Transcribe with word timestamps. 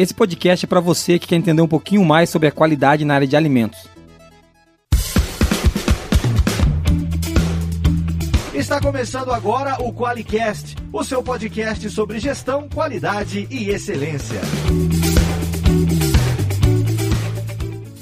Esse 0.00 0.14
podcast 0.14 0.64
é 0.64 0.66
para 0.66 0.80
você 0.80 1.18
que 1.18 1.26
quer 1.26 1.36
entender 1.36 1.60
um 1.60 1.68
pouquinho 1.68 2.02
mais 2.02 2.30
sobre 2.30 2.48
a 2.48 2.50
qualidade 2.50 3.04
na 3.04 3.16
área 3.16 3.26
de 3.26 3.36
alimentos. 3.36 3.86
Está 8.54 8.80
começando 8.80 9.30
agora 9.30 9.76
o 9.78 9.92
QualiCast, 9.92 10.74
o 10.90 11.04
seu 11.04 11.22
podcast 11.22 11.90
sobre 11.90 12.18
gestão, 12.18 12.66
qualidade 12.66 13.46
e 13.50 13.68
excelência. 13.68 14.40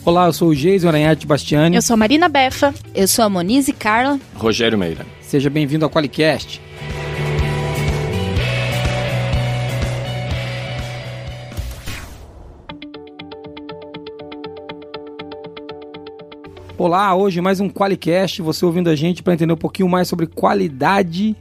Olá, 0.04 0.26
eu 0.26 0.32
sou 0.32 0.50
o 0.50 0.54
Geison 0.54 0.86
Aranharte 0.86 1.26
Bastiani. 1.26 1.74
Eu 1.74 1.82
sou 1.82 1.94
a 1.94 1.96
Marina 1.96 2.28
Befa. 2.28 2.72
Eu 2.94 3.08
sou 3.08 3.24
a 3.24 3.28
Monize 3.28 3.72
Carla. 3.72 4.20
Rogério 4.36 4.78
Meira. 4.78 5.04
Seja 5.20 5.50
bem-vindo 5.50 5.84
ao 5.84 5.90
QualiCast. 5.90 6.67
Olá, 16.78 17.12
hoje 17.12 17.40
mais 17.40 17.58
um 17.58 17.68
QualiCast, 17.68 18.40
você 18.40 18.64
ouvindo 18.64 18.88
a 18.88 18.94
gente 18.94 19.20
para 19.20 19.34
entender 19.34 19.52
um 19.52 19.56
pouquinho 19.56 19.88
mais 19.88 20.06
sobre 20.06 20.28
qualidade 20.28 21.34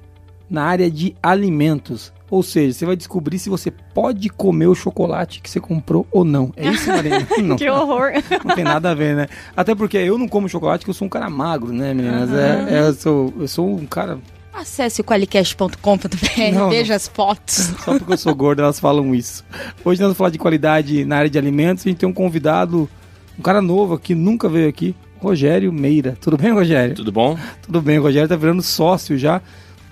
na 0.49 0.63
área 0.63 0.89
de 0.89 1.15
alimentos. 1.21 2.11
Ou 2.27 2.41
seja, 2.41 2.73
você 2.73 2.85
vai 2.87 2.95
descobrir 2.95 3.37
se 3.37 3.47
você 3.47 3.69
pode 3.69 4.29
comer 4.29 4.65
o 4.65 4.73
chocolate 4.73 5.39
que 5.39 5.47
você 5.47 5.59
comprou 5.59 6.07
ou 6.11 6.25
não. 6.25 6.51
É 6.57 6.67
isso, 6.69 6.89
Marina? 6.89 7.27
Não. 7.43 7.55
que 7.55 7.69
horror. 7.69 8.13
Não 8.43 8.55
tem 8.55 8.63
nada 8.63 8.89
a 8.89 8.95
ver, 8.95 9.15
né? 9.15 9.27
Até 9.55 9.75
porque 9.75 9.97
eu 9.97 10.17
não 10.17 10.27
como 10.27 10.49
chocolate 10.49 10.79
porque 10.79 10.89
eu 10.89 10.95
sou 10.95 11.05
um 11.05 11.09
cara 11.09 11.29
magro, 11.29 11.71
né, 11.71 11.93
meninas? 11.93 12.31
Uhum. 12.31 12.39
É, 12.39 12.73
é, 12.73 12.87
eu, 12.87 12.93
sou, 12.95 13.33
eu 13.39 13.47
sou 13.47 13.75
um 13.75 13.85
cara 13.85 14.17
Acesse 14.51 15.01
o 15.01 15.03
qualicast.com.br, 15.03 16.69
veja 16.71 16.95
as 16.95 17.07
fotos. 17.07 17.73
Só 17.85 17.95
porque 17.95 18.13
eu 18.13 18.17
sou 18.17 18.33
gordo, 18.33 18.63
elas 18.63 18.79
falam 18.79 19.13
isso. 19.13 19.45
Hoje 19.85 20.01
nós 20.01 20.07
vamos 20.07 20.17
falar 20.17 20.31
de 20.31 20.39
qualidade 20.39 21.05
na 21.05 21.17
área 21.17 21.29
de 21.29 21.37
alimentos. 21.37 21.85
A 21.85 21.89
gente 21.89 21.99
tem 21.99 22.09
um 22.09 22.13
convidado, 22.13 22.89
um 23.37 23.41
cara 23.43 23.61
novo 23.61 23.93
aqui, 23.93 24.15
nunca 24.15 24.49
veio 24.49 24.67
aqui. 24.67 24.95
Rogério 25.19 25.71
Meira. 25.71 26.17
Tudo 26.19 26.37
bem, 26.37 26.51
Rogério? 26.51 26.95
Tudo 26.95 27.11
bom? 27.11 27.37
Tudo 27.61 27.81
bem, 27.81 27.99
o 27.99 28.01
Rogério 28.01 28.27
tá 28.27 28.35
virando 28.35 28.61
sócio 28.61 29.17
já 29.17 29.41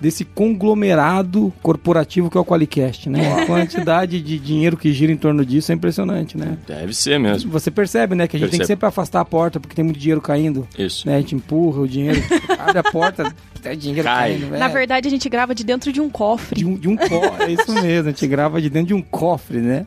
desse 0.00 0.24
conglomerado 0.24 1.52
corporativo 1.62 2.30
que 2.30 2.36
é 2.36 2.40
o 2.40 2.44
Qualicast, 2.44 3.08
né? 3.08 3.42
A 3.42 3.46
quantidade 3.46 4.20
de 4.20 4.38
dinheiro 4.38 4.76
que 4.76 4.92
gira 4.92 5.10
em 5.10 5.16
torno 5.16 5.44
disso 5.44 5.72
é 5.72 5.74
impressionante, 5.74 6.36
né? 6.36 6.58
Deve 6.66 6.92
ser 6.92 7.18
mesmo. 7.18 7.50
Você 7.50 7.70
percebe, 7.70 8.14
né? 8.14 8.28
Que 8.28 8.36
a 8.36 8.38
gente 8.38 8.50
Percebe. 8.50 8.58
tem 8.58 8.60
que 8.60 8.66
sempre 8.66 8.86
afastar 8.86 9.20
a 9.20 9.24
porta 9.24 9.58
porque 9.58 9.74
tem 9.74 9.84
muito 9.84 9.98
dinheiro 9.98 10.20
caindo. 10.20 10.68
Isso. 10.78 11.06
Né? 11.08 11.16
A 11.16 11.18
gente 11.18 11.34
empurra 11.34 11.80
o 11.80 11.88
dinheiro, 11.88 12.22
abre 12.58 12.78
a 12.78 12.82
porta, 12.82 13.34
tem 13.62 13.76
dinheiro 13.76 14.04
Cai. 14.04 14.38
caindo. 14.38 14.50
Na 14.58 14.66
é. 14.66 14.68
verdade, 14.68 15.08
a 15.08 15.10
gente 15.10 15.28
grava 15.28 15.54
de 15.54 15.64
dentro 15.64 15.92
de 15.92 16.00
um 16.00 16.10
cofre. 16.10 16.56
De 16.56 16.66
um, 16.66 16.74
de 16.76 16.88
um 16.88 16.96
cofre, 16.96 17.44
é 17.44 17.50
isso 17.50 17.72
mesmo. 17.72 18.08
A 18.08 18.12
gente 18.12 18.26
grava 18.26 18.60
de 18.60 18.68
dentro 18.68 18.88
de 18.88 18.94
um 18.94 19.02
cofre, 19.02 19.58
né? 19.58 19.84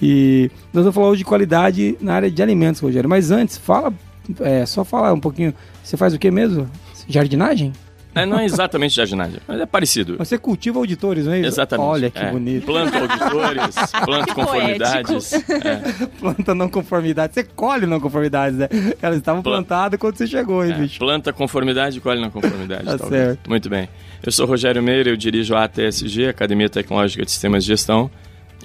E 0.00 0.50
nós 0.72 0.82
vamos 0.82 0.94
falar 0.94 1.08
hoje 1.08 1.18
de 1.18 1.24
qualidade 1.24 1.96
na 2.00 2.14
área 2.14 2.30
de 2.30 2.42
alimentos, 2.42 2.80
Rogério. 2.80 3.08
Mas 3.08 3.30
antes, 3.30 3.56
fala 3.56 3.94
é, 4.40 4.66
só 4.66 4.84
falar 4.84 5.12
um 5.12 5.20
pouquinho. 5.20 5.54
Você 5.82 5.96
faz 5.96 6.14
o 6.14 6.18
que 6.18 6.30
mesmo? 6.30 6.68
Jardinagem? 7.08 7.72
É, 8.14 8.26
não 8.26 8.38
é 8.38 8.44
exatamente 8.44 8.94
jardinagem, 8.94 9.40
mas 9.48 9.60
é 9.60 9.64
parecido. 9.64 10.18
Você 10.18 10.36
cultiva 10.36 10.78
auditores, 10.78 11.24
não 11.24 11.32
é 11.32 11.40
isso? 11.40 11.48
Exatamente. 11.48 11.86
Olha 11.86 12.10
que 12.10 12.18
é. 12.18 12.30
bonito. 12.30 12.66
Planta 12.66 12.98
auditores, 12.98 13.74
planta 14.04 14.34
conformidades. 14.34 15.32
É. 15.32 16.06
Planta 16.20 16.54
não 16.54 16.68
conformidades. 16.68 17.34
Você 17.34 17.44
colhe 17.44 17.86
não 17.86 17.98
conformidades, 17.98 18.58
né? 18.58 18.68
Elas 19.00 19.16
estavam 19.16 19.42
plantadas 19.42 19.98
quando 19.98 20.16
você 20.16 20.26
chegou, 20.26 20.64
hein, 20.64 20.72
é. 20.72 20.78
bicho? 20.78 20.98
Planta 20.98 21.32
conformidade 21.32 21.98
e 21.98 22.00
colhe 22.02 22.20
não 22.20 22.30
conformidade. 22.30 22.84
tá 22.84 22.98
talvez. 22.98 23.22
certo. 23.24 23.48
Muito 23.48 23.70
bem. 23.70 23.88
Eu 24.22 24.30
sou 24.30 24.46
Rogério 24.46 24.82
Meira, 24.82 25.08
eu 25.08 25.16
dirijo 25.16 25.54
a 25.54 25.64
ATSG, 25.64 26.28
Academia 26.28 26.68
Tecnológica 26.68 27.24
de 27.24 27.30
Sistemas 27.30 27.64
de 27.64 27.68
Gestão. 27.68 28.10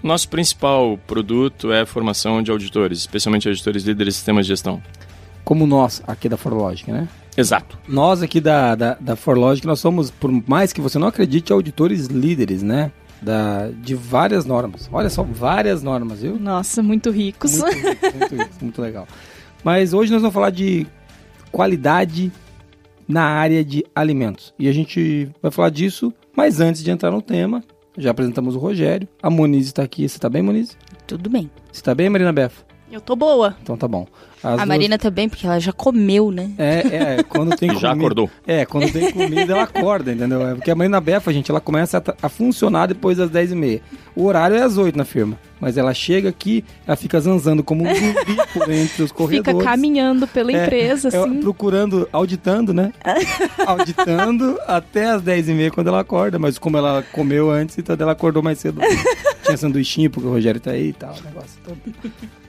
Nosso 0.03 0.27
principal 0.27 0.99
produto 1.07 1.71
é 1.71 1.81
a 1.81 1.85
formação 1.85 2.43
de 2.43 2.51
auditores, 2.51 2.99
especialmente 2.99 3.47
auditores 3.47 3.83
líderes 3.83 4.13
de 4.13 4.17
sistemas 4.17 4.45
de 4.45 4.49
gestão 4.49 4.81
como 5.47 5.65
nós 5.65 6.03
aqui 6.05 6.27
da 6.27 6.35
Forlogic, 6.35 6.91
né? 6.91 7.07
Exato. 7.37 7.79
Nós 7.87 8.21
aqui 8.21 8.41
da, 8.41 8.75
da, 8.75 8.95
da 8.95 9.15
Forlogic, 9.15 9.65
nós 9.65 9.79
somos, 9.79 10.11
por 10.11 10.29
mais 10.45 10.73
que 10.73 10.81
você 10.81 10.99
não 10.99 11.07
acredite, 11.07 11.53
auditores 11.53 12.07
líderes, 12.07 12.61
né? 12.61 12.91
Da, 13.21 13.69
de 13.81 13.95
várias 13.95 14.45
normas. 14.45 14.89
Olha 14.91 15.09
só, 15.09 15.23
várias 15.23 15.81
normas, 15.81 16.19
viu? 16.21 16.37
Nossa, 16.37 16.83
muito 16.83 17.09
ricos. 17.11 17.59
Muito, 17.59 17.77
muito, 17.77 18.35
muito, 18.35 18.55
muito 18.59 18.81
legal. 18.81 19.07
Mas 19.63 19.93
hoje 19.93 20.11
nós 20.11 20.21
vamos 20.21 20.33
falar 20.33 20.49
de 20.49 20.85
qualidade 21.49 22.29
na 23.07 23.23
área 23.23 23.63
de 23.63 23.85
alimentos. 23.95 24.53
E 24.59 24.67
a 24.67 24.73
gente 24.73 25.31
vai 25.41 25.49
falar 25.49 25.69
disso, 25.69 26.13
mas 26.35 26.59
antes 26.59 26.83
de 26.83 26.91
entrar 26.91 27.09
no 27.09 27.21
tema, 27.21 27.63
já 27.97 28.11
apresentamos 28.11 28.53
o 28.53 28.59
Rogério. 28.59 29.07
A 29.23 29.29
Moniz 29.29 29.67
está 29.67 29.81
aqui. 29.81 30.09
Você 30.09 30.17
está 30.17 30.27
bem, 30.27 30.41
Moniz? 30.41 30.77
Tudo 31.07 31.29
bem. 31.29 31.49
Você 31.71 31.79
está 31.79 31.95
bem, 31.95 32.09
Marina 32.09 32.33
Befa? 32.33 32.65
Eu 32.91 32.99
tô 32.99 33.15
boa. 33.15 33.55
Então 33.61 33.77
tá 33.77 33.87
bom. 33.87 34.05
As 34.43 34.53
a 34.53 34.55
duas... 34.55 34.67
Marina 34.67 34.97
também, 34.97 35.27
porque 35.27 35.45
ela 35.45 35.59
já 35.59 35.71
comeu, 35.71 36.31
né? 36.31 36.51
É, 36.57 36.79
é, 37.19 37.23
quando 37.23 37.55
tem 37.55 37.69
comida... 37.69 37.87
Já 37.87 37.91
acordou. 37.93 38.29
É, 38.45 38.65
quando 38.65 38.91
tem 38.91 39.11
comida 39.11 39.53
ela 39.53 39.63
acorda, 39.63 40.11
entendeu? 40.11 40.47
É 40.47 40.55
porque 40.55 40.71
a 40.71 40.75
Marina 40.75 41.01
Befa, 41.01 41.33
gente, 41.33 41.49
ela 41.49 41.61
começa 41.61 41.97
a, 41.97 42.25
a 42.25 42.29
funcionar 42.29 42.87
depois 42.87 43.17
das 43.17 43.29
10h30. 43.29 43.81
O 44.15 44.25
horário 44.25 44.55
é 44.55 44.61
às 44.61 44.77
8 44.77 44.97
na 44.97 45.05
firma. 45.05 45.37
Mas 45.59 45.77
ela 45.77 45.93
chega 45.93 46.29
aqui, 46.29 46.63
ela 46.85 46.95
fica 46.95 47.19
zanzando 47.19 47.63
como 47.63 47.83
um 47.83 47.93
zumbi 47.93 48.37
por 48.53 48.69
entre 48.71 49.03
os 49.03 49.11
corredores. 49.11 49.57
Fica 49.57 49.71
caminhando 49.71 50.27
pela 50.27 50.51
é, 50.51 50.63
empresa, 50.65 51.09
é, 51.09 51.17
assim. 51.17 51.39
Procurando, 51.39 52.07
auditando, 52.11 52.73
né? 52.73 52.93
auditando 53.65 54.59
até 54.67 55.11
as 55.11 55.21
10h30 55.21 55.71
quando 55.71 55.87
ela 55.87 55.99
acorda. 55.99 56.37
Mas 56.37 56.57
como 56.57 56.77
ela 56.77 57.03
comeu 57.11 57.49
antes, 57.49 57.77
então 57.77 57.95
ela 57.99 58.11
acordou 58.11 58.43
mais 58.43 58.59
cedo. 58.59 58.81
Tinha 59.43 59.57
sanduichinho, 59.57 60.09
porque 60.09 60.27
o 60.27 60.31
Rogério 60.31 60.59
tá 60.59 60.71
aí 60.71 60.89
e 60.89 60.93
tal, 60.93 61.15
o 61.15 61.23
negócio 61.23 61.59
todo. 61.63 61.77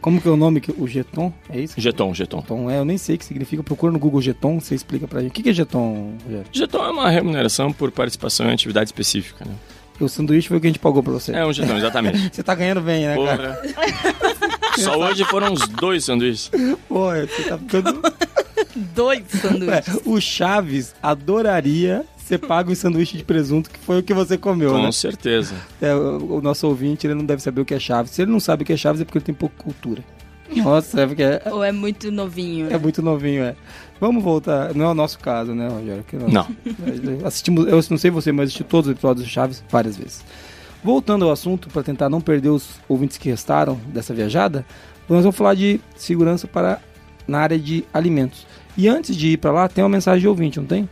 Como 0.01 0.21
que 0.21 0.27
é 0.27 0.31
o 0.31 0.37
nome? 0.37 0.61
O 0.77 0.87
Geton? 0.87 1.33
É 1.49 1.61
isso? 1.61 1.81
Geton, 1.81 2.13
Geton. 2.13 2.41
Geton, 2.41 2.71
é, 2.71 2.79
eu 2.79 2.85
nem 2.85 2.99
sei 2.99 3.15
o 3.15 3.19
que 3.19 3.25
significa. 3.25 3.63
Procura 3.63 3.93
no 3.93 3.99
Google 3.99 4.21
Geton, 4.21 4.61
você 4.61 4.75
explica 4.75 5.07
pra 5.07 5.23
gente. 5.23 5.31
O 5.31 5.43
que 5.43 5.49
é 5.49 5.53
Geton, 5.53 6.15
Rogério? 6.25 6.47
Geton 6.51 6.85
é 6.85 6.91
uma 6.91 7.09
remuneração 7.09 7.73
por 7.73 7.93
participação 7.93 8.49
em 8.49 8.53
atividade 8.53 8.89
específica, 8.89 9.45
né? 9.45 9.53
O 10.01 10.09
sanduíche 10.09 10.49
foi 10.49 10.59
o 10.59 10.61
que 10.61 10.67
a 10.67 10.71
gente 10.71 10.79
pagou 10.79 11.03
pra 11.03 11.13
você. 11.13 11.33
É 11.33 11.45
um 11.45 11.53
jetão, 11.53 11.77
exatamente. 11.77 12.31
você 12.35 12.43
tá 12.43 12.55
ganhando 12.55 12.81
bem, 12.81 13.07
né, 13.07 13.15
Porra. 13.15 13.37
cara? 13.37 13.63
Só 14.79 14.97
hoje 14.97 15.25
foram 15.25 15.53
uns 15.53 15.67
dois 15.69 16.05
sanduíches. 16.05 16.51
Pô, 16.89 17.11
você 17.11 17.43
tá 17.43 17.59
ficando... 17.59 18.01
dois 18.95 19.25
sanduíches. 19.29 19.97
É, 19.97 20.01
o 20.05 20.21
Chaves 20.21 20.95
adoraria 21.03 22.05
você 22.29 22.37
paga 22.37 22.71
um 22.71 22.75
sanduíche 22.75 23.17
de 23.17 23.25
presunto, 23.25 23.71
que 23.71 23.79
foi 23.79 24.01
o 24.01 24.03
que 24.03 24.13
você 24.13 24.37
comeu, 24.37 24.73
Com 24.73 24.83
né? 24.83 24.93
certeza. 24.93 25.55
É, 25.81 25.95
o, 25.95 26.37
o, 26.37 26.41
nosso 26.43 26.67
ouvinte, 26.69 27.07
ele 27.07 27.15
não 27.15 27.25
deve 27.25 27.41
saber 27.41 27.63
o 27.63 27.65
que 27.65 27.73
é 27.73 27.81
Chaves. 27.81 28.11
Se 28.11 28.21
ele 28.21 28.31
não 28.31 28.39
sabe 28.39 28.63
o 28.63 28.67
que 28.67 28.73
é 28.75 28.77
Chaves, 28.77 29.01
é 29.01 29.05
porque 29.07 29.17
ele 29.17 29.25
tem 29.25 29.35
pouca 29.35 29.55
cultura. 29.57 30.05
Nossa, 30.57 31.03
é 31.03 31.07
porque... 31.07 31.23
É, 31.23 31.43
Ou 31.51 31.63
é 31.63 31.73
muito 31.73 32.11
novinho. 32.11 32.73
É 32.73 32.79
muito 32.79 33.03
novinho, 33.03 33.45
é. 33.45 33.55
Vamos 34.01 34.23
voltar. 34.23 34.75
Não 34.75 34.87
é 34.87 34.89
o 34.89 34.95
nosso 34.95 35.19
caso, 35.19 35.55
né, 35.55 35.69
Rogério? 35.69 36.05
Não. 36.29 36.47
Assistimos, 37.27 37.67
eu 37.67 37.81
não 37.91 37.99
sei 37.99 38.11
você, 38.11 38.33
mas 38.33 38.49
assisti 38.49 38.65
todos 38.65 38.89
os 38.89 38.93
episódios 38.93 39.27
de 39.27 39.33
Chaves 39.33 39.63
várias 39.69 39.97
vezes. 39.97 40.25
Voltando 40.83 41.25
ao 41.25 41.33
assunto, 41.33 41.69
para 41.69 41.83
tentar 41.83 42.09
não 42.09 42.21
perder 42.21 42.51
os 42.51 42.81
ouvintes 42.89 43.19
que 43.19 43.29
restaram 43.29 43.75
dessa 43.89 44.15
viajada, 44.15 44.65
nós 45.09 45.23
vamos 45.23 45.37
falar 45.37 45.55
de 45.55 45.81
segurança 45.97 46.47
para 46.47 46.81
na 47.27 47.41
área 47.41 47.59
de 47.59 47.85
alimentos. 47.93 48.47
E 48.77 48.89
antes 48.89 49.17
de 49.17 49.29
ir 49.29 49.37
para 49.39 49.53
lá, 49.53 49.69
tem 49.69 49.83
uma 49.83 49.91
mensagem 49.91 50.21
de 50.21 50.29
ouvinte, 50.29 50.59
não 50.59 50.67
tem? 50.67 50.89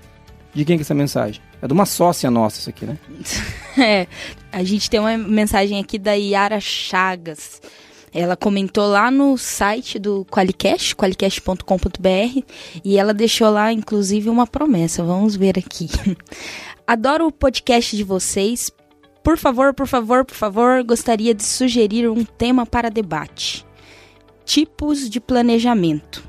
De 0.52 0.64
quem 0.64 0.76
que 0.76 0.82
é 0.82 0.84
essa 0.84 0.94
mensagem? 0.94 1.40
É 1.62 1.66
de 1.66 1.72
uma 1.72 1.86
sócia 1.86 2.30
nossa 2.30 2.58
isso 2.58 2.68
aqui, 2.68 2.84
né? 2.84 2.98
é, 3.78 4.06
a 4.50 4.64
gente 4.64 4.90
tem 4.90 4.98
uma 4.98 5.16
mensagem 5.16 5.80
aqui 5.80 5.98
da 5.98 6.12
Yara 6.12 6.60
Chagas. 6.60 7.60
Ela 8.12 8.36
comentou 8.36 8.86
lá 8.86 9.10
no 9.10 9.36
site 9.36 9.98
do 9.98 10.24
Qualicast, 10.30 10.94
qualicast.com.br, 10.96 12.42
e 12.84 12.98
ela 12.98 13.12
deixou 13.12 13.50
lá, 13.50 13.72
inclusive, 13.72 14.28
uma 14.28 14.46
promessa. 14.46 15.02
Vamos 15.02 15.36
ver 15.36 15.58
aqui. 15.58 15.88
Adoro 16.86 17.26
o 17.26 17.32
podcast 17.32 17.96
de 17.96 18.04
vocês. 18.04 18.70
Por 19.22 19.36
favor, 19.36 19.74
por 19.74 19.86
favor, 19.86 20.24
por 20.24 20.36
favor, 20.36 20.82
gostaria 20.84 21.34
de 21.34 21.42
sugerir 21.42 22.08
um 22.08 22.24
tema 22.24 22.64
para 22.64 22.88
debate: 22.88 23.66
tipos 24.44 25.10
de 25.10 25.20
planejamento. 25.20 26.22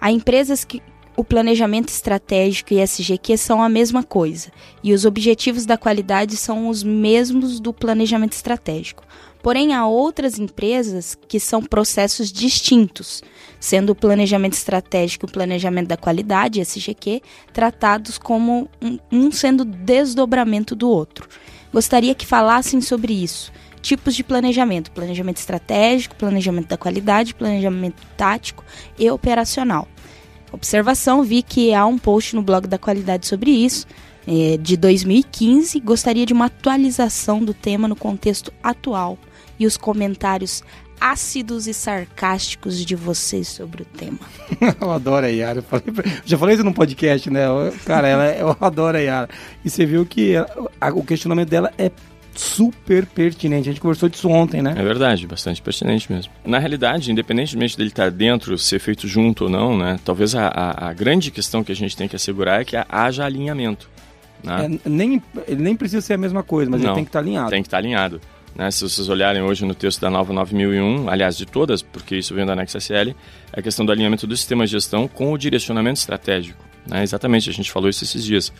Há 0.00 0.10
empresas 0.10 0.64
que 0.64 0.82
o 1.16 1.24
planejamento 1.24 1.90
estratégico 1.90 2.72
e 2.72 2.80
SGQ 2.80 3.36
são 3.36 3.62
a 3.62 3.68
mesma 3.68 4.02
coisa, 4.02 4.50
e 4.82 4.92
os 4.92 5.04
objetivos 5.04 5.66
da 5.66 5.76
qualidade 5.76 6.36
são 6.36 6.68
os 6.68 6.82
mesmos 6.82 7.60
do 7.60 7.72
planejamento 7.72 8.32
estratégico. 8.32 9.04
Porém, 9.42 9.72
há 9.72 9.86
outras 9.86 10.38
empresas 10.38 11.16
que 11.26 11.40
são 11.40 11.62
processos 11.62 12.30
distintos, 12.30 13.22
sendo 13.58 13.90
o 13.90 13.94
planejamento 13.94 14.52
estratégico 14.52 15.24
e 15.24 15.28
o 15.28 15.32
planejamento 15.32 15.88
da 15.88 15.96
qualidade, 15.96 16.60
SGQ, 16.60 17.22
tratados 17.52 18.18
como 18.18 18.68
um, 19.10 19.30
sendo 19.30 19.64
desdobramento 19.64 20.74
do 20.74 20.90
outro. 20.90 21.26
Gostaria 21.72 22.14
que 22.14 22.26
falassem 22.26 22.80
sobre 22.80 23.14
isso. 23.14 23.50
Tipos 23.80 24.14
de 24.14 24.22
planejamento: 24.22 24.90
planejamento 24.90 25.38
estratégico, 25.38 26.16
planejamento 26.16 26.68
da 26.68 26.76
qualidade, 26.76 27.34
planejamento 27.34 28.02
tático 28.16 28.62
e 28.98 29.10
operacional. 29.10 29.88
Observação: 30.52 31.22
vi 31.22 31.42
que 31.42 31.72
há 31.72 31.86
um 31.86 31.96
post 31.96 32.36
no 32.36 32.42
blog 32.42 32.66
da 32.66 32.76
qualidade 32.76 33.26
sobre 33.26 33.50
isso, 33.50 33.86
é, 34.26 34.58
de 34.58 34.76
2015. 34.76 35.80
Gostaria 35.80 36.26
de 36.26 36.34
uma 36.34 36.46
atualização 36.46 37.42
do 37.42 37.54
tema 37.54 37.88
no 37.88 37.96
contexto 37.96 38.52
atual 38.62 39.16
e 39.60 39.66
os 39.66 39.76
comentários 39.76 40.64
ácidos 41.00 41.66
e 41.66 41.72
sarcásticos 41.72 42.84
de 42.84 42.94
vocês 42.96 43.48
sobre 43.48 43.82
o 43.82 43.84
tema. 43.84 44.18
eu 44.80 44.90
adoro 44.90 45.26
a 45.26 45.28
Yara. 45.28 45.64
já 46.24 46.36
falei 46.36 46.54
isso 46.54 46.64
num 46.64 46.72
podcast, 46.72 47.30
né? 47.30 47.42
Cara, 47.84 48.08
ela, 48.08 48.26
eu 48.32 48.56
adoro 48.60 48.96
a 48.96 49.00
Yara. 49.00 49.28
E 49.64 49.70
você 49.70 49.86
viu 49.86 50.04
que 50.04 50.34
a, 50.36 50.88
o 50.90 51.04
questionamento 51.04 51.48
dela 51.48 51.72
é 51.78 51.90
super 52.34 53.06
pertinente. 53.06 53.68
A 53.68 53.72
gente 53.72 53.80
conversou 53.80 54.08
disso 54.08 54.28
ontem, 54.28 54.62
né? 54.62 54.74
É 54.76 54.82
verdade, 54.82 55.26
bastante 55.26 55.60
pertinente 55.60 56.10
mesmo. 56.10 56.32
Na 56.44 56.58
realidade, 56.58 57.10
independentemente 57.10 57.76
dele 57.76 57.90
estar 57.90 58.10
dentro, 58.10 58.56
ser 58.58 58.78
feito 58.78 59.06
junto 59.06 59.44
ou 59.44 59.50
não, 59.50 59.76
né? 59.76 59.98
Talvez 60.04 60.34
a, 60.34 60.48
a, 60.48 60.88
a 60.88 60.92
grande 60.92 61.30
questão 61.30 61.64
que 61.64 61.72
a 61.72 61.76
gente 61.76 61.96
tem 61.96 62.08
que 62.08 62.16
assegurar 62.16 62.60
é 62.60 62.64
que 62.64 62.76
haja 62.88 63.24
alinhamento. 63.24 63.90
Né? 64.42 64.78
É, 64.84 64.88
nem, 64.88 65.22
ele 65.46 65.62
nem 65.62 65.76
precisa 65.76 66.00
ser 66.00 66.14
a 66.14 66.18
mesma 66.18 66.42
coisa, 66.42 66.70
mas 66.70 66.80
não, 66.80 66.90
ele 66.90 66.94
tem 66.94 67.04
que 67.04 67.08
estar 67.08 67.18
alinhado. 67.18 67.50
Tem 67.50 67.62
que 67.62 67.68
estar 67.68 67.78
alinhado. 67.78 68.20
Né? 68.54 68.70
Se 68.70 68.82
vocês 68.82 69.08
olharem 69.08 69.42
hoje 69.42 69.64
no 69.64 69.74
texto 69.74 70.00
da 70.00 70.10
nova 70.10 70.32
9001, 70.32 71.08
aliás, 71.08 71.36
de 71.36 71.46
todas, 71.46 71.82
porque 71.82 72.16
isso 72.16 72.34
vem 72.34 72.44
da 72.44 72.54
Nexa 72.54 72.78
SL, 72.78 73.10
é 73.52 73.60
a 73.60 73.62
questão 73.62 73.84
do 73.86 73.92
alinhamento 73.92 74.26
do 74.26 74.36
sistema 74.36 74.64
de 74.66 74.72
gestão 74.72 75.08
com 75.08 75.32
o 75.32 75.38
direcionamento 75.38 75.98
estratégico. 75.98 76.62
Né? 76.86 77.02
Exatamente, 77.02 77.48
a 77.48 77.52
gente 77.52 77.70
falou 77.70 77.88
isso 77.88 78.04
esses 78.04 78.24
dias. 78.24 78.52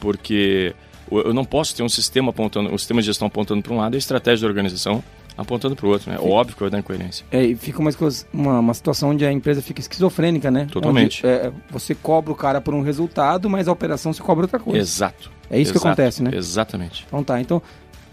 Porque 0.00 0.74
eu 1.10 1.32
não 1.32 1.44
posso 1.44 1.74
ter 1.74 1.82
um 1.82 1.88
sistema 1.88 2.30
apontando, 2.30 2.72
um 2.72 2.78
sistema 2.78 3.00
de 3.00 3.06
gestão 3.06 3.28
apontando 3.28 3.62
para 3.62 3.72
um 3.72 3.78
lado 3.78 3.94
e 3.94 3.96
a 3.96 3.98
estratégia 3.98 4.42
da 4.42 4.48
organização 4.48 5.02
apontando 5.36 5.76
para 5.76 5.86
o 5.86 5.90
outro, 5.90 6.10
né? 6.10 6.18
Óbvio 6.18 6.56
que 6.56 6.62
vai 6.62 6.70
dar 6.70 6.78
incoerência. 6.78 7.24
É, 7.30 7.44
e 7.44 7.54
fica 7.54 7.78
uma, 7.78 7.90
uma, 8.32 8.58
uma, 8.58 8.74
situação 8.74 9.10
onde 9.10 9.24
a 9.24 9.30
empresa 9.30 9.60
fica 9.60 9.80
esquizofrênica, 9.80 10.50
né? 10.50 10.66
Totalmente. 10.70 11.24
Onde, 11.26 11.34
é, 11.34 11.52
você 11.70 11.94
cobra 11.94 12.32
o 12.32 12.34
cara 12.34 12.60
por 12.60 12.72
um 12.72 12.80
resultado, 12.80 13.50
mas 13.50 13.68
a 13.68 13.72
operação 13.72 14.12
se 14.12 14.22
cobra 14.22 14.44
outra 14.44 14.58
coisa. 14.58 14.78
Exato. 14.78 15.30
É 15.50 15.60
isso 15.60 15.72
Exato. 15.72 15.80
que 15.80 15.88
acontece, 15.88 16.22
né? 16.22 16.30
Exatamente. 16.32 17.04
Então 17.06 17.22
tá, 17.22 17.40
então 17.40 17.62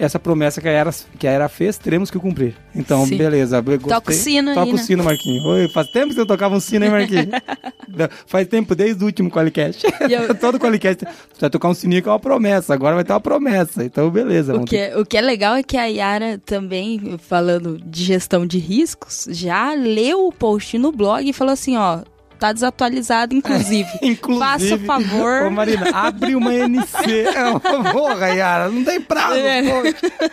essa 0.03 0.19
promessa 0.19 0.61
que 0.61 0.67
a 0.67 0.71
Era, 0.71 0.91
que 1.17 1.27
a 1.27 1.31
Era 1.31 1.49
fez, 1.49 1.77
teremos 1.77 2.11
que 2.11 2.19
cumprir. 2.19 2.55
Então, 2.75 3.05
Sim. 3.05 3.17
beleza. 3.17 3.59
Gostei. 3.61 3.89
Toca 3.89 4.11
o 4.11 4.13
sino 4.13 4.53
Toca 4.53 4.65
aí, 4.65 4.71
o 4.71 4.75
né? 4.75 4.81
sino, 4.81 5.03
Marquinhos. 5.03 5.45
Oi, 5.45 5.67
faz 5.69 5.87
tempo 5.91 6.13
que 6.13 6.19
eu 6.19 6.25
tocava 6.25 6.55
um 6.55 6.59
sino, 6.59 6.85
hein, 6.85 6.91
Marquinhos? 6.91 7.27
faz 8.27 8.47
tempo, 8.47 8.75
desde 8.75 9.03
o 9.03 9.07
último 9.07 9.29
Qualicast. 9.29 9.85
Eu... 10.09 10.33
Todo 10.35 10.59
Qualicast. 10.59 11.05
Vai 11.39 11.49
tocar 11.49 11.69
um 11.69 11.73
sininho 11.73 12.01
que 12.01 12.09
é 12.09 12.11
uma 12.11 12.19
promessa. 12.19 12.73
Agora 12.73 12.95
vai 12.95 13.03
ter 13.03 13.13
uma 13.13 13.21
promessa. 13.21 13.83
Então, 13.83 14.09
beleza. 14.09 14.55
O 14.55 14.65
que, 14.65 14.77
é, 14.77 14.97
o 14.97 15.05
que 15.05 15.17
é 15.17 15.21
legal 15.21 15.55
é 15.55 15.63
que 15.63 15.77
a 15.77 15.85
Yara 15.85 16.39
também, 16.45 17.17
falando 17.19 17.79
de 17.85 18.03
gestão 18.03 18.45
de 18.45 18.57
riscos, 18.57 19.27
já 19.29 19.73
leu 19.73 20.27
o 20.27 20.31
post 20.31 20.77
no 20.77 20.91
blog 20.91 21.27
e 21.27 21.33
falou 21.33 21.53
assim, 21.53 21.77
ó, 21.77 22.01
tá 22.43 22.51
desatualizado, 22.51 23.33
inclusive. 23.33 23.89
inclusive. 24.03 24.45
Faça 24.45 24.77
favor. 24.79 25.43
Ô, 25.43 25.49
Marina, 25.49 25.89
abre 25.93 26.35
uma 26.35 26.53
NC. 26.53 27.23
É 27.33 27.91
porra, 27.91 28.27
Yara, 28.27 28.69
não 28.69 28.83
tem 28.83 28.99
prazo. 28.99 29.35
É. 29.35 29.61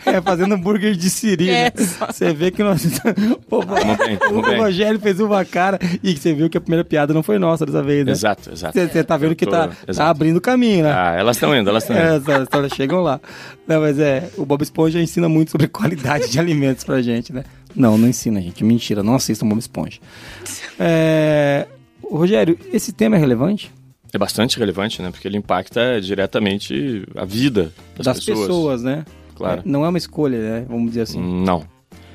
É, 0.04 0.10
é 0.16 0.20
fazendo 0.20 0.54
hambúrguer 0.54 0.94
de 0.94 1.08
siri. 1.08 1.48
É, 1.48 1.64
né? 1.64 1.72
Você 2.10 2.34
vê 2.34 2.50
que 2.50 2.62
nós. 2.62 2.82
Pô, 3.48 3.60
bem, 3.64 4.18
o. 4.30 4.62
Rogério 4.64 5.00
fez 5.00 5.18
uma 5.18 5.44
cara 5.44 5.78
e 6.02 6.14
você 6.14 6.34
viu 6.34 6.50
que 6.50 6.58
a 6.58 6.60
primeira 6.60 6.84
piada 6.84 7.14
não 7.14 7.22
foi 7.22 7.38
nossa 7.38 7.64
dessa 7.64 7.82
vez, 7.82 8.04
né? 8.04 8.12
Exato, 8.12 8.52
exato. 8.52 8.78
Você 8.78 9.02
tá 9.02 9.16
vendo 9.16 9.34
que 9.34 9.46
tá, 9.46 9.70
tá, 9.94 10.10
abrindo 10.10 10.40
caminho, 10.40 10.84
né? 10.84 10.92
Ah, 10.92 11.14
elas 11.18 11.36
estão 11.36 11.56
indo, 11.56 11.70
elas 11.70 11.84
estão 11.84 11.96
indo. 11.96 12.30
É, 12.30 12.46
elas 12.52 12.72
chegam 12.72 13.00
lá. 13.00 13.18
Não, 13.66 13.80
mas 13.80 13.98
é, 13.98 14.28
o 14.36 14.44
Bob 14.44 14.62
Esponja 14.62 15.00
ensina 15.00 15.28
muito 15.28 15.50
sobre 15.50 15.68
qualidade 15.68 16.30
de 16.30 16.38
alimentos 16.38 16.84
pra 16.84 17.00
gente, 17.00 17.32
né? 17.32 17.44
Não, 17.74 17.98
não 17.98 18.08
ensina, 18.08 18.40
gente. 18.40 18.62
Mentira, 18.64 19.02
não 19.02 19.14
assistam 19.14 19.48
Bob 19.48 19.58
Esponja. 19.58 19.98
É... 20.78 21.66
Rogério, 22.02 22.58
esse 22.72 22.92
tema 22.92 23.16
é 23.16 23.18
relevante? 23.18 23.72
É 24.12 24.18
bastante 24.18 24.58
relevante, 24.58 25.02
né? 25.02 25.10
Porque 25.10 25.26
ele 25.26 25.36
impacta 25.36 26.00
diretamente 26.00 27.04
a 27.16 27.24
vida 27.24 27.72
das, 27.96 28.06
das 28.06 28.18
pessoas. 28.24 28.46
pessoas. 28.46 28.82
né? 28.82 29.04
Claro. 29.34 29.62
Não 29.64 29.84
é 29.84 29.88
uma 29.88 29.98
escolha, 29.98 30.38
né? 30.38 30.66
Vamos 30.68 30.90
dizer 30.90 31.02
assim. 31.02 31.20
Não. 31.20 31.64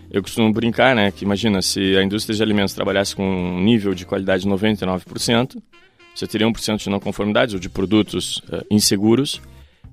Eu 0.10 0.24
costumo 0.24 0.52
brincar, 0.52 0.96
né? 0.96 1.12
Que 1.12 1.26
imagina, 1.26 1.62
se 1.62 1.98
a 1.98 2.04
indústria 2.04 2.36
de 2.36 2.42
alimentos 2.42 2.74
trabalhasse 2.74 3.16
com 3.16 3.24
um 3.24 3.62
nível 3.62 3.94
de 3.94 4.06
qualidade 4.06 4.44
de 4.44 4.50
99%, 4.50 5.62
você 6.16 6.26
teria 6.26 6.48
1% 6.48 6.78
de 6.78 6.90
não 6.90 7.00
conformidades 7.00 7.54
ou 7.54 7.60
de 7.60 7.70
produtos 7.70 8.38
uh, 8.50 8.66
inseguros. 8.72 9.42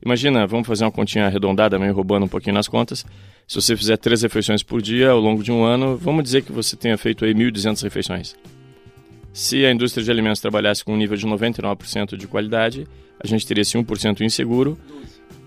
Imagina, 0.06 0.46
vamos 0.46 0.68
fazer 0.68 0.84
uma 0.84 0.92
continha 0.92 1.26
arredondada, 1.26 1.80
meio 1.80 1.92
roubando 1.92 2.26
um 2.26 2.28
pouquinho 2.28 2.54
nas 2.54 2.68
contas. 2.68 3.04
Se 3.44 3.60
você 3.60 3.76
fizer 3.76 3.96
três 3.96 4.22
refeições 4.22 4.62
por 4.62 4.80
dia 4.80 5.10
ao 5.10 5.18
longo 5.18 5.42
de 5.42 5.50
um 5.50 5.64
ano, 5.64 5.96
vamos 5.96 6.22
dizer 6.22 6.42
que 6.42 6.52
você 6.52 6.76
tenha 6.76 6.96
feito 6.96 7.24
aí 7.24 7.34
1.200 7.34 7.82
refeições. 7.82 8.36
Se 9.32 9.66
a 9.66 9.72
indústria 9.72 10.04
de 10.04 10.10
alimentos 10.12 10.40
trabalhasse 10.40 10.84
com 10.84 10.94
um 10.94 10.96
nível 10.96 11.16
de 11.16 11.26
99% 11.26 12.16
de 12.16 12.28
qualidade, 12.28 12.86
a 13.18 13.26
gente 13.26 13.44
teria 13.44 13.62
esse 13.62 13.76
1% 13.76 14.20
inseguro. 14.20 14.78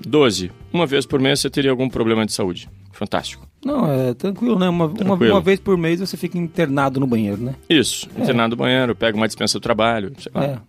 12. 0.06 0.52
Uma 0.74 0.86
vez 0.86 1.06
por 1.06 1.22
mês 1.22 1.40
você 1.40 1.50
teria 1.50 1.72
algum 1.72 1.88
problema 1.88 2.26
de 2.26 2.34
saúde. 2.34 2.68
Fantástico. 2.92 3.48
Não, 3.64 3.90
é 3.90 4.14
tranquilo, 4.14 4.60
né? 4.60 4.68
Uma, 4.68 4.90
tranquilo. 4.90 5.32
uma, 5.32 5.36
uma 5.36 5.42
vez 5.42 5.62
por 5.62 5.78
mês 5.78 6.02
você 6.02 6.18
fica 6.18 6.38
internado 6.38 7.00
no 7.00 7.08
banheiro, 7.08 7.42
né? 7.42 7.56
Isso, 7.70 8.10
internado 8.18 8.56
é. 8.56 8.58
no 8.58 8.58
banheiro, 8.58 8.94
pega 8.94 9.16
uma 9.16 9.26
dispensa 9.26 9.58
do 9.58 9.62
trabalho, 9.62 10.12
sei 10.20 10.32
lá. 10.36 10.44
É. 10.44 10.60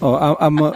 Ó, 0.00 0.16
a, 0.16 0.46
a 0.46 0.50
Ma... 0.50 0.72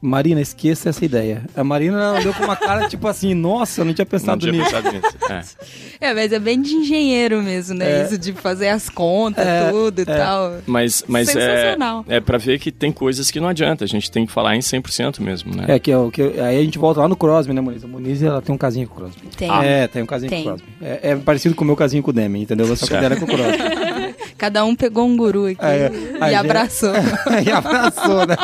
Marina, 0.00 0.40
esqueça 0.40 0.88
essa 0.88 1.04
ideia. 1.04 1.44
A 1.54 1.62
Marina 1.62 2.14
olhou 2.14 2.32
com 2.32 2.44
uma 2.44 2.56
cara 2.56 2.88
tipo 2.88 3.06
assim, 3.06 3.34
nossa, 3.34 3.82
eu 3.82 3.84
não 3.84 3.92
tinha 3.92 4.06
pensado 4.06 4.46
não 4.46 4.52
tinha 4.52 4.52
nisso. 4.52 4.74
Pensado 4.74 4.92
nisso. 4.92 5.60
É. 6.00 6.08
é. 6.10 6.14
mas 6.14 6.32
é 6.32 6.38
bem 6.38 6.60
de 6.60 6.74
engenheiro 6.74 7.42
mesmo, 7.42 7.74
né? 7.74 8.00
É. 8.00 8.04
Isso 8.04 8.16
de 8.16 8.32
fazer 8.32 8.68
as 8.68 8.88
contas, 8.88 9.46
é. 9.46 9.70
tudo 9.70 9.98
e 9.98 10.02
é. 10.02 10.04
tal. 10.04 10.58
Mas, 10.66 11.04
mas 11.06 11.34
é, 11.36 11.76
é 12.08 12.20
pra 12.20 12.38
ver 12.38 12.58
que 12.58 12.72
tem 12.72 12.90
coisas 12.90 13.30
que 13.30 13.38
não 13.38 13.48
adianta, 13.48 13.84
a 13.84 13.88
gente 13.88 14.10
tem 14.10 14.24
que 14.24 14.32
falar 14.32 14.56
em 14.56 14.60
100% 14.60 15.20
mesmo, 15.20 15.54
né? 15.54 15.66
É, 15.68 15.78
que, 15.78 15.92
é, 15.92 15.96
que 16.10 16.22
aí 16.40 16.58
a 16.58 16.64
gente 16.64 16.78
volta 16.78 17.00
lá 17.00 17.08
no 17.08 17.16
Crosby, 17.16 17.52
né, 17.52 17.60
Muniz? 17.60 17.84
A 17.84 17.88
Muniz, 17.88 18.22
ela 18.22 18.40
tem 18.40 18.54
um 18.54 18.58
casinho 18.58 18.88
com 18.88 18.94
o 18.94 18.98
Crosby. 18.98 19.20
Tem. 19.36 19.50
É, 19.62 19.86
tem 19.86 20.02
um 20.02 20.06
casinho 20.06 20.30
tem. 20.30 20.42
com 20.42 20.50
o 20.50 20.52
Crosby. 20.54 20.68
É, 20.80 21.10
é, 21.10 21.16
parecido 21.16 21.54
com 21.54 21.64
o 21.64 21.66
meu 21.66 21.76
casinho 21.76 22.02
com 22.02 22.10
o 22.10 22.14
Demi, 22.14 22.42
entendeu? 22.42 22.74
Só 22.76 22.86
que 22.86 22.92
dela 22.92 23.14
é 23.14 23.18
com 23.18 23.24
o 23.24 23.28
Crosby. 23.28 24.05
Cada 24.38 24.64
um 24.64 24.74
pegou 24.74 25.06
um 25.06 25.16
guru 25.16 25.46
aqui 25.46 25.58
é, 25.64 25.90
e 26.30 26.34
abraçou. 26.34 26.92
e 27.44 27.50
abraçou, 27.50 28.26
né? 28.26 28.36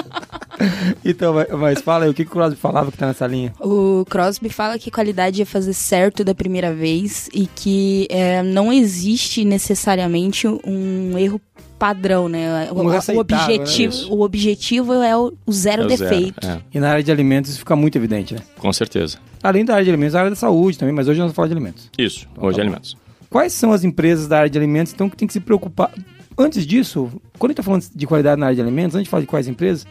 Então, 1.05 1.35
mas- 1.59 1.81
fala 1.83 2.05
aí, 2.05 2.11
o 2.11 2.15
que, 2.15 2.25
que 2.25 2.31
o 2.31 2.35
Crosby 2.35 2.57
falava 2.57 2.91
que 2.91 2.97
tá 2.99 3.07
nessa 3.07 3.27
linha? 3.27 3.53
O 3.61 4.05
Crosby 4.09 4.49
fala 4.49 4.79
que 4.79 4.91
qualidade 4.91 5.43
é 5.43 5.45
fazer 5.45 5.73
certo 5.73 6.25
da 6.25 6.35
primeira 6.35 6.73
vez 6.73 7.29
e 7.33 7.47
que 7.47 8.07
é, 8.11 8.43
não 8.43 8.73
existe 8.73 9.45
necessariamente 9.45 10.47
um 10.47 11.19
erro 11.19 11.41
padrão, 11.79 12.29
né? 12.29 12.69
O, 12.71 12.81
Um 12.81 12.85
o 12.87 12.91
aceitável, 12.93 13.21
objetivo, 13.57 13.97
né? 13.97 14.07
o 14.11 14.21
objetivo 14.21 14.93
é 15.03 15.17
o, 15.17 15.33
o 15.45 15.53
zero 15.53 15.83
É 15.83 15.85
o 15.87 15.89
defeito. 15.89 16.47
é, 16.47 16.61
E 16.73 16.79
na 16.79 16.91
área 16.91 17.03
de 17.03 17.11
alimentos 17.11 17.51
isso 17.51 17.59
fica 17.59 17.75
muito 17.75 17.97
evidente, 17.99 18.35
né? 18.35 18.41
com 18.57 18.73
certeza. 18.73 19.19
Além 19.43 19.65
da 19.65 19.73
área 19.75 19.85
de 19.85 19.91
alimentos, 19.91 20.15
a 20.15 20.21
área 20.21 20.31
da 20.31 20.37
saúde 20.37 20.79
também, 20.79 20.95
mas 20.95 21.09
hoje 21.09 21.19
nós 21.19 21.25
vamos 21.27 21.35
falar 21.35 21.49
de 21.49 21.55
alimentos. 21.55 21.91
Isso, 21.99 22.29
Então, 22.31 22.45
hoje 22.45 22.57
tá 22.59 22.63
bom. 22.63 22.69
alimentos. 22.69 22.97
Quais 23.33 23.53
são 23.55 23.73
as 23.73 23.83
empresas 23.83 24.29
da 24.29 24.39
área 24.39 24.51
de 24.51 24.59
alimentos, 24.59 24.93
então, 24.93 25.09
que 25.09 25.17
tem 25.17 25.27
que 25.27 25.33
se 25.33 25.41
preocupar? 25.41 25.91
Antes 26.39 26.67
disso, 26.67 27.11
quando 27.39 27.51
a 27.51 27.53
gente 27.53 27.61
está 27.61 27.63
falando 27.63 27.85
de 27.95 28.07
qualidade 28.07 28.39
na 28.39 28.47
área 28.47 28.57
de 28.57 28.61
alimentos, 28.63 28.95
antes 28.95 29.05
de 29.05 29.11
falar 29.11 29.23
de 29.23 29.27
quais 29.27 29.49
empresas, 29.49 29.87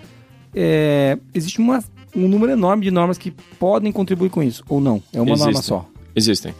é, 0.56 1.18
existe 1.34 1.60
uma- 1.60 1.84
um 2.16 2.28
número 2.28 2.52
enorme 2.52 2.84
de 2.84 2.92
normas 2.92 3.18
que 3.18 3.32
podem 3.60 3.92
contribuir 3.92 4.30
com 4.30 4.44
isso, 4.44 4.64
ou 4.70 4.80
não? 4.80 5.02
É 5.12 5.20
uma 5.20 5.36
norma 5.36 5.50
Existem. 5.52 5.62
só. 5.64 5.88
Existem. 6.16 6.54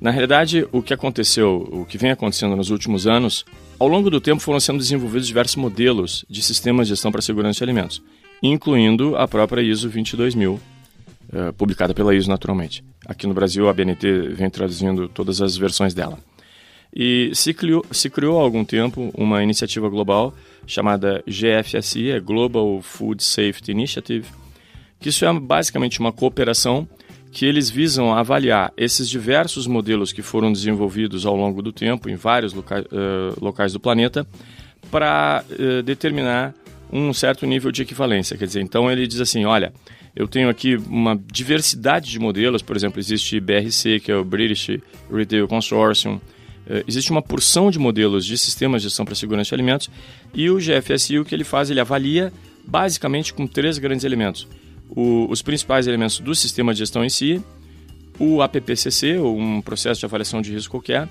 Na 0.00 0.10
realidade, 0.10 0.66
o 0.72 0.82
que 0.82 0.92
aconteceu, 0.92 1.68
o 1.72 1.84
que 1.84 1.96
vem 1.96 2.10
acontecendo 2.10 2.56
nos 2.56 2.70
últimos 2.70 3.06
anos, 3.06 3.44
ao 3.78 3.86
longo 3.88 4.10
do 4.10 4.20
tempo 4.20 4.40
foram 4.42 4.58
sendo 4.58 4.78
desenvolvidos 4.78 5.26
diversos 5.28 5.56
modelos 5.56 6.24
de 6.28 6.42
sistemas 6.42 6.88
de 6.88 6.94
gestão 6.94 7.12
para 7.12 7.22
segurança 7.22 7.58
de 7.58 7.64
alimentos, 7.64 8.02
incluindo 8.42 9.16
a 9.16 9.26
própria 9.28 9.62
ISO 9.62 9.88
22000, 9.88 10.60
eh, 11.32 11.52
publicada 11.52 11.94
pela 11.94 12.14
ISO 12.14 12.28
naturalmente. 12.28 12.84
Aqui 13.06 13.26
no 13.26 13.34
Brasil, 13.34 13.68
a 13.68 13.72
BNT 13.72 14.28
vem 14.30 14.48
traduzindo 14.48 15.08
todas 15.08 15.40
as 15.40 15.56
versões 15.56 15.92
dela. 15.92 16.18
E 16.94 17.30
se 17.34 17.52
criou, 17.52 17.84
se 17.90 18.08
criou 18.08 18.38
há 18.38 18.42
algum 18.42 18.64
tempo 18.64 19.10
uma 19.14 19.42
iniciativa 19.42 19.88
global 19.88 20.32
chamada 20.66 21.22
GFSI, 21.26 22.12
é 22.12 22.20
Global 22.20 22.80
Food 22.80 23.22
Safety 23.22 23.72
Initiative, 23.72 24.26
que 25.00 25.08
isso 25.08 25.24
é 25.24 25.32
basicamente 25.32 25.98
uma 25.98 26.12
cooperação 26.12 26.88
que 27.32 27.44
eles 27.44 27.68
visam 27.68 28.14
avaliar 28.14 28.72
esses 28.76 29.08
diversos 29.08 29.66
modelos 29.66 30.12
que 30.12 30.22
foram 30.22 30.52
desenvolvidos 30.52 31.26
ao 31.26 31.34
longo 31.34 31.60
do 31.60 31.72
tempo 31.72 32.08
em 32.08 32.14
vários 32.14 32.54
loca 32.54 32.78
eh, 32.78 33.34
locais 33.40 33.72
do 33.72 33.80
planeta 33.80 34.24
para 34.88 35.44
eh, 35.50 35.82
determinar 35.82 36.54
um 36.92 37.12
certo 37.12 37.44
nível 37.44 37.72
de 37.72 37.82
equivalência. 37.82 38.38
Quer 38.38 38.46
dizer, 38.46 38.60
então 38.60 38.88
ele 38.88 39.04
diz 39.04 39.20
assim, 39.20 39.44
olha, 39.44 39.72
eu 40.16 40.28
tenho 40.28 40.48
aqui 40.48 40.76
uma 40.88 41.18
diversidade 41.32 42.10
de 42.10 42.18
modelos, 42.18 42.62
por 42.62 42.76
exemplo, 42.76 42.98
existe 43.00 43.40
BRC, 43.40 44.00
que 44.00 44.10
é 44.12 44.16
o 44.16 44.24
British 44.24 44.78
Retail 45.12 45.46
Consortium, 45.48 46.20
eh, 46.68 46.84
existe 46.86 47.10
uma 47.10 47.20
porção 47.22 47.70
de 47.70 47.78
modelos 47.78 48.24
de 48.24 48.38
sistemas 48.38 48.82
de 48.82 48.88
gestão 48.88 49.04
para 49.04 49.14
segurança 49.14 49.48
de 49.48 49.54
alimentos 49.54 49.90
e 50.32 50.48
o 50.50 50.58
GFSI 50.58 51.18
o 51.18 51.24
que 51.24 51.34
ele 51.34 51.44
faz, 51.44 51.68
ele 51.70 51.80
avalia 51.80 52.32
basicamente 52.66 53.34
com 53.34 53.46
três 53.46 53.76
grandes 53.78 54.04
elementos. 54.04 54.46
O- 54.88 55.26
os 55.30 55.42
principais 55.42 55.86
elementos 55.86 56.18
do 56.20 56.34
sistema 56.34 56.72
de 56.72 56.78
gestão 56.78 57.04
em 57.04 57.08
si, 57.08 57.42
o 58.18 58.40
APPCC, 58.40 59.18
ou 59.18 59.38
um 59.38 59.60
processo 59.60 59.98
de 60.00 60.06
avaliação 60.06 60.40
de 60.40 60.52
risco 60.52 60.70
qualquer, 60.70 61.08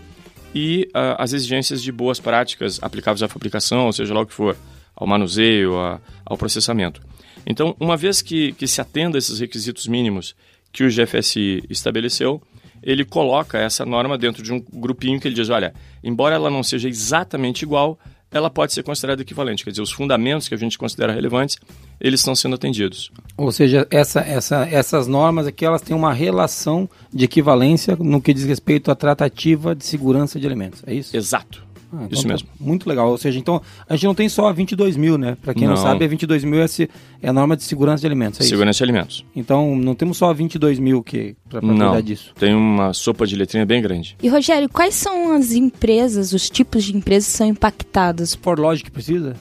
e 0.56 0.88
ah, 0.94 1.22
as 1.22 1.34
exigências 1.34 1.82
de 1.84 1.92
boas 1.92 2.20
práticas 2.20 2.80
aplicáveis 2.82 3.22
à 3.24 3.28
fabricação, 3.28 3.88
ou 3.88 3.92
seja 3.94 4.14
lá 4.14 4.22
o 4.22 4.26
que 4.26 4.34
for, 4.34 4.56
ao 4.96 5.06
manuseio, 5.06 5.78
a- 5.78 6.00
ao 6.26 6.38
processamento. 6.38 7.02
Então, 7.46 7.76
uma 7.80 7.98
vez 7.98 8.22
que, 8.22 8.54
que 8.54 8.68
se 8.68 8.80
atenda 8.82 9.18
a 9.18 9.20
esses 9.20 9.40
requisitos 9.40 9.88
mínimos 9.88 10.36
que 10.72 10.84
o 10.84 10.90
GFSI 10.90 11.64
estabeleceu, 11.70 12.42
ele 12.82 13.06
coloca 13.06 13.58
essa 13.58 13.86
norma 13.86 14.18
dentro 14.18 14.44
de 14.44 14.52
um 14.52 14.60
grupinho 14.74 15.20
que 15.20 15.28
ele 15.28 15.36
diz, 15.36 15.50
olha, 15.50 15.74
embora 16.04 16.36
ela 16.36 16.50
não 16.50 16.64
seja 16.64 16.90
exatamente 16.90 17.64
igual, 17.64 17.98
ela 18.34 18.50
pode 18.50 18.74
ser 18.74 18.84
considerada 18.84 19.22
equivalente. 19.22 19.64
Quer 19.64 19.70
dizer, 19.70 19.82
os 19.82 19.92
fundamentos 19.92 20.48
que 20.48 20.56
a 20.56 20.58
gente 20.58 20.78
considera 20.78 21.14
relevantes, 21.14 21.58
eles 22.02 22.20
estão 22.20 22.36
sendo 22.36 22.56
atendidos. 22.56 23.12
Ou 23.38 23.52
seja, 23.52 23.88
essa, 23.90 24.22
essa, 24.22 24.68
essas 24.70 25.08
normas 25.08 25.48
aqui, 25.48 25.64
elas 25.64 25.82
têm 25.82 25.96
uma 25.96 26.12
relação 26.12 26.90
de 27.14 27.26
equivalência 27.26 27.96
no 27.96 28.22
que 28.22 28.34
diz 28.34 28.44
respeito 28.44 28.90
à 28.92 28.96
tratativa 28.96 29.76
de 29.76 29.86
segurança 29.86 30.40
de 30.40 30.48
alimentos, 30.48 30.84
é 30.86 30.94
isso? 30.94 31.16
Exato. 31.16 31.64
Ah, 31.94 32.06
então 32.06 32.10
Isso 32.12 32.24
tá 32.24 32.30
mesmo. 32.30 32.48
Muito 32.60 32.90
legal. 32.90 33.10
Ou 33.12 33.18
seja, 33.20 33.38
então 33.38 33.62
a 33.88 33.96
gente 33.96 34.06
não 34.06 34.16
tem 34.16 34.28
só 34.28 34.48
a 34.48 34.52
22 34.52 34.98
mil, 34.98 35.16
né? 35.16 35.38
Para 35.42 35.54
quem 35.54 35.68
não, 35.68 35.76
Não. 35.76 35.82
sabe, 35.82 36.04
a 36.04 36.08
22 36.08 36.44
mil 36.44 36.60
é, 36.60 36.68
se- 36.68 36.90
é 37.22 37.30
a 37.30 37.34
norma 37.34 37.56
de 37.56 37.64
segurança 37.64 38.02
de 38.02 38.08
alimentos. 38.08 38.40
É 38.40 38.44
Segurança 38.44 38.78
de 38.78 38.84
alimentos. 38.84 39.16
isso. 39.18 39.26
Então 39.36 39.76
não 39.76 39.94
temos 39.94 40.18
só 40.18 40.30
a 40.32 40.34
22 40.34 40.80
mil 40.80 41.04
que 41.04 41.36
para 41.48 41.62
cuidar 41.62 41.76
Não, 41.76 42.02
disso. 42.02 42.34
tem 42.40 42.54
uma 42.56 42.94
sopa 42.94 43.28
de 43.28 43.36
letrinha 43.36 43.66
bem 43.66 43.80
grande. 43.82 44.18
E 44.24 44.28
Rogério, 44.28 44.68
quais 44.68 44.96
são 44.96 45.34
as 45.34 45.52
empresas, 45.54 46.34
os 46.34 46.50
tipos 46.50 46.84
de 46.84 46.98
empresas 46.98 47.30
que 47.32 47.38
são 47.38 47.48
impactadas? 47.48 48.34
For 48.34 48.60
Logic 48.60 48.90
precisa? 48.90 49.36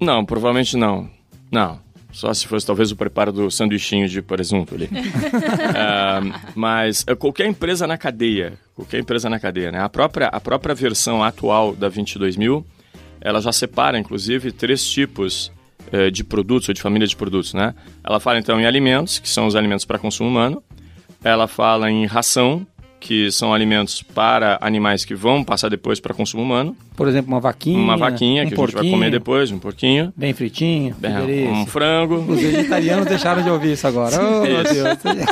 Não, 0.00 0.24
provavelmente 0.24 0.76
não. 0.76 1.10
Não. 1.50 1.78
Só 2.12 2.32
se 2.34 2.46
fosse 2.46 2.66
talvez 2.66 2.92
o 2.92 2.96
preparo 2.96 3.32
do 3.32 3.50
sanduichinho 3.50 4.06
de 4.06 4.20
presunto 4.20 4.74
ali. 4.74 4.88
Ah, 5.74 6.20
mas 6.54 7.04
eh, 7.06 7.14
qualquer 7.14 7.46
empresa 7.46 7.86
na 7.86 7.96
cadeia, 7.96 8.54
qualquer 8.74 9.00
empresa 9.00 9.28
na 9.30 9.40
cadeia, 9.40 9.72
né? 9.72 9.80
A 9.80 9.88
própria, 9.88 10.26
a 10.26 10.38
própria 10.38 10.74
versão 10.74 11.24
atual 11.24 11.74
da 11.74 11.88
22000, 11.88 12.64
ela 13.20 13.40
já 13.40 13.52
separa, 13.52 13.98
inclusive, 13.98 14.52
três 14.52 14.84
tipos 14.88 15.50
eh, 15.90 16.10
de 16.10 16.22
produtos 16.22 16.68
ou 16.68 16.74
de 16.74 16.82
família 16.82 17.06
de 17.06 17.16
produtos, 17.16 17.54
né? 17.54 17.74
Ela 18.04 18.20
fala, 18.20 18.38
então, 18.38 18.60
em 18.60 18.66
alimentos, 18.66 19.18
que 19.18 19.28
são 19.28 19.46
os 19.46 19.56
alimentos 19.56 19.84
para 19.84 19.98
consumo 19.98 20.28
humano. 20.28 20.62
Ela 21.24 21.46
fala 21.46 21.90
em 21.90 22.04
ração, 22.04 22.66
que 23.02 23.32
são 23.32 23.52
alimentos 23.52 24.00
para 24.00 24.58
animais 24.60 25.04
que 25.04 25.14
vão 25.14 25.42
passar 25.42 25.68
depois 25.68 25.98
para 25.98 26.14
consumo 26.14 26.42
humano. 26.42 26.76
Por 26.94 27.08
exemplo, 27.08 27.32
uma 27.32 27.40
vaquinha. 27.40 27.78
Uma 27.78 27.96
vaquinha, 27.96 28.44
um 28.44 28.46
que 28.46 28.54
a 28.54 28.56
gente 28.56 28.74
vai 28.74 28.90
comer 28.90 29.10
depois, 29.10 29.50
um 29.50 29.58
porquinho. 29.58 30.12
Bem 30.16 30.32
fritinho. 30.32 30.94
É, 31.02 31.50
um 31.50 31.66
frango. 31.66 32.16
Os 32.16 32.40
vegetarianos 32.40 33.06
deixaram 33.06 33.42
de 33.42 33.50
ouvir 33.50 33.72
isso 33.72 33.86
agora. 33.88 34.16
Oh, 34.22 34.42
meu 34.42 34.62
Isso. 34.62 34.74
Deus. 34.74 35.26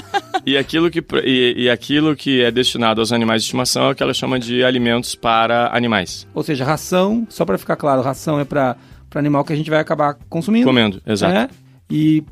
E 0.44 0.56
aquilo, 0.56 0.90
que, 0.90 1.04
e, 1.24 1.64
e 1.64 1.70
aquilo 1.70 2.16
que 2.16 2.42
é 2.42 2.50
destinado 2.50 3.00
aos 3.00 3.12
animais 3.12 3.42
de 3.42 3.46
estimação 3.46 3.84
é 3.84 3.90
o 3.92 3.94
que 3.94 4.02
ela 4.02 4.14
chama 4.14 4.38
de 4.38 4.64
alimentos 4.64 5.14
para 5.14 5.74
animais. 5.74 6.26
Ou 6.34 6.42
seja, 6.42 6.64
ração, 6.64 7.26
só 7.28 7.44
para 7.44 7.56
ficar 7.58 7.76
claro, 7.76 8.02
ração 8.02 8.40
é 8.40 8.44
para 8.44 8.76
animal 9.14 9.44
que 9.44 9.52
a 9.52 9.56
gente 9.56 9.70
vai 9.70 9.78
acabar 9.78 10.16
consumindo. 10.28 10.66
Comendo, 10.66 11.00
exato. 11.06 11.34
É, 11.34 11.48
e 11.90 12.24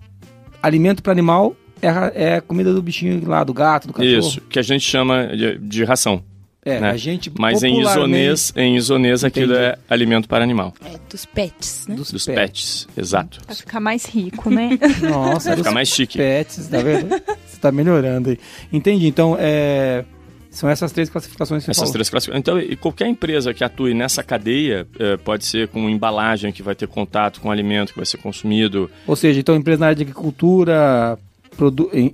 alimento 0.62 1.02
para 1.02 1.12
animal 1.12 1.54
é, 1.82 2.37
é 2.37 2.40
comida 2.40 2.73
do 2.73 2.82
bichinho 2.82 3.26
lá, 3.28 3.44
do 3.44 3.52
gato, 3.54 3.87
do 3.88 3.92
cachorro. 3.92 4.18
Isso, 4.18 4.40
que 4.42 4.58
a 4.58 4.62
gente 4.62 4.85
chama 4.85 5.28
de, 5.28 5.58
de 5.58 5.85
ração. 5.85 6.23
É, 6.64 6.80
né? 6.80 6.90
a 6.90 6.97
gente 6.97 7.32
Mas 7.38 7.62
em 7.62 7.80
isonês, 7.80 8.52
em 8.54 8.76
isonês 8.76 9.25
aquilo 9.25 9.54
é 9.54 9.78
alimento 9.88 10.28
para 10.28 10.44
animal. 10.44 10.75
É, 10.85 10.99
dos 11.08 11.25
pets, 11.25 11.87
né? 11.88 11.94
Dos, 11.94 12.11
Dos 12.11 12.26
pets. 12.26 12.85
pets, 12.85 12.88
exato. 12.97 13.40
Pra 13.47 13.54
ficar 13.54 13.80
mais 13.80 14.04
rico, 14.04 14.50
né? 14.50 14.78
Nossa, 15.00 15.50
dos 15.50 15.58
ficar 15.61 15.70
mais 15.73 15.88
chique. 15.88 16.18
pets, 16.18 16.68
tá 16.68 16.78
vendo? 16.82 17.08
Você 17.47 17.58
tá 17.61 17.73
melhorando 17.73 18.30
aí. 18.30 18.38
Entendi, 18.73 19.06
então 19.06 19.37
é... 19.38 20.04
São 20.50 20.68
essas 20.68 20.90
três 20.92 21.08
classificações 21.08 21.62
que 21.64 21.70
Essas 21.70 21.82
falou. 21.82 21.92
três 21.92 22.11
classificações. 22.11 22.40
Então, 22.40 22.58
e 22.58 22.75
qualquer 22.75 23.06
empresa 23.06 23.54
que 23.54 23.62
atue 23.62 23.94
nessa 23.94 24.23
cadeia, 24.25 24.88
eh, 24.99 25.16
pode 25.18 25.44
ser 25.44 25.68
com 25.68 25.88
embalagem 25.88 26.50
que 26.50 26.62
vai 26.62 26.75
ter 26.75 26.88
contato 26.88 27.40
com 27.40 27.49
o 27.49 27.50
alimento 27.52 27.92
que 27.92 27.99
vai 27.99 28.06
ser 28.06 28.16
consumido, 28.16 28.90
Ou 29.06 29.14
seja, 29.14 29.38
então 29.38 29.54
empresa 29.54 29.80
na 29.80 29.87
área 29.87 29.97
de 29.97 30.02
agricultura, 30.02 31.18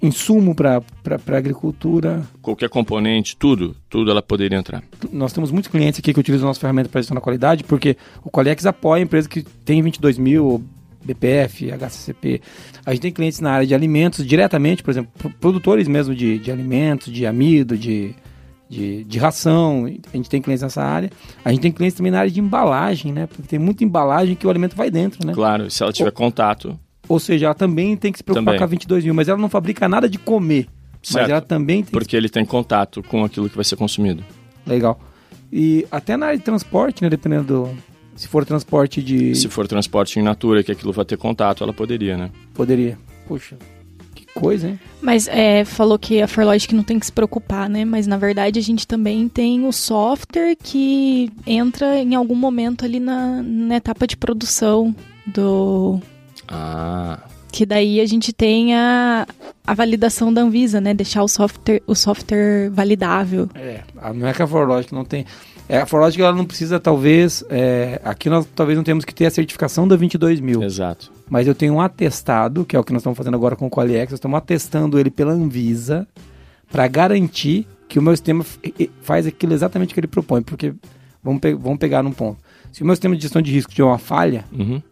insumo 0.03 0.55
para 0.55 0.83
agricultura. 1.37 2.23
qualquer 2.41 2.69
componente, 2.69 3.37
tudo, 3.37 3.77
tudo 3.89 4.11
ela 4.11 4.23
poderia 4.23 4.57
entrar. 4.59 4.83
Nós 5.13 5.33
temos 5.33 5.51
muitos 5.51 5.71
clientes 5.71 6.01
aqui 6.01 6.13
que 6.15 6.21
utilizam 6.21 6.47
a 6.47 6.51
nossa 6.51 6.61
ferramenta 6.61 6.89
para 6.89 7.01
gestão 7.01 7.15
da 7.15 7.21
qualidade, 7.21 7.65
porque 7.65 7.97
o 8.23 8.31
Qualiex 8.31 8.65
apoia 8.67 9.03
empresas 9.03 9.27
que 9.29 9.43
têm 9.43 9.83
22 9.83 10.19
mil, 10.19 10.65
BPF, 11.05 11.71
HCCP. 11.71 12.41
A 12.87 12.93
gente 12.93 13.03
tem 13.03 13.13
clientes 13.13 13.41
na 13.41 13.53
área 13.53 13.67
de 13.67 13.75
alimentos 13.75 14.27
diretamente, 14.27 14.83
por 14.83 14.91
exemplo, 14.91 15.11
pro- 15.19 15.31
produtores 15.31 15.87
mesmo 15.87 16.15
de, 16.15 16.39
de 16.39 16.51
alimentos, 16.51 17.13
de 17.13 17.27
amido, 17.27 17.77
de, 17.77 18.15
de, 18.71 19.05
de 19.05 19.19
ração. 19.19 19.85
A 20.13 20.17
gente 20.17 20.31
tem 20.31 20.41
clientes 20.41 20.63
nessa 20.63 20.83
área. 20.83 21.11
A 21.45 21.51
gente 21.53 21.61
tem 21.61 21.71
clientes 21.73 21.97
também 21.97 22.11
na 22.11 22.21
área 22.21 22.31
de 22.31 22.41
embalagem, 22.41 23.13
né? 23.13 23.27
Porque 23.27 23.43
tem 23.43 23.59
muita 23.59 23.85
embalagem 23.85 24.35
que 24.35 24.47
o 24.47 24.51
alimento 24.51 24.75
vai 24.75 24.91
dentro, 24.91 25.27
né? 25.27 25.35
Claro, 25.35 25.71
se 25.71 25.83
ela 25.83 25.93
tiver 25.93 26.11
contato, 26.11 26.79
Ou 27.09 27.21
seja, 27.21 27.47
ela 27.47 27.55
também 27.55 27.97
tem 27.97 28.11
que 28.13 28.19
se 28.19 28.25
preocupar 28.25 28.45
Também. 28.55 28.59
com 28.59 28.65
a 28.65 28.69
22 28.69 29.05
mil, 29.05 29.15
mas 29.15 29.29
ela 29.29 29.39
não 29.39 29.49
fabrica 29.49 29.89
nada 29.89 30.09
de 30.09 30.19
comer. 30.19 30.67
Mas 31.03 31.11
Certo. 31.11 31.31
ela 31.31 31.41
também 31.41 31.77
tem 31.77 31.85
que 31.85 31.91
porque 31.91 32.17
ele 32.17 32.29
tem 32.31 32.45
contato 32.45 33.03
com 33.03 33.25
aquilo 33.25 33.49
que 33.51 33.57
vai 33.57 33.65
ser 33.65 33.77
consumido. 33.77 34.25
Legal. 34.67 34.99
E 35.53 35.87
até 35.91 36.17
na 36.17 36.27
área 36.27 36.39
de 36.39 36.45
transporte, 36.45 37.03
né? 37.03 37.11
Dependendo 37.11 37.45
do. 37.45 37.71
Se 38.17 38.27
for 38.27 38.45
transporte 38.45 39.03
de. 39.03 39.35
Se 39.35 39.49
for 39.49 39.69
transporte 39.69 40.19
em 40.19 40.23
natura, 40.23 40.63
que 40.63 40.73
aquilo 40.73 40.93
vai 40.93 41.05
ter 41.05 41.17
contato, 41.19 41.63
ela 41.63 41.73
poderia, 41.73 42.17
né? 42.17 42.31
Poderia. 42.55 42.99
Puxa, 43.29 43.57
que 44.15 44.25
coisa, 44.35 44.69
hein? 44.69 44.81
Mas 45.03 45.29
é, 45.29 45.65
falou 45.65 45.99
que 45.99 46.23
a 46.23 46.27
Forlogic 46.29 46.75
não 46.75 46.83
tem 46.83 46.99
que 46.99 47.07
se 47.07 47.13
preocupar, 47.13 47.69
né? 47.69 47.85
Mas 47.85 48.07
na 48.07 48.17
verdade 48.17 48.59
a 48.59 48.63
gente 48.63 48.87
também 48.87 49.29
tem 49.29 49.67
o 49.67 49.73
software 49.73 50.57
que 50.57 51.31
entra 51.47 51.99
em 51.99 52.15
algum 52.15 52.35
momento 52.35 52.85
ali 52.85 52.99
na, 52.99 53.43
na 53.43 53.77
etapa 53.77 54.07
de 54.07 54.17
produção 54.17 54.95
do. 55.27 56.01
Ah, 56.49 57.19
Que 57.53 57.65
daí 57.65 58.01
a 58.01 58.07
gente 58.07 58.33
tem 58.33 58.75
a, 58.75 59.27
a 59.67 59.75
validação 59.75 60.33
da 60.33 60.43
Anvisa, 60.43 60.81
né? 60.81 60.93
Deixar 60.95 61.23
o 61.23 61.29
software, 61.29 61.83
o 61.87 61.95
software 61.95 62.71
validável. 62.71 63.49
É. 63.55 63.81
Não 64.15 64.27
é 64.27 64.33
que 64.33 64.43
a 64.43 64.47
Forlogic 64.47 64.93
não 64.93 65.05
tem. 65.05 65.25
É, 65.69 65.79
a 65.79 65.87
Forlogic 65.87 66.21
ela 66.21 66.35
não 66.37 66.45
precisa, 66.45 66.79
talvez. 66.79 67.43
é, 67.49 68.01
aqui 68.05 68.29
nós 68.29 68.47
talvez 68.55 68.77
não 68.77 68.85
temos 68.85 69.05
que 69.05 69.15
ter 69.15 69.27
a 69.27 69.31
certificação 69.31 69.87
da 69.89 69.97
22 69.97 70.41
mil. 70.41 70.63
Exato. 70.63 71.11
Mas 71.31 71.47
eu 71.47 71.55
tenho 71.55 71.75
um 71.75 71.81
atestado, 71.81 72.65
que 72.67 72.77
é 72.77 72.79
o 72.79 72.85
que 72.85 72.93
nós 72.93 73.01
estamos 73.01 73.17
fazendo 73.17 73.35
agora 73.35 73.57
com 73.57 73.67
o 73.67 73.71
Qualiex, 73.71 74.11
nós 74.13 74.19
estamos 74.19 74.37
atestando 74.37 74.99
ele 74.99 75.11
pela 75.11 75.33
Anvisa 75.33 76.07
para 76.71 76.87
garantir 76.89 77.67
que 77.89 77.99
o 77.99 78.03
meu 78.03 78.15
sistema 78.17 78.45
faz 79.03 79.27
aquilo 79.27 79.55
exatamente 79.55 79.95
que 79.95 80.01
ele 80.01 80.07
propõe. 80.07 80.43
Porque, 80.43 80.75
vamos, 81.23 81.41
pe- 81.41 81.55
vamos 81.55 81.79
pegar 81.79 82.03
num 82.03 82.13
ponto. 82.13 82.37
Se 82.73 82.83
o 82.83 82.85
meu 82.87 82.95
sistema 82.95 83.15
de 83.17 83.23
gestão 83.23 83.41
de 83.41 83.51
risco 83.53 83.71
tiver 83.73 83.85
uma 83.85 83.99
falha, 83.99 84.45
Uhum, 84.53 84.83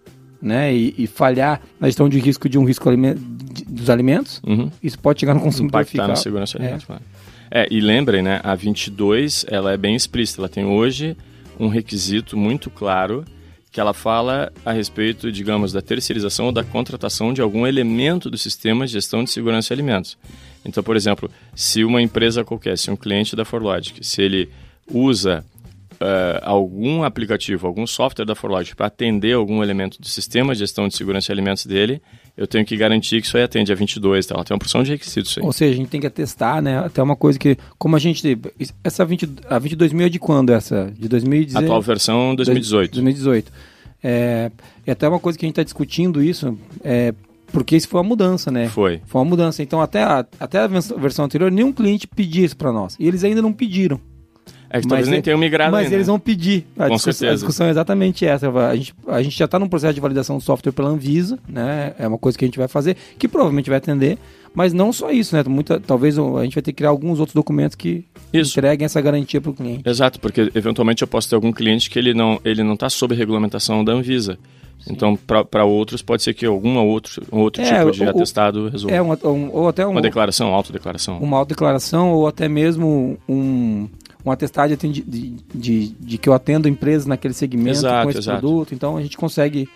né, 0.42 0.74
e, 0.74 0.94
e 0.98 1.06
falhar 1.06 1.60
na 1.78 1.86
gestão 1.86 2.08
de 2.08 2.18
risco 2.18 2.48
de 2.48 2.58
um 2.58 2.64
risco 2.64 2.90
de- 2.94 3.64
dos 3.64 3.88
alimentos, 3.88 4.42
uhum. 4.44 4.70
isso 4.82 4.98
pode 4.98 5.20
chegar 5.20 5.34
no 5.34 5.40
consumidor 5.40 5.80
impactar 5.80 5.92
final. 5.92 6.08
na 6.08 6.16
segurança 6.16 6.58
alimentar. 6.58 6.84
claro. 6.86 7.02
É, 7.50 7.68
e 7.70 7.80
lembrem, 7.80 8.22
né, 8.22 8.40
a 8.42 8.54
22, 8.54 9.44
ela 9.48 9.72
é 9.72 9.76
bem 9.76 9.94
explícita, 9.94 10.40
ela 10.40 10.48
tem 10.48 10.64
hoje 10.64 11.16
um 11.60 11.68
requisito 11.68 12.36
muito 12.36 12.68
claro 12.70 13.24
que 13.70 13.80
ela 13.80 13.94
fala 13.94 14.52
a 14.66 14.72
respeito, 14.72 15.32
digamos, 15.32 15.72
da 15.72 15.80
terceirização 15.80 16.46
ou 16.46 16.52
da 16.52 16.62
contratação 16.62 17.32
de 17.32 17.40
algum 17.40 17.66
elemento 17.66 18.28
do 18.28 18.36
sistema 18.36 18.86
de 18.86 18.92
gestão 18.92 19.24
de 19.24 19.30
segurança 19.30 19.68
de 19.68 19.80
alimentos. 19.80 20.18
Então, 20.64 20.82
por 20.82 20.94
exemplo, 20.94 21.30
se 21.54 21.82
uma 21.82 22.02
empresa 22.02 22.44
qualquer, 22.44 22.76
se 22.76 22.90
um 22.90 22.96
cliente 22.96 23.34
da 23.34 23.44
Forlogic, 23.44 24.06
se 24.06 24.20
ele 24.20 24.50
usa 24.90 25.44
eh, 26.02 26.40
algum 26.42 27.02
aplicativo, 27.04 27.66
algum 27.66 27.86
software 27.86 28.24
da 28.24 28.34
Forlogic 28.34 28.74
para 28.76 28.86
atender 28.86 29.32
algum 29.34 29.62
elemento 29.62 30.00
do 30.00 30.06
sistema 30.08 30.52
de 30.52 30.58
gestão 30.60 30.88
de 30.88 30.96
segurança 30.96 31.26
de 31.26 31.32
alimentos 31.32 31.64
dele, 31.66 32.02
eu 32.36 32.46
tenho 32.46 32.64
que 32.64 32.76
garantir 32.76 33.20
que 33.20 33.26
isso 33.26 33.36
aí 33.36 33.42
atende 33.42 33.70
a 33.72 33.74
22, 33.74 34.26
tá? 34.26 34.34
Ela 34.34 34.44
tem 34.44 34.54
uma 34.54 34.58
porção 34.58 34.82
de 34.82 34.90
requisitos 34.90 35.36
aí. 35.38 35.44
Ou 35.44 35.52
seja, 35.52 35.72
a 35.72 35.76
gente 35.76 35.88
tem 35.88 36.00
que 36.00 36.06
atestar, 36.06 36.60
né? 36.62 36.78
Até 36.78 37.02
uma 37.02 37.16
coisa 37.16 37.38
que, 37.38 37.56
como 37.78 37.94
a 37.94 37.98
gente. 37.98 38.38
Essa 38.82 39.04
20, 39.04 39.28
a 39.48 39.58
22 39.58 39.92
mil 39.92 40.06
é 40.06 40.08
de 40.08 40.18
quando 40.18 40.50
essa? 40.50 40.92
De 40.98 41.08
2018? 41.08 41.64
Atual 41.64 41.80
versão 41.82 42.34
2018. 42.34 42.92
2018. 42.92 43.52
É, 44.02 44.50
é 44.86 44.92
até 44.92 45.08
uma 45.08 45.20
coisa 45.20 45.38
que 45.38 45.44
a 45.44 45.46
gente 45.46 45.52
está 45.52 45.62
discutindo 45.62 46.22
isso, 46.22 46.58
é, 46.82 47.14
porque 47.52 47.76
isso 47.76 47.86
foi 47.88 48.00
uma 48.00 48.08
mudança, 48.08 48.50
né? 48.50 48.68
Foi. 48.68 49.00
Foi 49.06 49.20
uma 49.20 49.28
mudança. 49.28 49.62
Então, 49.62 49.80
até 49.80 50.02
a, 50.02 50.26
até 50.40 50.58
a 50.58 50.66
vers- 50.66 50.92
versão 50.96 51.24
anterior, 51.26 51.52
nenhum 51.52 51.72
cliente 51.72 52.06
pedia 52.08 52.44
isso 52.44 52.56
para 52.56 52.72
nós. 52.72 52.96
E 52.98 53.06
eles 53.06 53.22
ainda 53.22 53.40
não 53.42 53.52
pediram. 53.52 54.00
É 54.74 54.80
que 54.80 54.88
talvez 54.88 55.06
Mas 55.06 55.10
nem 55.10 55.18
é- 55.18 55.22
tenham 55.22 55.38
migrado 55.38 55.70
Mas 55.72 55.84
ainda. 55.84 55.94
eles 55.96 56.06
vão 56.06 56.18
pedir. 56.18 56.64
A, 56.78 56.88
Com 56.88 56.94
discussão, 56.94 57.12
certeza. 57.12 57.30
a 57.32 57.34
discussão 57.34 57.66
é 57.66 57.70
exatamente 57.70 58.24
essa. 58.24 58.48
A 58.50 58.74
gente, 58.74 58.94
a 59.06 59.22
gente 59.22 59.38
já 59.38 59.44
está 59.44 59.58
num 59.58 59.68
processo 59.68 59.92
de 59.92 60.00
validação 60.00 60.38
do 60.38 60.42
software 60.42 60.72
pela 60.72 60.88
Anvisa, 60.88 61.38
né? 61.46 61.92
É 61.98 62.08
uma 62.08 62.16
coisa 62.16 62.38
que 62.38 62.44
a 62.44 62.48
gente 62.48 62.58
vai 62.58 62.68
fazer, 62.68 62.96
que 63.18 63.28
provavelmente 63.28 63.68
vai 63.68 63.76
atender. 63.76 64.16
Mas 64.54 64.72
não 64.72 64.90
só 64.92 65.10
isso, 65.10 65.34
né? 65.36 65.42
Muita, 65.46 65.78
talvez 65.78 66.18
a 66.18 66.42
gente 66.42 66.54
vai 66.54 66.62
ter 66.62 66.72
que 66.72 66.76
criar 66.76 66.88
alguns 66.90 67.18
outros 67.20 67.34
documentos 67.34 67.74
que 67.74 68.04
Isso. 68.32 68.58
entreguem 68.58 68.84
essa 68.86 69.00
garantia 69.00 69.40
para 69.40 69.50
o 69.50 69.54
cliente. 69.54 69.82
Exato, 69.88 70.18
porque 70.20 70.50
eventualmente 70.54 71.02
eu 71.02 71.08
posso 71.08 71.28
ter 71.28 71.34
algum 71.34 71.52
cliente 71.52 71.88
que 71.90 71.98
ele 71.98 72.12
não 72.14 72.38
ele 72.44 72.62
não 72.62 72.74
está 72.74 72.88
sob 72.90 73.14
regulamentação 73.14 73.84
da 73.84 73.92
Anvisa. 73.92 74.38
Então, 74.90 75.16
para 75.16 75.64
outros, 75.64 76.02
pode 76.02 76.24
ser 76.24 76.34
que 76.34 76.44
algum 76.44 76.76
outro, 76.78 77.22
outro 77.30 77.62
É, 77.62 77.78
tipo 77.78 77.92
de 77.92 78.02
o- 78.02 78.06
o- 78.06 78.10
atestado 78.10 78.68
resolva. 78.68 78.94
É, 78.96 79.00
uma, 79.00 79.16
um- 79.24 79.48
ou 79.52 79.68
até 79.68 79.86
um, 79.86 79.90
Uma 79.92 80.00
declaração, 80.02 80.48
autodeclaração. 80.52 81.18
uma 81.18 81.38
autodeclaração 81.38 82.10
ou 82.10 82.26
até 82.26 82.48
mesmo 82.48 83.16
um, 83.28 83.88
um 84.24 84.30
atestado 84.30 84.76
de, 84.76 85.02
de, 85.02 85.36
de, 85.54 85.88
de 85.88 86.18
que 86.18 86.28
eu 86.28 86.32
atendo 86.32 86.68
empresas 86.68 87.06
naquele 87.06 87.34
segmento 87.34 87.78
Exato, 87.78 88.04
com 88.04 88.10
esse 88.10 88.18
exato. 88.20 88.40
produto. 88.40 88.74
Então 88.74 88.96
a 88.96 89.02
gente 89.02 89.16
consegue. 89.16 89.68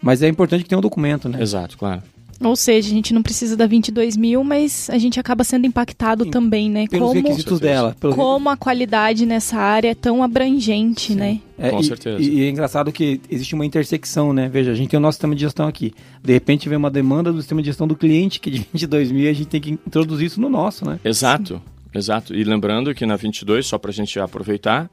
Mas 0.00 0.22
é 0.22 0.28
importante 0.28 0.62
que 0.64 0.68
tenha 0.68 0.78
um 0.78 0.82
documento, 0.82 1.28
né? 1.28 1.40
Exato, 1.40 1.78
claro. 1.78 2.02
Ou 2.44 2.56
seja, 2.56 2.88
a 2.88 2.90
gente 2.90 3.14
não 3.14 3.22
precisa 3.22 3.56
da 3.56 3.66
22 3.66 4.16
mil, 4.16 4.42
mas 4.42 4.90
a 4.90 4.98
gente 4.98 5.20
acaba 5.20 5.44
sendo 5.44 5.66
impactado 5.66 6.24
Sim. 6.24 6.30
também, 6.30 6.68
né? 6.68 6.86
Pelos 6.88 7.08
Como, 7.08 7.20
requisitos 7.20 7.60
dela. 7.60 7.96
Pelos 8.00 8.16
como 8.16 8.48
a 8.50 8.56
qualidade 8.56 9.24
nessa 9.24 9.56
área 9.56 9.90
é 9.90 9.94
tão 9.94 10.22
abrangente, 10.22 11.14
né? 11.14 11.40
É, 11.56 11.70
Com 11.70 11.80
e, 11.80 11.84
certeza. 11.84 12.20
E, 12.20 12.42
é 12.42 12.48
engraçado 12.48 12.90
que 12.90 13.20
existe 13.30 13.54
uma 13.54 13.64
intersecção, 13.64 14.32
né? 14.32 14.48
Veja, 14.48 14.72
a 14.72 14.74
gente 14.74 14.90
tem 14.90 14.98
o 14.98 15.00
nosso 15.00 15.16
sistema 15.16 15.34
de 15.34 15.40
gestão 15.40 15.68
aqui. 15.68 15.94
De 16.22 16.32
repente 16.32 16.68
vem 16.68 16.76
uma 16.76 16.90
demanda 16.90 17.32
do 17.32 17.38
sistema 17.40 17.62
de 17.62 17.66
gestão 17.66 17.86
do 17.86 17.94
cliente, 17.94 18.40
que 18.40 18.50
é 18.50 18.52
de 18.54 18.66
22 18.72 19.12
mil, 19.12 19.24
e 19.24 19.28
a 19.28 19.32
gente 19.32 19.46
tem 19.46 19.60
que 19.60 19.70
introduzir 19.70 20.26
isso 20.26 20.40
no 20.40 20.48
nosso, 20.48 20.84
né? 20.84 20.98
Exato, 21.04 21.62
exato. 21.94 22.34
E 22.34 22.44
lembrando 22.44 22.94
que 22.94 23.06
na 23.06 23.16
22, 23.16 23.66
só 23.66 23.78
para 23.78 23.90
a 23.90 23.94
gente 23.94 24.18
aproveitar, 24.18 24.90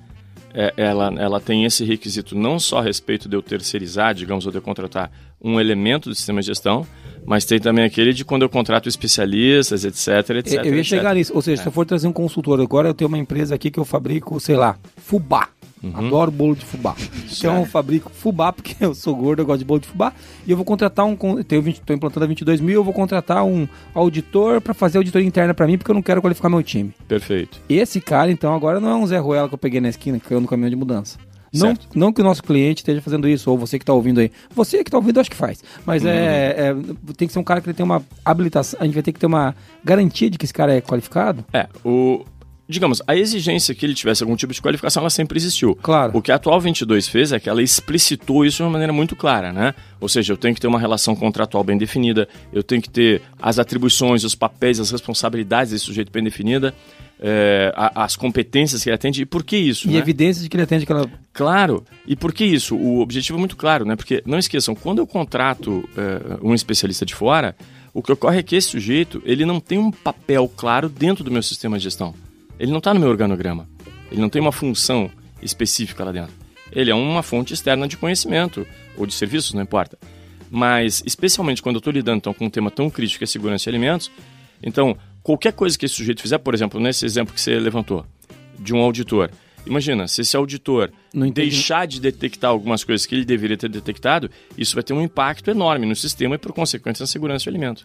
é, 0.53 0.74
ela, 0.77 1.13
ela 1.18 1.39
tem 1.39 1.65
esse 1.65 1.84
requisito 1.84 2.36
não 2.36 2.60
só 2.60 2.79
a 2.79 2.82
respeito 2.82 3.29
de 3.29 3.36
eu 3.36 3.41
terceirizar, 3.41 4.13
digamos, 4.13 4.46
ou 4.46 4.51
de 4.51 4.58
eu 4.58 4.62
contratar 4.62 5.12
um 5.41 5.60
elemento 5.60 6.10
do 6.10 6.15
sistema 6.15 6.41
de 6.41 6.48
gestão, 6.48 6.86
mas 7.25 7.46
tem 7.46 7.60
também 7.60 7.86
aquele 7.86 8.13
de 8.13 8.25
quando 8.25 8.41
eu 8.41 8.50
contrato 8.50 8.89
especialistas, 8.89 9.86
etc, 9.86 10.38
etc. 10.38 10.65
eu 10.65 10.74
ia 10.74 10.79
etc. 10.79 10.86
chegar 10.86 11.15
nisso. 11.15 11.34
Ou 11.34 11.41
seja, 11.41 11.62
se 11.62 11.68
eu 11.68 11.72
for 11.72 11.86
trazer 11.86 12.08
um 12.08 12.13
consultor, 12.13 12.60
agora 12.60 12.89
eu 12.89 12.94
tenho 12.94 13.08
uma 13.08 13.18
empresa 13.18 13.56
aqui 13.56 13.70
que 13.70 13.79
eu 13.79 13.86
fabrico, 13.86 14.40
sei 14.40 14.55
lá, 14.55 14.77
fubá. 14.98 15.50
Adoro 15.94 16.29
bolo 16.31 16.55
de 16.55 16.65
fubá. 16.65 16.96
Então 17.31 17.59
eu 17.59 17.65
fabrico 17.65 18.11
fubá, 18.13 18.51
porque 18.51 18.75
eu 18.79 18.94
sou 18.94 19.15
gordo, 19.15 19.42
eu 19.42 19.46
gosto 19.46 19.59
de 19.59 19.65
bolo 19.65 19.79
de 19.79 19.87
fubá. 19.87 20.11
E 20.46 20.51
eu 20.51 20.57
vou 20.57 20.65
contratar 20.65 21.05
um. 21.05 21.15
Tenho 21.44 21.61
20, 21.61 21.81
tô 21.81 21.94
implantando 21.94 22.25
a 22.25 22.27
22 22.27 22.59
mil, 22.59 22.75
eu 22.75 22.83
vou 22.83 22.94
contratar 22.94 23.44
um 23.46 23.68
auditor 23.94 24.59
para 24.61 24.74
fazer 24.74 24.98
auditoria 24.98 25.27
interna 25.27 25.53
para 25.53 25.65
mim, 25.68 25.77
porque 25.77 25.92
eu 25.92 25.96
não 25.96 26.01
quero 26.01 26.22
qualificar 26.22 26.50
meu 26.50 26.61
time. 26.63 26.94
Perfeito. 27.07 27.59
Esse 27.70 28.01
cara, 28.01 28.31
então, 28.31 28.53
agora 28.53 28.79
não 28.79 28.89
é 28.89 28.96
um 28.96 29.07
Zé 29.07 29.18
Ruela 29.18 29.48
que 29.48 29.53
eu 29.53 29.57
peguei 29.59 29.79
na 29.81 29.89
esquina, 29.89 30.20
que 30.20 30.27
caiu 30.27 30.42
no 30.42 30.48
caminhão 30.48 30.70
de 30.70 30.75
mudança. 30.75 31.18
Não, 31.51 31.68
Certo. 31.70 31.87
não 31.96 32.13
que 32.13 32.22
o 32.22 32.24
nosso 32.24 32.44
cliente 32.44 32.81
esteja 32.81 33.01
fazendo 33.01 33.27
isso, 33.27 33.50
ou 33.50 33.57
você 33.57 33.79
que 33.79 33.83
está 33.83 33.92
ouvindo 33.92 34.20
aí. 34.20 34.31
Você 34.53 34.83
que 34.83 34.89
está 34.89 34.98
ouvindo, 34.98 35.20
acho 35.20 35.31
que 35.31 35.35
faz. 35.35 35.63
Mas 35.83 36.05
é, 36.05 36.70
é- 36.70 36.75
tem 37.18 37.27
que 37.27 37.33
ser 37.33 37.39
um 37.39 37.44
cara 37.44 37.59
que 37.59 37.68
ele 37.68 37.74
tem 37.74 37.83
uma 37.83 38.03
habilitação. 38.24 38.79
A 38.79 38.85
gente 38.85 38.94
vai 38.94 39.01
ter 39.01 39.11
que 39.11 39.20
ter 39.20 39.25
uma 39.25 39.55
garantia 39.83 40.29
de 40.29 40.37
que 40.37 40.46
esse 40.46 40.53
cara 40.53 40.75
é 40.75 40.79
qualificado. 40.81 41.44
É, 41.51 41.68
o... 41.83 42.24
Digamos, 42.70 43.01
a 43.08 43.16
exigência 43.16 43.74
que 43.74 43.84
ele 43.84 43.96
tivesse 43.96 44.22
algum 44.22 44.36
tipo 44.36 44.53
de 44.53 44.62
qualificação, 44.62 45.01
ela 45.01 45.10
sempre 45.10 45.40
existiu. 45.40 45.75
Claro. 45.75 46.16
O 46.16 46.22
que 46.22 46.32
a 46.32 46.36
atual 46.36 46.62
22 46.62 47.08
fez 47.08 47.32
é 47.32 47.40
que 47.40 47.50
ela 47.50 47.64
explicitou 47.64 48.46
isso 48.46 48.58
de 48.58 48.64
uma 48.64 48.70
maneira 48.70 48.94
muito 48.94 49.16
clara, 49.16 49.51
né? 49.51 49.74
Ou 50.00 50.08
seja, 50.08 50.34
eu 50.34 50.38
tenho 50.38 50.53
que 50.53 50.62
ter 50.62 50.68
uma 50.68 50.79
relação 50.79 51.16
contratual 51.16 51.64
bem 51.64 51.79
definida, 51.79 52.27
eu 52.53 52.62
tenho 52.62 52.79
que 52.79 52.90
ter 52.90 53.24
as 53.42 53.58
atribuições, 53.58 54.24
os 54.24 54.36
papéis, 54.36 54.79
as 54.79 54.92
responsabilidades 54.92 55.72
desse 55.74 55.86
sujeito 55.86 56.12
bem 56.12 56.24
definida, 56.24 56.74
é, 57.20 57.74
a- 57.75 58.03
as 58.03 58.16
competências 58.16 58.84
que 58.84 58.90
ele 58.90 58.96
atende. 58.96 59.24
E 59.24 59.25
por 59.25 59.44
que 59.44 59.58
isso? 59.58 59.88
E 59.90 59.94
né? 59.94 59.98
evidências 59.98 60.44
de 60.44 60.50
que 60.50 60.55
ele 60.55 60.64
atende 60.64 60.84
aquela. 60.84 61.10
Claro. 61.34 61.84
E 62.05 62.16
por 62.16 62.32
que 62.32 62.46
isso? 62.46 62.75
O 62.75 63.00
objetivo 63.00 63.38
é 63.38 63.40
muito 63.40 63.58
claro, 63.58 63.84
né? 63.84 63.96
Porque, 63.96 64.22
não 64.27 64.38
esqueçam, 64.38 64.75
quando 64.75 65.00
eu 65.00 65.08
contrato 65.08 65.84
é, 65.98 66.38
um 66.44 66.53
especialista 66.53 67.03
de 67.03 67.16
fora, 67.16 67.55
o 67.94 68.03
que 68.03 68.12
ocorre 68.12 68.38
é 68.40 68.44
que 68.44 68.55
esse 68.55 68.68
sujeito, 68.70 69.22
ele 69.25 69.44
não 69.44 69.60
tem 69.60 69.79
um 69.79 69.90
papel 69.92 70.48
claro 70.55 70.88
dentro 70.88 71.24
do 71.24 71.32
meu 71.32 71.42
sistema 71.42 71.77
de 71.77 71.84
gestão. 71.86 72.14
Ele 72.59 72.72
não 72.72 72.79
está 72.79 72.93
no 72.93 73.00
meu 73.00 73.09
organograma. 73.09 73.67
Ele 74.11 74.19
não 74.19 74.29
tem 74.29 74.41
uma 74.41 74.51
função 74.51 75.09
específica 75.41 76.03
lá 76.03 76.11
dentro. 76.11 76.33
Ele 76.72 76.91
é 76.91 76.95
uma 76.95 77.24
fonte 77.24 77.53
externa 77.53 77.87
de 77.87 77.98
conhecimento, 77.98 78.67
ou 78.98 79.05
de 79.05 79.13
serviços, 79.13 79.53
não 79.53 79.61
importa. 79.61 79.98
Mas, 80.51 81.01
especialmente 81.05 81.61
quando 81.61 81.75
eu 81.75 81.79
estou 81.79 81.93
lidando 81.93 82.17
então, 82.17 82.33
com 82.33 82.45
um 82.45 82.50
tema 82.50 82.69
tão 82.69 82.89
crítico 82.89 83.19
que 83.19 83.24
é 83.24 83.25
a 83.25 83.27
segurança 83.27 83.63
de 83.63 83.69
alimentos, 83.69 84.11
então, 84.61 84.98
qualquer 85.24 85.53
coisa 85.53 85.77
que 85.77 85.85
esse 85.85 85.95
sujeito 85.95 86.22
fizer, 86.22 86.37
por 86.39 86.53
exemplo, 86.53 86.79
nesse 86.79 87.05
exemplo 87.05 87.33
que 87.33 87.39
você 87.39 87.57
levantou, 87.59 88.05
de 88.57 88.74
um 88.74 88.79
auditor, 88.79 89.31
imagina, 89.65 90.07
se 90.07 90.22
esse 90.22 90.35
auditor 90.35 90.91
deixar 91.33 91.87
de 91.87 92.01
detectar 92.01 92.51
algumas 92.51 92.83
coisas 92.83 93.05
que 93.05 93.15
ele 93.15 93.24
deveria 93.24 93.55
ter 93.55 93.69
detectado, 93.69 94.29
isso 94.57 94.75
vai 94.75 94.83
ter 94.83 94.93
um 94.93 95.01
impacto 95.01 95.50
enorme 95.50 95.85
no 95.85 95.95
sistema 95.95 96.35
e, 96.35 96.37
por 96.37 96.51
consequência, 96.51 97.03
na 97.03 97.07
segurança 97.07 97.43
de 97.43 97.50
alimento. 97.50 97.83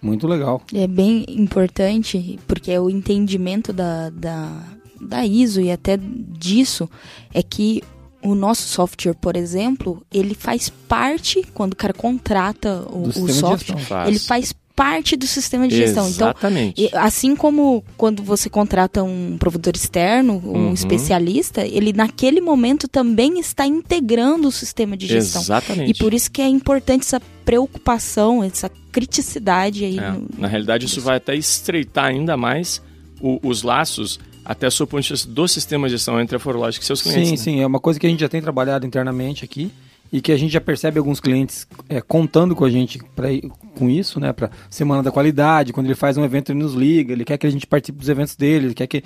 Muito 0.00 0.26
legal. 0.26 0.62
É 0.74 0.86
bem 0.86 1.24
importante, 1.28 2.38
porque 2.46 2.70
é 2.70 2.80
o 2.80 2.90
entendimento 2.90 3.72
da, 3.72 4.10
da, 4.10 4.62
da 5.00 5.26
ISO 5.26 5.60
e 5.60 5.70
até 5.70 5.98
disso 5.98 6.88
é 7.32 7.42
que 7.42 7.82
o 8.22 8.34
nosso 8.34 8.62
software, 8.62 9.14
por 9.14 9.36
exemplo, 9.36 10.02
ele 10.12 10.34
faz 10.34 10.68
parte, 10.68 11.42
quando 11.54 11.74
o 11.74 11.76
cara 11.76 11.92
contrata 11.92 12.84
o, 12.90 13.08
o 13.08 13.28
software, 13.28 14.08
ele 14.08 14.18
faz 14.18 14.54
parte 14.76 15.16
do 15.16 15.26
sistema 15.26 15.66
de 15.66 15.74
gestão. 15.74 16.06
Então, 16.08 16.28
Exatamente. 16.28 16.82
e 16.82 16.90
assim 16.94 17.34
como 17.34 17.82
quando 17.96 18.22
você 18.22 18.50
contrata 18.50 19.02
um 19.02 19.36
provedor 19.38 19.72
externo, 19.74 20.34
um 20.44 20.66
Uhum. 20.66 20.72
especialista, 20.74 21.66
ele 21.66 21.94
naquele 21.94 22.42
momento 22.42 22.86
também 22.86 23.40
está 23.40 23.66
integrando 23.66 24.46
o 24.48 24.52
sistema 24.52 24.94
de 24.96 25.06
gestão. 25.06 25.40
Exatamente. 25.40 25.90
E 25.90 25.94
por 25.94 26.12
isso 26.12 26.30
que 26.30 26.42
é 26.42 26.46
importante 26.48 27.00
essa 27.06 27.20
preocupação, 27.42 28.44
essa 28.44 28.70
criticidade 28.92 29.84
aí. 29.84 29.98
É, 29.98 30.10
no- 30.12 30.28
Na 30.38 30.46
realidade, 30.48 30.84
isso 30.86 31.00
vai 31.00 31.16
até 31.16 31.34
estreitar 31.34 32.06
ainda 32.06 32.36
mais 32.36 32.82
o- 33.20 33.40
os 33.42 33.62
laços 33.62 34.20
até 34.44 34.68
sob 34.70 34.84
o 34.84 34.90
ponto 34.90 35.02
de 35.02 35.08
vista 35.12 35.28
do 35.28 35.48
sistema 35.48 35.88
de 35.88 35.94
gestão 35.94 36.20
entre 36.20 36.36
a 36.36 36.38
Forlogic 36.38 36.82
e 36.84 36.86
seus 36.86 37.00
clientes. 37.02 37.28
Sim, 37.40 37.50
né? 37.52 37.58
sim. 37.58 37.60
É 37.62 37.66
uma 37.66 37.80
coisa 37.80 37.98
que 37.98 38.06
a 38.06 38.10
gente 38.10 38.20
já 38.20 38.28
tem 38.28 38.40
trabalhado 38.42 38.86
internamente 38.86 39.44
aqui 39.44 39.72
e 40.12 40.20
que 40.20 40.30
a 40.32 40.36
gente 40.36 40.52
já 40.52 40.60
percebe 40.60 40.98
alguns 40.98 41.20
clientes 41.20 41.66
é, 41.88 42.00
contando 42.00 42.54
com 42.54 42.64
a 42.64 42.70
gente 42.70 42.98
pra, 43.14 43.28
com 43.76 43.90
isso, 43.90 44.18
né? 44.20 44.32
Para 44.32 44.50
Semana 44.70 45.02
da 45.02 45.10
Qualidade, 45.10 45.72
quando 45.72 45.86
ele 45.86 45.94
faz 45.94 46.16
um 46.16 46.24
evento, 46.24 46.52
ele 46.52 46.58
nos 46.60 46.74
liga, 46.74 47.12
ele 47.12 47.24
quer 47.24 47.36
que 47.38 47.46
a 47.46 47.50
gente 47.50 47.66
participe 47.66 47.98
dos 47.98 48.08
eventos 48.08 48.36
dele, 48.36 48.66
ele 48.66 48.74
quer 48.74 48.86
que. 48.86 49.02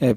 É, 0.00 0.16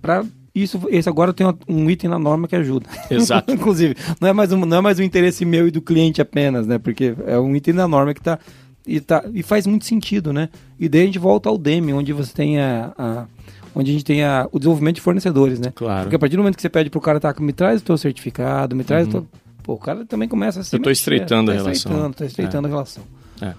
pra 0.00 0.24
isso, 0.54 0.80
esse 0.88 1.08
agora 1.08 1.32
tem 1.32 1.46
um 1.68 1.88
item 1.88 2.10
na 2.10 2.18
norma 2.18 2.48
que 2.48 2.56
ajuda. 2.56 2.86
Exato. 3.10 3.52
Inclusive, 3.54 3.94
não 4.20 4.28
é, 4.28 4.32
mais 4.32 4.50
um, 4.52 4.64
não 4.64 4.78
é 4.78 4.80
mais 4.80 4.98
um 4.98 5.02
interesse 5.02 5.44
meu 5.44 5.68
e 5.68 5.70
do 5.70 5.80
cliente 5.80 6.20
apenas, 6.20 6.66
né? 6.66 6.78
Porque 6.78 7.14
é 7.26 7.38
um 7.38 7.54
item 7.54 7.74
na 7.74 7.86
norma 7.86 8.12
que 8.12 8.20
tá 8.20 8.38
e, 8.86 9.00
tá, 9.00 9.22
e 9.34 9.42
faz 9.42 9.66
muito 9.66 9.84
sentido, 9.84 10.32
né? 10.32 10.48
E 10.80 10.88
daí 10.88 11.02
a 11.02 11.06
gente 11.06 11.18
volta 11.18 11.48
ao 11.48 11.58
DEME, 11.58 11.92
onde 11.92 12.12
você 12.12 12.32
tem 12.32 12.58
a, 12.58 12.92
a- 12.98 13.26
onde 13.74 13.90
a 13.90 13.92
gente 13.92 14.04
tenha 14.04 14.48
o 14.50 14.58
desenvolvimento 14.58 14.96
de 14.96 15.00
fornecedores, 15.02 15.60
né? 15.60 15.70
Claro. 15.74 16.04
Porque 16.04 16.16
a 16.16 16.18
partir 16.18 16.36
do 16.36 16.38
momento 16.42 16.56
que 16.56 16.62
você 16.62 16.70
pede 16.70 16.88
pro 16.90 17.00
cara, 17.00 17.20
tá, 17.20 17.32
me 17.38 17.52
traz 17.52 17.80
o 17.80 17.84
teu 17.84 17.96
certificado, 17.98 18.74
me 18.74 18.82
traz 18.82 19.06
o 19.06 19.10
teu... 19.10 19.26
Pô, 19.62 19.74
o 19.74 19.78
cara 19.78 20.04
também 20.04 20.28
começa 20.28 20.60
a 20.60 20.64
se. 20.64 20.74
Eu 20.74 20.80
tô 20.80 20.88
mexer, 20.88 21.00
estreitando 21.00 21.50
a 21.50 21.54
tá 21.54 21.60
relação. 21.62 21.72
Estreitando, 21.92 22.14
tá 22.16 22.24
estreitando 22.24 22.66
a 22.66 22.70
relação. 22.70 23.02
É. 23.42 23.54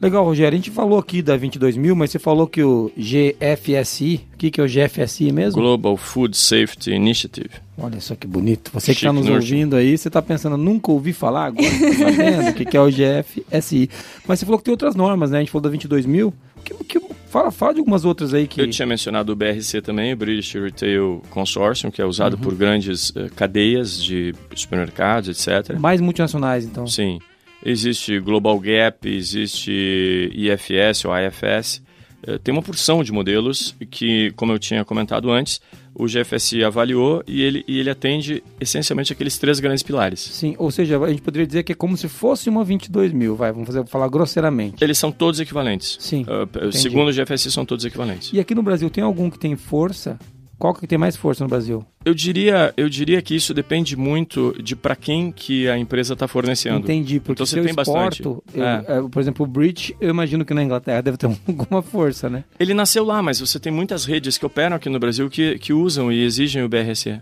Legal, 0.00 0.24
Rogério. 0.24 0.54
A 0.54 0.56
gente 0.56 0.70
falou 0.70 0.98
aqui 0.98 1.20
da 1.20 1.36
22000, 1.36 1.94
mas 1.94 2.10
você 2.10 2.18
falou 2.18 2.46
que 2.46 2.62
o 2.62 2.90
GFSI, 2.96 4.26
o 4.32 4.38
que, 4.38 4.50
que 4.50 4.58
é 4.58 4.64
o 4.64 4.66
GFSI 4.66 5.30
mesmo? 5.30 5.60
Global 5.60 5.94
Food 5.94 6.34
Safety 6.38 6.92
Initiative. 6.92 7.50
Olha 7.76 8.00
só 8.00 8.14
que 8.14 8.26
bonito. 8.26 8.70
Você 8.72 8.92
que 8.92 9.00
está 9.00 9.12
nos 9.12 9.26
Nurse. 9.26 9.52
ouvindo 9.52 9.76
aí, 9.76 9.98
você 9.98 10.08
está 10.08 10.22
pensando, 10.22 10.56
nunca 10.56 10.90
ouvi 10.90 11.12
falar, 11.12 11.46
agora 11.46 11.68
tá 11.68 11.92
sabendo 11.98 12.48
o 12.48 12.54
que, 12.54 12.64
que 12.64 12.76
é 12.76 12.80
o 12.80 12.88
GFSI. 12.88 13.90
Mas 14.26 14.38
você 14.38 14.46
falou 14.46 14.58
que 14.58 14.64
tem 14.64 14.72
outras 14.72 14.94
normas, 14.94 15.30
né? 15.32 15.36
A 15.36 15.40
gente 15.40 15.50
falou 15.50 15.62
da 15.62 15.68
22000. 15.68 16.32
Que, 16.64 16.74
que, 16.84 17.00
fala, 17.28 17.50
fala 17.50 17.74
de 17.74 17.78
algumas 17.80 18.04
outras 18.04 18.32
aí 18.34 18.46
que... 18.46 18.60
Eu 18.60 18.68
tinha 18.70 18.86
mencionado 18.86 19.32
o 19.32 19.36
BRC 19.36 19.80
também, 19.82 20.12
o 20.12 20.16
British 20.16 20.52
Retail 20.54 21.22
Consortium, 21.30 21.90
que 21.90 22.00
é 22.00 22.04
usado 22.04 22.34
Uhum. 22.34 22.40
por 22.42 22.54
grandes 22.54 23.12
eh, 23.16 23.28
cadeias 23.34 24.02
de 24.02 24.34
supermercados, 24.54 25.28
etc. 25.28 25.78
Mais 25.78 26.00
multinacionais, 26.00 26.64
então. 26.64 26.86
Sim. 26.86 27.18
Existe 27.64 28.18
Global 28.20 28.58
Gap, 28.58 29.06
existe 29.08 30.30
IFS 30.34 31.04
ou 31.04 31.12
IFS. 31.16 31.82
Eh, 32.26 32.38
Tem 32.38 32.52
uma 32.52 32.62
porção 32.62 33.02
de 33.04 33.12
modelos 33.12 33.74
que, 33.90 34.30
como 34.36 34.52
eu 34.52 34.58
tinha 34.58 34.84
comentado 34.84 35.30
antes, 35.30 35.60
o 35.94 36.06
GFSI 36.06 36.64
avaliou 36.64 37.22
e 37.26 37.42
ele, 37.42 37.64
e 37.66 37.78
ele 37.78 37.90
atende 37.90 38.42
essencialmente 38.60 39.12
aqueles 39.12 39.38
três 39.38 39.60
grandes 39.60 39.82
pilares. 39.82 40.20
Sim, 40.20 40.54
ou 40.58 40.70
seja, 40.70 40.98
a 40.98 41.08
gente 41.08 41.22
poderia 41.22 41.46
dizer 41.46 41.62
que 41.62 41.72
é 41.72 41.74
como 41.74 41.96
se 41.96 42.08
fosse 42.08 42.48
uma 42.48 42.64
22000, 42.64 43.36
vai, 43.36 43.52
vamos 43.52 43.66
fazer, 43.66 43.86
falar 43.86 44.08
grosseiramente. 44.08 44.82
Eles 44.82 44.98
são 44.98 45.10
todos 45.12 45.40
equivalentes. 45.40 45.96
Sim, 46.00 46.24
entendi. 46.42 46.78
segundo 46.78 47.08
o 47.08 47.12
GFSI, 47.12 47.50
são 47.50 47.64
todos 47.64 47.84
equivalentes. 47.84 48.32
E 48.32 48.40
aqui 48.40 48.54
no 48.54 48.62
Brasil 48.62 48.88
tem 48.88 49.02
algum 49.02 49.30
que 49.30 49.38
tem 49.38 49.56
força? 49.56 50.18
Qual 50.60 50.74
que 50.74 50.86
tem 50.86 50.98
mais 50.98 51.16
força 51.16 51.42
no 51.42 51.48
Brasil? 51.48 51.82
Eu 52.04 52.12
diria, 52.14 52.72
eu 52.76 52.86
diria 52.88 53.20
que 53.22 53.34
isso 53.34 53.52
depende 53.54 53.96
muito 53.96 54.54
de 54.62 54.76
para 54.76 54.94
quem 54.94 55.32
que 55.32 55.66
a 55.68 55.76
empresa 55.78 56.12
está 56.12 56.28
fornecendo. 56.28 56.78
Entendi, 56.80 57.18
porque 57.18 57.32
Então 57.32 57.46
se 57.46 57.52
você 57.54 57.60
eu 57.60 57.64
tem 57.64 57.74
bastante. 57.74 58.20
exporto, 58.20 58.44
eu- 58.54 58.62
É. 58.64 58.84
é, 58.86 59.02
por 59.10 59.20
exemplo, 59.20 59.44
o 59.44 59.48
British, 59.48 59.92
eu 60.00 60.10
imagino 60.10 60.44
que 60.44 60.52
na 60.54 60.62
Inglaterra 60.62 61.00
deve 61.00 61.16
ter 61.16 61.26
alguma 61.48 61.80
força, 61.82 62.28
né? 62.30 62.44
Ele 62.60 62.74
nasceu 62.74 63.04
lá, 63.04 63.22
mas 63.22 63.40
você 63.40 63.58
tem 63.58 63.72
muitas 63.72 64.04
redes 64.04 64.36
que 64.38 64.44
operam 64.44 64.76
aqui 64.76 64.88
no 64.90 64.98
Brasil 65.00 65.28
que, 65.30 65.58
que 65.58 65.72
usam 65.72 66.12
e 66.12 66.22
exigem 66.22 66.62
o 66.62 66.68
BRC. 66.68 67.20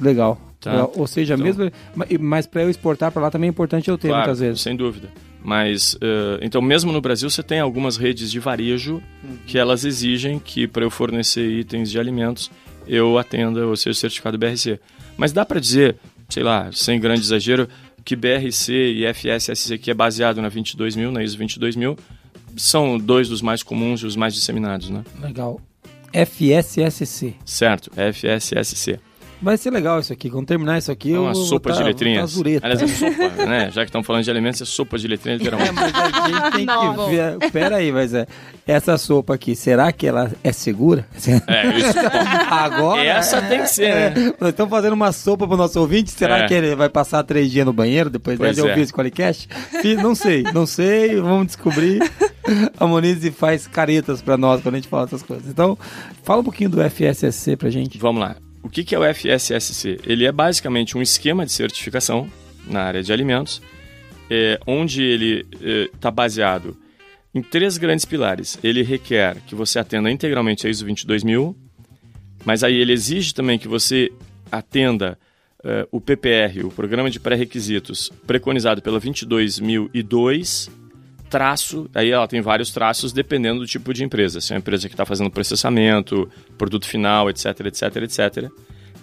Legal. 0.00 0.40
Tá. 0.60 0.72
Legal. 0.72 0.92
Ou 0.96 1.06
seja, 1.06 1.34
Então- 1.34 1.44
mesmo, 1.46 1.70
ma- 1.94 2.06
mas 2.18 2.46
para 2.46 2.62
eu 2.62 2.70
exportar 2.70 3.12
para 3.12 3.22
lá 3.22 3.30
também 3.30 3.48
é 3.48 3.50
importante 3.50 3.88
eu 3.90 3.96
ter 3.98 4.08
Claro, 4.08 4.22
muitas 4.24 4.40
vezes. 4.40 4.60
sem 4.62 4.74
dúvida. 4.74 5.08
Mas, 5.42 5.96
eh, 6.02 6.38
então, 6.42 6.60
mesmo 6.60 6.92
no 6.92 7.00
Brasil, 7.00 7.30
você 7.30 7.42
tem 7.42 7.60
algumas 7.60 7.96
redes 7.96 8.30
de 8.30 8.38
varejo 8.38 9.02
que 9.46 9.56
elas 9.58 9.86
exigem 9.86 10.38
que, 10.38 10.66
para 10.66 10.84
eu 10.84 10.90
fornecer 10.90 11.46
itens 11.50 11.90
de 11.90 11.98
alimentos, 11.98 12.50
eu 12.90 13.16
atenda 13.16 13.66
o 13.66 13.76
seu 13.76 13.94
certificado 13.94 14.36
BRC. 14.36 14.80
Mas 15.16 15.32
dá 15.32 15.44
para 15.44 15.60
dizer, 15.60 15.96
sei 16.28 16.42
lá, 16.42 16.70
sem 16.72 16.98
grande 16.98 17.20
exagero, 17.20 17.68
que 18.04 18.16
BRC 18.16 18.72
e 18.72 19.14
FSSC, 19.14 19.78
que 19.78 19.90
é 19.90 19.94
baseado 19.94 20.42
na 20.42 20.48
22000, 20.48 21.12
na 21.12 21.22
ISO 21.22 21.36
22000, 21.36 21.96
são 22.56 22.98
dois 22.98 23.28
dos 23.28 23.40
mais 23.40 23.62
comuns 23.62 24.00
e 24.00 24.06
os 24.06 24.16
mais 24.16 24.34
disseminados, 24.34 24.90
né? 24.90 25.04
Legal. 25.20 25.60
FSSC. 26.12 27.36
Certo, 27.44 27.90
FSSC. 27.92 28.98
Vai 29.42 29.56
ser 29.56 29.70
legal 29.70 29.98
isso 30.00 30.12
aqui. 30.12 30.28
Quando 30.28 30.46
terminar 30.46 30.76
isso 30.78 30.92
aqui, 30.92 31.12
É 31.12 31.16
eu 31.16 31.22
uma 31.22 31.32
vou 31.32 31.44
sopa 31.44 31.70
botar- 31.70 31.82
de 31.82 31.88
letrinhas. 31.88 32.38
Aliás, 32.62 32.82
é 32.82 32.86
sopa, 32.88 33.46
né? 33.46 33.70
Já 33.70 33.82
que 33.82 33.88
estamos 33.88 34.06
falando 34.06 34.22
de 34.22 34.30
alimentos, 34.30 34.60
é 34.60 34.64
sopa 34.64 34.98
de 34.98 35.08
letrinhas, 35.08 35.40
É, 35.40 35.44
literalmente. 35.44 35.72
mas 35.74 35.94
a 35.94 36.28
gente 36.28 36.50
tem 36.52 36.66
que 36.66 36.66
Nossa. 36.66 37.10
ver. 37.10 37.50
Pera 37.50 37.76
aí, 37.76 37.90
mas 37.90 38.12
é. 38.12 38.26
Essa 38.66 38.98
sopa 38.98 39.34
aqui, 39.34 39.56
será 39.56 39.90
que 39.92 40.06
ela 40.06 40.30
é 40.44 40.52
segura? 40.52 41.06
É, 41.46 41.66
isso. 41.78 41.98
Agora. 42.50 43.02
Essa 43.02 43.40
tem 43.42 43.60
que 43.62 43.68
ser, 43.68 43.94
né? 43.94 44.32
Nós 44.40 44.50
estamos 44.50 44.70
fazendo 44.70 44.92
uma 44.92 45.10
sopa 45.12 45.46
para 45.46 45.54
o 45.54 45.58
nosso 45.58 45.80
ouvinte. 45.80 46.10
Será 46.10 46.40
É. 46.40 46.46
que 46.46 46.54
ele 46.54 46.74
vai 46.74 46.88
passar 46.88 47.22
três 47.22 47.50
dias 47.50 47.64
no 47.64 47.72
banheiro 47.72 48.10
depois 48.10 48.36
Pois 48.38 48.54
de 48.54 48.60
é. 48.60 48.64
ouvir 48.64 48.82
esse 48.82 48.92
podcast? 48.92 49.48
Fi- 49.80 49.96
Não 49.96 50.14
sei, 50.14 50.42
não 50.52 50.66
sei. 50.66 51.16
Vamos 51.20 51.46
descobrir. 51.48 52.00
A 52.78 52.86
Monize 52.86 53.30
faz 53.30 53.66
caretas 53.66 54.20
para 54.20 54.36
nós 54.36 54.60
quando 54.62 54.74
a 54.74 54.78
gente 54.78 54.88
fala 54.88 55.04
essas 55.04 55.22
coisas. 55.22 55.46
Então, 55.48 55.78
fala 56.22 56.40
um 56.40 56.44
pouquinho 56.44 56.70
do 56.70 56.82
FSSC 56.82 57.56
pra 57.56 57.70
gente. 57.70 57.96
Vamos 57.98 58.20
lá. 58.20 58.36
O 58.62 58.68
que 58.68 58.94
é 58.94 58.98
o 58.98 59.14
FSSC? 59.14 60.00
Ele 60.06 60.26
é 60.26 60.32
basicamente 60.32 60.96
um 60.96 61.02
esquema 61.02 61.46
de 61.46 61.52
certificação 61.52 62.30
na 62.66 62.82
área 62.82 63.02
de 63.02 63.12
alimentos, 63.12 63.60
é, 64.30 64.60
onde 64.66 65.02
ele 65.02 65.46
está 65.94 66.10
baseado 66.10 66.76
em 67.34 67.42
três 67.42 67.78
grandes 67.78 68.04
pilares. 68.04 68.58
Ele 68.62 68.82
requer 68.82 69.36
que 69.46 69.54
você 69.54 69.78
atenda 69.78 70.10
integralmente 70.10 70.66
a 70.66 70.70
ISO 70.70 70.84
22000, 70.84 71.56
mas 72.44 72.62
aí 72.62 72.76
ele 72.76 72.92
exige 72.92 73.34
também 73.34 73.58
que 73.58 73.68
você 73.68 74.10
atenda 74.50 75.18
eh, 75.62 75.86
o 75.90 76.00
PPR, 76.00 76.64
o 76.64 76.70
Programa 76.70 77.10
de 77.10 77.20
Pré-Requisitos, 77.20 78.10
preconizado 78.26 78.80
pela 78.80 78.98
22002, 78.98 80.70
traço, 81.30 81.88
aí 81.94 82.10
ela 82.10 82.26
tem 82.28 82.40
vários 82.40 82.70
traços 82.70 83.12
dependendo 83.12 83.60
do 83.60 83.66
tipo 83.66 83.94
de 83.94 84.04
empresa. 84.04 84.40
Se 84.40 84.52
é 84.52 84.56
uma 84.56 84.58
empresa 84.60 84.88
que 84.88 84.94
está 84.94 85.06
fazendo 85.06 85.30
processamento, 85.30 86.28
produto 86.58 86.86
final, 86.86 87.30
etc, 87.30 87.46
etc, 87.66 87.96
etc. 87.96 88.50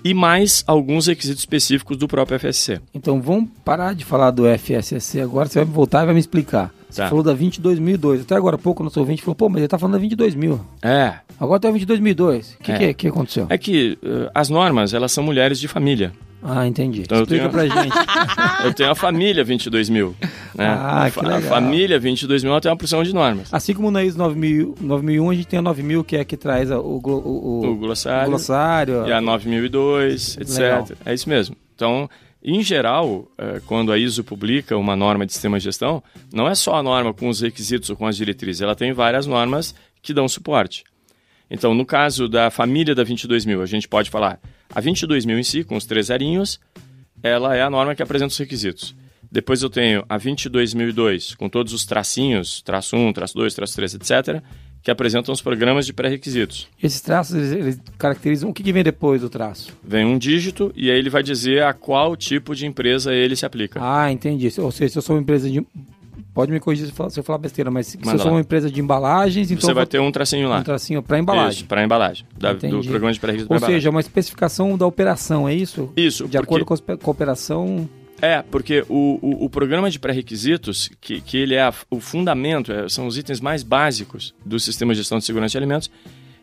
E 0.04 0.14
mais 0.14 0.64
alguns 0.68 1.08
requisitos 1.08 1.40
específicos 1.42 1.98
do 1.98 2.08
próprio 2.08 2.38
FSC. 2.40 2.80
Então, 2.94 3.20
vamos 3.20 3.50
parar 3.66 3.94
de 3.96 4.06
falar 4.06 4.30
do 4.32 4.44
FSSC 4.46 5.20
agora. 5.22 5.48
Você 5.50 5.64
vai 5.64 5.74
voltar 5.74 6.04
e 6.04 6.06
vai 6.06 6.14
me 6.14 6.20
explicar. 6.20 6.72
Você 6.90 7.02
Tá. 7.02 7.10
falou 7.10 7.24
da 7.24 7.34
22002. 7.34 8.22
Até 8.22 8.36
agora 8.36 8.56
há 8.56 8.60
pouco, 8.60 8.82
o 8.82 8.86
nosso 8.86 9.00
ouvinte 9.00 9.22
falou: 9.22 9.36
pô, 9.36 9.50
mas 9.50 9.58
ele 9.60 9.68
tá 9.68 9.78
falando 9.78 9.94
da 9.94 10.00
22000. 10.00 10.60
É, 10.82 11.16
Agora 11.40 11.60
tem 11.60 11.70
a 11.70 11.74
22002. 11.74 12.58
O 12.60 12.64
que, 12.64 12.72
É. 12.72 12.78
que, 12.78 12.94
que 12.94 13.08
aconteceu? 13.08 13.46
é 13.50 13.58
que 13.58 13.98
eh, 14.04 14.32
as 14.34 14.50
normas, 14.50 14.94
elas 14.94 15.12
são 15.12 15.24
mulheres 15.24 15.60
de 15.60 15.68
família. 15.68 16.14
Ah, 16.42 16.68
entendi. 16.68 17.02
Então 17.02 17.18
eu 17.18 17.24
Explica 17.24 17.50
tenho- 17.50 17.68
pra 17.70 17.84
gente. 17.84 17.96
Eu 18.64 18.74
tenho 18.74 18.92
a 18.92 18.96
família 18.96 19.44
22000. 19.44 20.16
Né? 20.56 20.66
Ah, 20.68 21.04
a, 21.04 21.10
que 21.10 21.16
fa- 21.16 21.22
a 21.22 21.36
legal. 21.38 21.42
família 21.50 22.00
22000 22.00 22.52
ela 22.52 22.62
tem 22.62 22.70
uma 22.72 22.78
porção 22.78 23.04
de 23.04 23.14
normas. 23.14 23.52
Assim 23.54 23.74
como 23.74 23.90
na 23.92 24.04
ISO 24.04 24.18
9000, 24.18 24.76
9001, 24.80 25.30
a 25.30 25.36
gente 25.36 25.48
tem 25.48 25.60
a 25.60 25.62
9000, 25.62 26.04
que 26.04 26.16
é 26.16 26.22
a 26.22 26.26
que 26.26 26.38
traz 26.38 26.70
o, 26.72 26.76
o, 26.80 27.02
O 27.08 27.72
o 27.72 27.76
glossário, 27.76 28.30
glossário. 28.30 29.08
e 29.08 29.12
a 29.12 29.20
9002, 29.22 30.38
etc. 30.38 30.58
Legal. 30.60 30.88
É 31.06 31.14
isso 31.14 31.28
mesmo. 31.30 31.56
Então, 31.76 32.10
em 32.44 32.62
geral, 32.64 33.28
eh, 33.38 33.62
quando 33.66 33.92
a 33.92 33.98
ISO 33.98 34.24
publica 34.24 34.78
uma 34.78 34.96
norma 34.96 35.26
de 35.26 35.34
sistema 35.34 35.58
de 35.58 35.64
gestão, 35.66 36.02
não 36.34 36.48
é 36.48 36.56
só 36.56 36.76
a 36.76 36.84
norma 36.84 37.14
com 37.14 37.30
os 37.30 37.42
requisitos 37.42 37.90
ou 37.90 37.96
com 37.96 38.06
as 38.08 38.16
diretrizes, 38.16 38.62
ela 38.62 38.76
tem 38.76 38.94
várias 38.94 39.26
normas 39.28 39.76
que 40.02 40.14
dão 40.14 40.28
suporte. 40.28 40.84
Então, 41.50 41.74
no 41.74 41.86
caso 41.86 42.28
da 42.28 42.50
família 42.50 42.94
da 42.96 43.04
22000, 43.04 43.62
a 43.62 43.66
gente 43.66 43.88
pode 43.88 44.10
falar 44.10 44.40
a 44.74 44.82
22000 44.82 45.40
em 45.40 45.44
si, 45.44 45.64
com 45.64 45.76
os 45.76 45.86
três 45.86 46.08
zerinhos, 46.08 46.60
ela 47.22 47.56
é 47.56 47.62
a 47.62 47.70
norma 47.70 47.96
que 47.96 48.04
apresenta 48.04 48.32
os 48.32 48.38
requisitos. 48.38 48.96
Depois 49.32 49.62
eu 49.62 49.70
tenho 49.70 50.06
a 50.08 50.18
22002, 50.18 51.36
com 51.36 51.50
todos 51.50 51.74
os 51.74 51.86
tracinhos, 51.86 52.62
traço 52.62 52.96
1, 52.96 53.14
traço 53.14 53.36
2, 53.36 53.54
traço 53.54 53.76
3, 53.76 53.96
etc., 53.96 54.42
que 54.82 54.92
apresentam 54.92 55.34
os 55.34 55.42
programas 55.42 55.86
de 55.86 55.92
pré-requisitos. 55.92 56.68
Esses 56.82 57.02
traços, 57.02 57.36
eles, 57.36 57.52
eles 57.52 57.82
caracterizam... 57.98 58.50
O 58.50 58.54
que, 58.54 58.64
que 58.64 58.72
vem 58.72 58.84
depois 58.84 59.20
do 59.20 59.30
traço? 59.30 59.74
Vem 59.84 60.06
um 60.06 60.18
dígito 60.18 60.72
e 60.76 60.90
aí 60.90 60.98
ele 60.98 61.10
vai 61.10 61.22
dizer 61.22 61.64
a 61.64 61.74
qual 61.74 62.16
tipo 62.16 62.56
de 62.56 62.66
empresa 62.66 63.14
ele 63.14 63.36
se 63.36 63.46
aplica. 63.46 63.82
Ah, 63.84 64.10
entendi. 64.10 64.50
Ou 64.60 64.72
seja, 64.72 64.94
se 64.94 64.98
eu 64.98 65.02
sou 65.02 65.16
uma 65.16 65.22
empresa 65.22 65.50
de... 65.50 65.66
Pode 66.38 66.52
me 66.52 66.60
corrigir 66.60 66.86
se 66.86 66.94
eu 67.20 67.24
falar- 67.24 67.40
besteira, 67.40 67.72
mas 67.72 67.88
se 67.88 67.98
Manda 67.98 68.12
eu 68.12 68.18
sou 68.20 68.28
lá. 68.28 68.34
uma 68.34 68.42
empresa 68.42 68.70
de 68.70 68.80
embalagens, 68.80 69.50
então 69.50 69.60
Você 69.68 69.74
vai 69.74 69.88
ter 69.88 70.00
um 70.00 70.12
tracinho 70.12 70.48
lá. 70.48 70.60
um 70.60 70.64
tracinho 70.64 71.02
para 71.02 71.18
embalagem. 71.18 71.50
Isso, 71.62 71.66
para 71.66 71.84
embalagem. 71.84 72.28
Da- 72.38 72.54
do 72.54 72.84
programa 72.84 73.12
de 73.12 73.20
pré-requisito 73.20 73.52
Ou 73.52 73.60
seja, 73.60 73.90
uma 73.90 74.00
especificação 74.00 74.78
da 74.78 74.86
operação, 74.86 75.50
é 75.50 75.56
isso? 75.56 75.92
Isso, 75.98 76.26
De 76.26 76.38
porque- 76.38 76.38
acordo 76.38 76.64
com, 76.66 76.76
a 76.76 77.10
operação... 77.10 77.90
É, 78.22 78.44
porque 78.52 78.86
o, 78.88 79.18
o, 79.20 79.46
o 79.46 79.50
programa 79.50 79.90
de 79.90 79.98
pré-requisitos, 80.00 80.92
que, 81.02 81.22
que 81.22 81.38
ele 81.38 81.56
é 81.56 81.62
a- 81.64 81.74
o 81.90 82.00
fundamento, 82.00 82.72
é, 82.72 82.88
são 82.88 83.08
os 83.08 83.18
itens 83.18 83.42
mais 83.42 83.64
básicos 83.64 84.36
do 84.46 84.60
sistema 84.60 84.94
de 84.94 85.00
gestão 85.00 85.18
de 85.18 85.26
segurança 85.26 85.54
de 85.54 85.58
alimentos, 85.58 85.90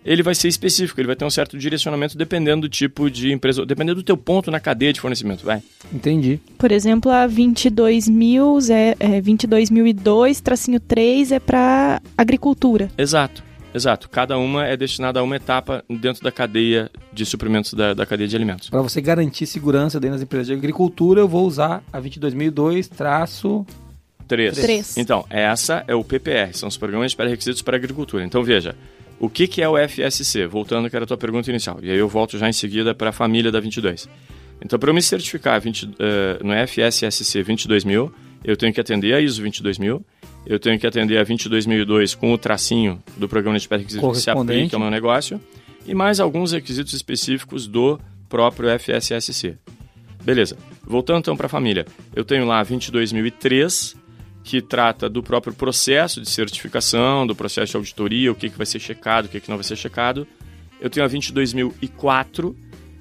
ele 0.04 0.22
vai 0.22 0.34
ser 0.34 0.48
específico, 0.48 1.00
ele 1.00 1.06
vai 1.06 1.16
ter 1.16 1.24
um 1.24 1.30
certo 1.30 1.56
direcionamento 1.56 2.16
dependendo 2.16 2.62
do 2.62 2.68
tipo 2.68 3.10
de 3.10 3.32
empresa, 3.32 3.64
dependendo 3.64 3.96
do 3.96 4.04
teu 4.04 4.16
ponto 4.16 4.50
na 4.50 4.60
cadeia 4.60 4.92
de 4.92 5.00
fornecimento, 5.00 5.44
vai. 5.44 5.62
Entendi. 5.92 6.38
Por 6.58 6.70
exemplo, 6.70 7.10
a 7.10 7.26
22.000, 7.26 8.70
é, 8.70 8.96
é, 9.00 9.20
22.002, 9.20 10.40
tracinho 10.40 10.78
3 10.78 11.32
é 11.32 11.40
para 11.40 12.02
agricultura. 12.18 12.90
Exato, 12.98 13.42
exato. 13.72 14.08
Cada 14.10 14.36
uma 14.36 14.66
é 14.66 14.76
destinada 14.76 15.20
a 15.20 15.22
uma 15.22 15.36
etapa 15.36 15.82
dentro 15.88 16.22
da 16.22 16.30
cadeia 16.30 16.90
de 17.12 17.24
suprimentos 17.24 17.72
da, 17.72 17.94
da 17.94 18.04
cadeia 18.04 18.28
de 18.28 18.36
alimentos. 18.36 18.68
Para 18.68 18.82
você 18.82 19.00
garantir 19.00 19.46
segurança 19.46 19.98
dentro 19.98 20.16
das 20.16 20.22
empresas 20.22 20.48
de 20.48 20.52
agricultura, 20.52 21.20
eu 21.20 21.28
vou 21.28 21.46
usar 21.46 21.82
a 21.90 21.98
22002 21.98 22.88
traço... 22.88 23.64
Três. 24.26 24.56
Três. 24.56 24.96
Então, 24.96 25.26
essa 25.28 25.84
é 25.86 25.94
o 25.94 26.02
PPR, 26.02 26.54
são 26.54 26.66
os 26.66 26.78
programas 26.78 27.10
de 27.10 27.16
pré-requisitos 27.16 27.60
para 27.60 27.76
a 27.76 27.78
agricultura. 27.78 28.24
Então, 28.24 28.42
veja, 28.42 28.74
o 29.18 29.28
que, 29.28 29.46
que 29.46 29.62
é 29.62 29.68
o 29.68 29.76
FSC? 29.76 30.46
Voltando 30.46 30.90
que 30.90 30.96
era 30.96 31.04
a 31.04 31.08
tua 31.08 31.16
pergunta 31.16 31.50
inicial. 31.50 31.78
E 31.82 31.90
aí 31.90 31.98
eu 31.98 32.08
volto 32.08 32.38
já 32.38 32.48
em 32.48 32.52
seguida 32.52 32.94
para 32.94 33.10
a 33.10 33.12
família 33.12 33.50
da 33.50 33.60
22. 33.60 34.08
Então, 34.64 34.78
para 34.78 34.90
eu 34.90 34.94
me 34.94 35.02
certificar 35.02 35.60
20, 35.60 35.90
eh, 35.98 36.38
no 36.42 36.52
FSSC 36.66 37.42
22000, 37.42 38.12
eu 38.44 38.56
tenho 38.56 38.72
que 38.72 38.80
atender 38.80 39.14
a 39.14 39.20
ISO 39.20 39.42
22000, 39.42 40.04
eu 40.46 40.58
tenho 40.58 40.78
que 40.78 40.86
atender 40.86 41.18
a 41.18 41.24
22002 41.24 42.14
com 42.14 42.32
o 42.32 42.38
tracinho 42.38 43.02
do 43.16 43.28
programa 43.28 43.58
de 43.58 43.66
pré-requisitos 43.66 44.16
que 44.16 44.22
se 44.22 44.30
aplica 44.30 44.76
ao 44.76 44.80
meu 44.80 44.90
negócio 44.90 45.40
e 45.86 45.94
mais 45.94 46.20
alguns 46.20 46.52
requisitos 46.52 46.92
específicos 46.92 47.66
do 47.66 47.98
próprio 48.28 48.68
FSSC. 48.78 49.56
Beleza. 50.22 50.56
Voltando 50.82 51.20
então 51.20 51.36
para 51.36 51.46
a 51.46 51.48
família. 51.48 51.86
Eu 52.14 52.24
tenho 52.24 52.46
lá 52.46 52.60
a 52.60 52.62
22003, 52.64 53.96
que 54.44 54.60
trata 54.60 55.08
do 55.08 55.22
próprio 55.22 55.54
processo 55.54 56.20
de 56.20 56.28
certificação, 56.28 57.26
do 57.26 57.34
processo 57.34 57.72
de 57.72 57.76
auditoria, 57.78 58.30
o 58.30 58.34
que, 58.34 58.50
que 58.50 58.58
vai 58.58 58.66
ser 58.66 58.78
checado, 58.78 59.24
o 59.24 59.28
que, 59.28 59.40
que 59.40 59.48
não 59.48 59.56
vai 59.56 59.64
ser 59.64 59.74
checado. 59.74 60.28
Eu 60.78 60.90
tenho 60.90 61.04
a 61.04 61.08
22004, 61.08 62.54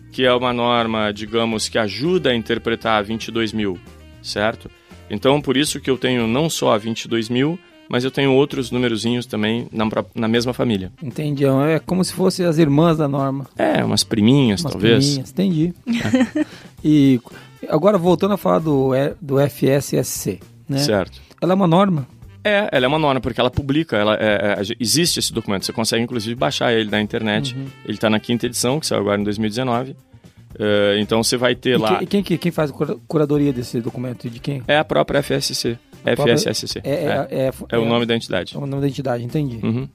que 0.10 0.26
é 0.26 0.34
uma 0.34 0.54
norma, 0.54 1.12
digamos, 1.12 1.68
que 1.68 1.78
ajuda 1.78 2.30
a 2.30 2.36
interpretar 2.36 3.00
a 3.00 3.02
22000, 3.02 3.78
certo? 4.22 4.72
Então, 5.10 5.42
por 5.42 5.58
isso 5.58 5.82
que 5.82 5.90
eu 5.90 5.98
tenho 5.98 6.26
não 6.26 6.50
só 6.50 6.74
a 6.74 6.78
22000, 6.78 7.60
mas 7.90 8.06
eu 8.06 8.10
tenho 8.10 8.34
outros 8.34 8.72
numerozinhos 8.72 9.26
também 9.26 9.68
na, 9.70 9.86
na 10.16 10.30
mesma 10.30 10.54
família. 10.54 10.94
Entendi. 11.04 11.44
É 11.46 11.80
como 11.80 12.06
se 12.06 12.14
fossem 12.14 12.46
as 12.46 12.58
irmãs 12.58 12.98
da 12.98 13.08
norma. 13.10 13.48
É, 13.58 13.84
umas 13.84 14.06
priminhas, 14.06 14.62
umas 14.62 14.72
talvez. 14.72 15.06
Priminhas, 15.06 15.30
entendi. 15.30 15.74
É. 15.88 16.46
e 16.84 17.20
agora, 17.68 17.98
voltando 17.98 18.34
a 18.34 18.38
falar 18.38 18.60
do, 18.60 18.92
do 19.22 19.38
FSSC, 19.40 20.40
né? 20.70 20.78
Certo. 20.78 21.33
Ela 21.44 21.52
é 21.52 21.56
uma 21.56 21.68
norma? 21.68 22.08
É, 22.42 22.70
ela 22.72 22.86
é 22.86 22.88
uma 22.88 22.98
norma, 22.98 23.20
porque 23.20 23.40
ela 23.40 23.52
publica, 23.52 23.98
ela, 23.98 24.16
é, 24.16 24.60
é, 24.60 24.62
existe 24.80 25.20
esse 25.20 25.34
documento, 25.34 25.66
você 25.66 25.74
consegue 25.74 26.02
inclusive 26.02 26.36
baixar 26.36 26.72
ele 26.74 26.90
na 26.90 27.02
internet. 27.02 27.54
Uhum. 27.54 27.66
Ele 27.84 27.96
está 27.96 28.10
na 28.10 28.18
quinta 28.18 28.46
edição, 28.46 28.80
que 28.80 28.88
saiu 28.88 29.02
agora 29.02 29.20
em 29.20 29.26
2019. 29.26 29.92
Uh, 29.92 31.00
então 31.00 31.22
você 31.22 31.36
vai 31.36 31.54
ter 31.54 31.72
e 31.72 31.78
lá. 31.78 32.06
Quem, 32.06 32.24
quem, 32.24 32.38
quem 32.38 32.52
faz 32.52 32.72
a 32.72 32.74
curadoria 33.08 33.52
desse 33.52 33.82
documento? 33.82 34.30
De 34.30 34.40
quem? 34.40 34.64
É 34.68 34.78
a 34.78 34.86
própria 34.86 35.22
FSC. 35.22 35.78
A 36.06 36.16
FSSC. 36.16 36.80
É, 36.84 36.92
é, 36.92 37.28
é, 37.30 37.52
é, 37.72 37.78
o 37.78 37.86
nome 37.86 38.06
da 38.06 38.16
entidade. 38.16 38.56
É 38.56 38.58
o 38.58 38.66
nome 38.66 38.82
da 38.82 38.88
entidade, 38.88 39.24
entendi. 39.24 39.60
Uhum. 39.62 39.90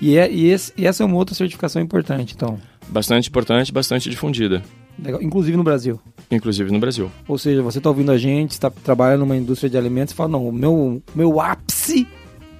E, 0.00 0.16
é, 0.16 0.28
e, 0.32 0.46
esse, 0.46 0.72
e 0.76 0.86
essa 0.86 1.04
é 1.04 1.06
uma 1.06 1.16
outra 1.16 1.34
certificação 1.34 1.80
importante, 1.80 2.34
então. 2.34 2.58
Bastante 2.88 3.28
importante, 3.28 3.70
bastante 3.70 4.10
difundida. 4.10 4.62
Legal. 4.98 5.22
Inclusive 5.22 5.56
no 5.56 5.62
Brasil. 5.62 6.00
Inclusive 6.30 6.70
no 6.70 6.78
Brasil. 6.78 7.10
Ou 7.28 7.38
seja, 7.38 7.62
você 7.62 7.78
está 7.78 7.90
ouvindo 7.90 8.12
a 8.12 8.18
gente, 8.18 8.52
está 8.52 8.70
trabalhando 8.70 9.20
numa 9.20 9.36
indústria 9.36 9.68
de 9.68 9.76
alimentos 9.76 10.12
e 10.12 10.16
fala, 10.16 10.30
não, 10.30 10.48
o 10.48 10.52
meu, 10.52 11.02
meu 11.14 11.40
ápice 11.40 12.06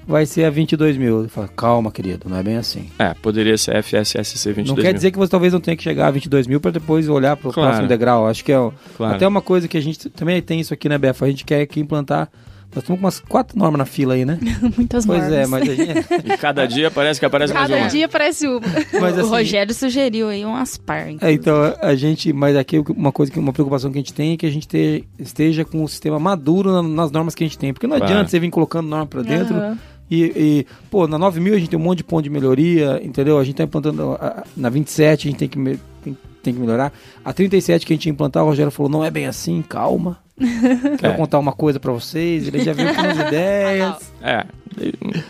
vai 0.06 0.26
ser 0.26 0.44
a 0.44 0.50
22 0.50 0.96
mil. 0.96 1.28
Fala, 1.28 1.48
calma, 1.48 1.90
querido, 1.90 2.28
não 2.28 2.36
é 2.36 2.42
bem 2.42 2.56
assim. 2.56 2.90
É, 2.98 3.14
poderia 3.14 3.56
ser 3.56 3.82
FSSC 3.82 4.52
22 4.52 4.68
Não 4.68 4.76
quer 4.76 4.84
mil. 4.84 4.94
dizer 4.94 5.10
que 5.10 5.18
você 5.18 5.30
talvez 5.30 5.52
não 5.52 5.60
tenha 5.60 5.76
que 5.76 5.82
chegar 5.82 6.08
a 6.08 6.10
22 6.10 6.46
mil 6.46 6.60
para 6.60 6.72
depois 6.72 7.08
olhar 7.08 7.36
para 7.36 7.48
o 7.48 7.52
claro. 7.52 7.70
próximo 7.70 7.88
degrau. 7.88 8.26
Acho 8.26 8.44
que 8.44 8.52
é 8.52 8.70
claro. 8.96 9.16
até 9.16 9.26
uma 9.26 9.42
coisa 9.42 9.68
que 9.68 9.76
a 9.76 9.80
gente 9.80 10.08
também 10.10 10.40
tem 10.42 10.60
isso 10.60 10.74
aqui, 10.74 10.88
né, 10.88 10.98
Befa? 10.98 11.24
A 11.24 11.30
gente 11.30 11.44
quer 11.44 11.60
aqui 11.62 11.80
implantar 11.80 12.30
nós 12.74 12.82
estamos 12.82 13.00
com 13.00 13.06
umas 13.06 13.20
quatro 13.20 13.58
normas 13.58 13.78
na 13.78 13.84
fila 13.84 14.14
aí, 14.14 14.24
né? 14.24 14.38
Muitas 14.76 15.04
pois 15.04 15.20
normas. 15.20 15.38
é, 15.38 15.46
mas 15.46 15.68
a 15.68 15.74
gente... 15.74 15.92
E 16.24 16.36
cada 16.38 16.66
dia 16.66 16.90
parece 16.90 17.20
que 17.20 17.26
aparece 17.26 17.52
cada 17.52 17.68
mais 17.68 17.70
uma. 17.70 17.78
Cada 17.78 17.90
dia 17.90 18.06
aparece 18.06 18.46
uma. 18.46 18.60
Mas, 19.00 19.18
assim, 19.18 19.28
o 19.28 19.30
Rogério 19.30 19.74
sugeriu 19.74 20.28
aí 20.28 20.44
umas 20.44 20.78
par. 20.78 21.08
É, 21.20 21.32
então, 21.32 21.74
a 21.80 21.94
gente... 21.94 22.32
Mas 22.32 22.56
aqui 22.56 22.78
uma 22.96 23.12
coisa, 23.12 23.32
uma 23.38 23.52
preocupação 23.52 23.92
que 23.92 23.98
a 23.98 24.00
gente 24.00 24.14
tem 24.14 24.32
é 24.32 24.36
que 24.36 24.46
a 24.46 24.50
gente 24.50 24.66
te, 24.66 25.04
esteja 25.18 25.64
com 25.64 25.84
o 25.84 25.88
sistema 25.88 26.18
maduro 26.18 26.82
nas 26.82 27.10
normas 27.10 27.34
que 27.34 27.44
a 27.44 27.46
gente 27.46 27.58
tem. 27.58 27.72
Porque 27.74 27.86
não 27.86 27.98
claro. 27.98 28.12
adianta 28.12 28.30
você 28.30 28.40
vir 28.40 28.50
colocando 28.50 28.88
norma 28.88 29.06
para 29.06 29.22
dentro... 29.22 29.54
Uhum. 29.54 29.76
E, 30.10 30.24
e, 30.24 30.66
pô, 30.90 31.06
na 31.08 31.16
9000 31.16 31.54
a 31.54 31.58
gente 31.58 31.70
tem 31.70 31.78
um 31.78 31.82
monte 31.82 31.98
de 31.98 32.04
ponto 32.04 32.22
de 32.22 32.28
melhoria, 32.28 33.00
entendeu? 33.02 33.38
A 33.38 33.44
gente 33.44 33.54
tá 33.54 33.64
implantando 33.64 34.12
a, 34.20 34.44
na 34.54 34.68
27, 34.68 35.26
a 35.26 35.30
gente 35.30 35.38
tem 35.38 35.48
que, 35.48 35.58
me, 35.58 35.80
tem, 36.42 36.54
que 36.54 36.60
melhorar. 36.60 36.92
A 37.24 37.32
37 37.32 37.86
que 37.86 37.92
a 37.92 37.96
gente 37.96 38.06
ia 38.06 38.12
implantar, 38.12 38.42
o 38.42 38.46
Rogério 38.46 38.70
falou: 38.70 38.90
não 38.90 39.04
é 39.04 39.10
bem 39.10 39.26
assim, 39.26 39.62
calma. 39.62 40.18
Quero 40.98 41.14
é. 41.14 41.16
contar 41.16 41.38
uma 41.38 41.52
coisa 41.52 41.78
para 41.78 41.92
vocês. 41.92 42.48
Ele 42.48 42.64
já 42.64 42.72
veio 42.72 42.94
com 42.94 43.00
umas 43.00 43.18
ideias. 43.28 44.12
É, 44.22 44.44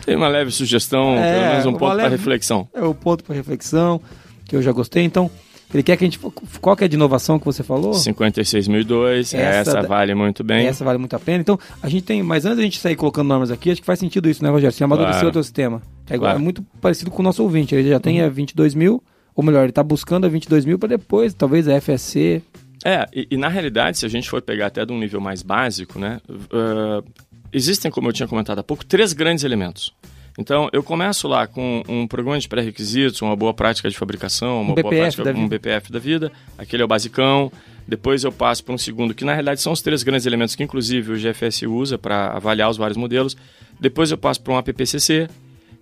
tem 0.05 0.17
uma 0.17 0.29
leve 0.29 0.51
sugestão, 0.51 1.17
é, 1.17 1.33
pelo 1.33 1.51
menos 1.51 1.67
um 1.67 1.73
ponto 1.75 1.97
para 1.97 2.09
reflexão. 2.09 2.69
É 2.73 2.83
o 2.83 2.95
ponto 2.95 3.25
para 3.25 3.35
reflexão, 3.35 4.01
que 4.47 4.57
eu 4.57 4.63
já 4.63 4.73
gostei. 4.73 5.05
Então, 5.05 5.31
ele 5.73 5.83
quer 5.83 5.97
que 5.97 6.05
a 6.05 6.07
gente. 6.07 6.19
Qual 6.61 6.77
que 6.77 6.85
é 6.85 6.87
a 6.87 6.89
de 6.89 6.97
inovação 6.97 7.39
que 7.39 7.47
você 7.47 7.63
falou? 7.63 7.93
56.002, 7.93 9.21
essa, 9.21 9.37
essa 9.39 9.83
vale 9.83 10.15
muito 10.15 10.45
bem. 10.45 10.67
Essa 10.67 10.85
vale 10.85 10.99
muito 10.99 11.17
a 11.17 11.19
pena. 11.19 11.41
Então, 11.41 11.59
a 11.83 11.89
gente 11.89 12.05
tem. 12.05 12.23
Mas 12.23 12.45
antes 12.45 12.59
da 12.59 12.63
gente 12.63 12.79
sair 12.79 12.95
colocando 12.95 13.29
normas 13.29 13.51
aqui, 13.51 13.71
acho 13.71 13.81
que 13.81 13.87
faz 13.87 13.99
sentido 13.99 14.29
isso, 14.29 14.43
né, 14.43 14.51
Rogério? 14.51 14.75
Se 14.75 14.85
amadurecer 14.85 15.21
claro. 15.21 15.29
o 15.29 15.33
teu 15.33 15.43
sistema. 15.43 15.83
É, 16.09 16.19
claro. 16.19 16.39
é, 16.39 16.41
muito 16.41 16.63
parecido 16.81 17.11
com 17.11 17.23
o 17.23 17.25
nosso 17.25 17.43
ouvinte. 17.43 17.75
Ele 17.75 17.89
já 17.89 17.99
tem 17.99 18.21
uhum. 18.21 18.27
a 18.27 18.31
22 18.31 18.75
mil, 18.75 19.03
ou 19.35 19.43
melhor, 19.45 19.63
ele 19.63 19.71
está 19.71 19.83
buscando 19.83 20.27
a 20.27 20.29
22 20.29 20.65
mil 20.65 20.79
para 20.79 20.91
depois, 20.91 21.33
talvez 21.33 21.67
a 21.69 21.81
FSC. 21.81 22.43
É, 22.85 23.07
e, 23.13 23.29
e, 23.31 23.37
na 23.37 23.49
realidade, 23.49 23.99
se 23.99 24.07
a 24.07 24.09
gente 24.09 24.29
for 24.29 24.43
pegar 24.43 24.67
até 24.67 24.85
de 24.85 24.93
um 24.93 24.99
nível 24.99 25.21
mais 25.21 25.43
básico, 25.43 25.99
né? 25.99 26.21
Uh, 26.29 27.05
existem, 27.53 27.91
como 27.91 28.09
eu 28.09 28.13
tinha 28.13 28.29
comentado 28.29 28.59
há 28.59 28.63
pouco, 28.63 28.85
três 28.85 29.13
grandes 29.13 29.45
elementos. 29.45 29.95
Então, 30.39 30.69
eu 30.73 30.83
começo 30.83 31.29
lá 31.29 31.47
com 31.47 31.83
um 31.87 32.07
programa 32.07 32.39
de 32.39 32.49
pré-requisitos, 32.49 33.21
uma 33.21 33.37
boa 33.37 33.53
prática 33.53 33.89
de 33.89 33.97
fabricação, 33.97 34.63
uma 34.63 34.73
um 34.73 34.75
boa 34.75 34.89
prática, 34.89 35.31
um 35.31 35.47
BPF 35.47 35.93
da 35.93 35.99
vida, 35.99 36.33
aquele 36.57 36.83
é 36.83 36.85
o 36.85 36.89
basicão. 36.89 37.53
Depois 37.87 38.25
eu 38.25 38.33
passo 38.33 38.65
para 38.65 38.75
um 38.75 38.79
segundo, 38.79 39.13
que 39.13 39.25
na 39.25 39.33
realidade 39.33 39.61
são 39.61 39.73
os 39.73 39.83
três 39.83 40.03
grandes 40.03 40.25
elementos 40.25 40.55
que 40.55 40.63
inclusive 40.63 41.13
o 41.13 41.17
GFS 41.17 41.63
usa 41.63 41.99
para 41.99 42.29
avaliar 42.29 42.71
os 42.71 42.77
vários 42.77 42.97
modelos. 42.97 43.37
Depois 43.79 44.11
eu 44.11 44.17
passo 44.17 44.41
para 44.41 44.55
um 44.55 44.57
APPCC, 44.57 45.29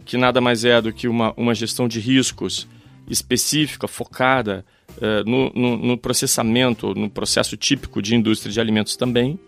que 0.04 0.16
nada 0.16 0.40
mais 0.40 0.64
é 0.64 0.80
do 0.80 0.92
que 0.92 1.06
uma, 1.06 1.32
uma 1.36 1.54
gestão 1.54 1.86
de 1.86 2.00
riscos 2.00 2.66
específica, 3.10 3.88
focada 3.88 4.64
uh, 4.96 5.28
no, 5.28 5.50
no, 5.54 5.76
no 5.76 5.98
processamento, 5.98 6.94
no 6.94 7.10
processo 7.10 7.56
típico 7.56 8.00
de 8.00 8.14
indústria 8.14 8.52
de 8.52 8.60
alimentos 8.60 8.96
também, 8.96 9.38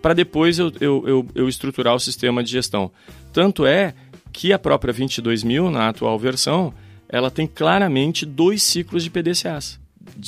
para 0.00 0.14
depois 0.14 0.58
eu, 0.58 0.72
eu, 0.80 1.04
eu, 1.06 1.26
eu 1.34 1.48
estruturar 1.48 1.94
o 1.94 2.00
sistema 2.00 2.42
de 2.42 2.50
gestão. 2.50 2.90
Tanto 3.32 3.66
é 3.66 3.94
que 4.32 4.52
a 4.52 4.58
própria 4.58 4.92
22000, 4.92 5.70
na 5.70 5.88
atual 5.88 6.18
versão, 6.18 6.72
ela 7.08 7.30
tem 7.30 7.46
claramente 7.46 8.24
dois 8.24 8.62
ciclos 8.62 9.04
de 9.04 9.10
PDCAs 9.10 9.78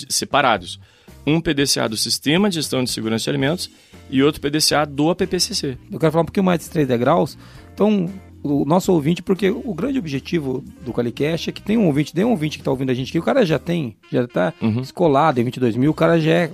separados. 0.08 0.78
Um 1.26 1.40
PDCA 1.40 1.88
do 1.88 1.96
Sistema 1.96 2.48
de 2.50 2.56
Gestão 2.56 2.84
de 2.84 2.90
Segurança 2.90 3.24
de 3.24 3.30
Alimentos 3.30 3.70
e 4.10 4.22
outro 4.22 4.40
PDCA 4.40 4.84
do 4.84 5.10
APPCC. 5.10 5.78
Eu 5.90 5.98
quero 5.98 6.12
falar 6.12 6.22
um 6.22 6.26
pouquinho 6.26 6.44
mais 6.44 6.58
desses 6.58 6.72
três 6.72 6.86
degraus. 6.86 7.38
Então, 7.72 8.12
o 8.44 8.64
nosso 8.66 8.92
ouvinte, 8.92 9.22
porque 9.22 9.48
o 9.50 9.72
grande 9.72 9.98
objetivo 9.98 10.62
do 10.84 10.92
Qualicast 10.92 11.48
é 11.48 11.52
que 11.52 11.62
tem 11.62 11.78
um 11.78 11.86
ouvinte, 11.86 12.12
tem 12.12 12.24
um 12.24 12.30
ouvinte 12.30 12.58
que 12.58 12.60
está 12.60 12.70
ouvindo 12.70 12.90
a 12.90 12.94
gente 12.94 13.08
aqui, 13.08 13.18
o 13.18 13.22
cara 13.22 13.44
já 13.44 13.58
tem, 13.58 13.96
já 14.12 14.22
está 14.22 14.52
uhum. 14.60 14.80
escolado 14.80 15.40
em 15.40 15.44
22 15.44 15.76
mil, 15.76 15.90
o 15.90 15.94
cara 15.94 16.20
já 16.20 16.30
é 16.30 16.50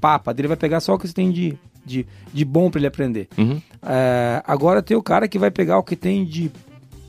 papa, 0.00 0.32
dele 0.32 0.46
vai 0.46 0.56
pegar 0.56 0.78
só 0.78 0.94
o 0.94 0.98
que 0.98 1.08
você 1.08 1.12
tem 1.12 1.32
de, 1.32 1.58
de, 1.84 2.06
de 2.32 2.44
bom 2.44 2.70
para 2.70 2.78
ele 2.78 2.86
aprender. 2.86 3.28
Uhum. 3.36 3.60
É, 3.82 4.40
agora 4.46 4.80
tem 4.80 4.96
o 4.96 5.02
cara 5.02 5.26
que 5.26 5.36
vai 5.36 5.50
pegar 5.50 5.78
o 5.78 5.82
que 5.82 5.96
tem 5.96 6.24
de 6.24 6.48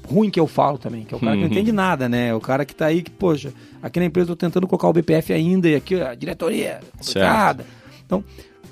ruim 0.10 0.32
que 0.32 0.40
eu 0.40 0.48
falo 0.48 0.80
também, 0.80 1.04
que 1.04 1.14
é 1.14 1.18
o 1.18 1.20
cara 1.20 1.34
que 1.34 1.42
não 1.42 1.48
uhum. 1.48 1.54
entende 1.54 1.72
nada, 1.72 2.10
né? 2.10 2.34
O 2.34 2.40
cara 2.40 2.66
que 2.66 2.74
tá 2.74 2.88
aí 2.88 3.04
que, 3.04 3.12
poxa, 3.12 3.54
aqui 3.84 4.00
na 4.00 4.06
empresa 4.08 4.32
eu 4.32 4.36
tô 4.36 4.48
tentando 4.48 4.66
colocar 4.66 4.88
o 4.88 4.94
BPF 4.94 5.32
ainda 5.32 5.70
e 5.70 5.76
aqui 5.76 6.02
a 6.02 6.16
diretoria 6.16 6.80
complicada. 6.98 7.66
Então, 8.04 8.24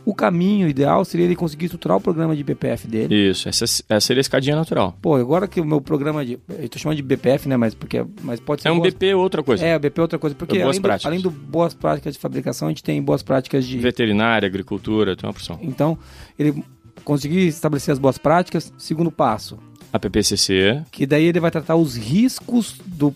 o 0.06 0.14
caminho 0.14 0.70
ideal 0.70 1.04
seria 1.04 1.26
ele 1.26 1.36
conseguir 1.36 1.66
estruturar 1.66 1.98
o 1.98 2.02
programa 2.02 2.36
de 2.36 2.44
BPF 2.44 2.88
dele. 2.88 3.30
Isso, 3.30 3.50
essa, 3.50 3.66
essa 3.66 4.00
seria 4.00 4.20
a 4.20 4.22
escadinha 4.22 4.56
natural. 4.56 4.96
Pô, 5.02 5.16
agora 5.16 5.48
que 5.48 5.60
o 5.60 5.66
meu 5.66 5.82
programa 5.82 6.24
de. 6.24 6.38
Eu 6.48 6.70
tô 6.70 6.78
chamando 6.78 6.98
de 6.98 7.04
BPF, 7.04 7.50
né? 7.50 7.58
Mas, 7.58 7.74
porque, 7.74 8.06
mas 8.22 8.40
pode 8.40 8.62
ser. 8.62 8.68
É 8.68 8.72
um 8.72 8.78
boas... 8.78 8.94
BP 8.94 9.16
outra 9.16 9.42
coisa. 9.42 9.66
É, 9.66 9.78
BP 9.80 10.00
outra 10.00 10.20
coisa. 10.20 10.36
Porque 10.36 10.62
além 10.62 10.80
do, 10.80 10.90
além 11.04 11.20
do 11.20 11.32
boas 11.32 11.74
práticas 11.74 12.14
de 12.14 12.20
fabricação, 12.20 12.68
a 12.68 12.72
gente 12.72 12.84
tem 12.84 13.02
boas 13.02 13.24
práticas 13.24 13.66
de. 13.66 13.80
Veterinária, 13.80 14.46
agricultura, 14.46 15.16
tem 15.16 15.28
uma 15.28 15.32
opção. 15.32 15.60
Então, 15.62 15.98
ele 16.38 16.64
conseguir 17.04 17.48
estabelecer 17.48 17.92
as 17.92 18.00
boas 18.00 18.20
práticas. 18.20 18.72
Segundo 18.78 19.12
passo, 19.12 19.58
a 19.92 20.00
PPCC. 20.00 20.84
Que 20.92 21.06
daí 21.06 21.26
ele 21.26 21.40
vai 21.40 21.50
tratar 21.50 21.76
os 21.76 21.96
riscos 21.96 22.80
do 22.86 23.16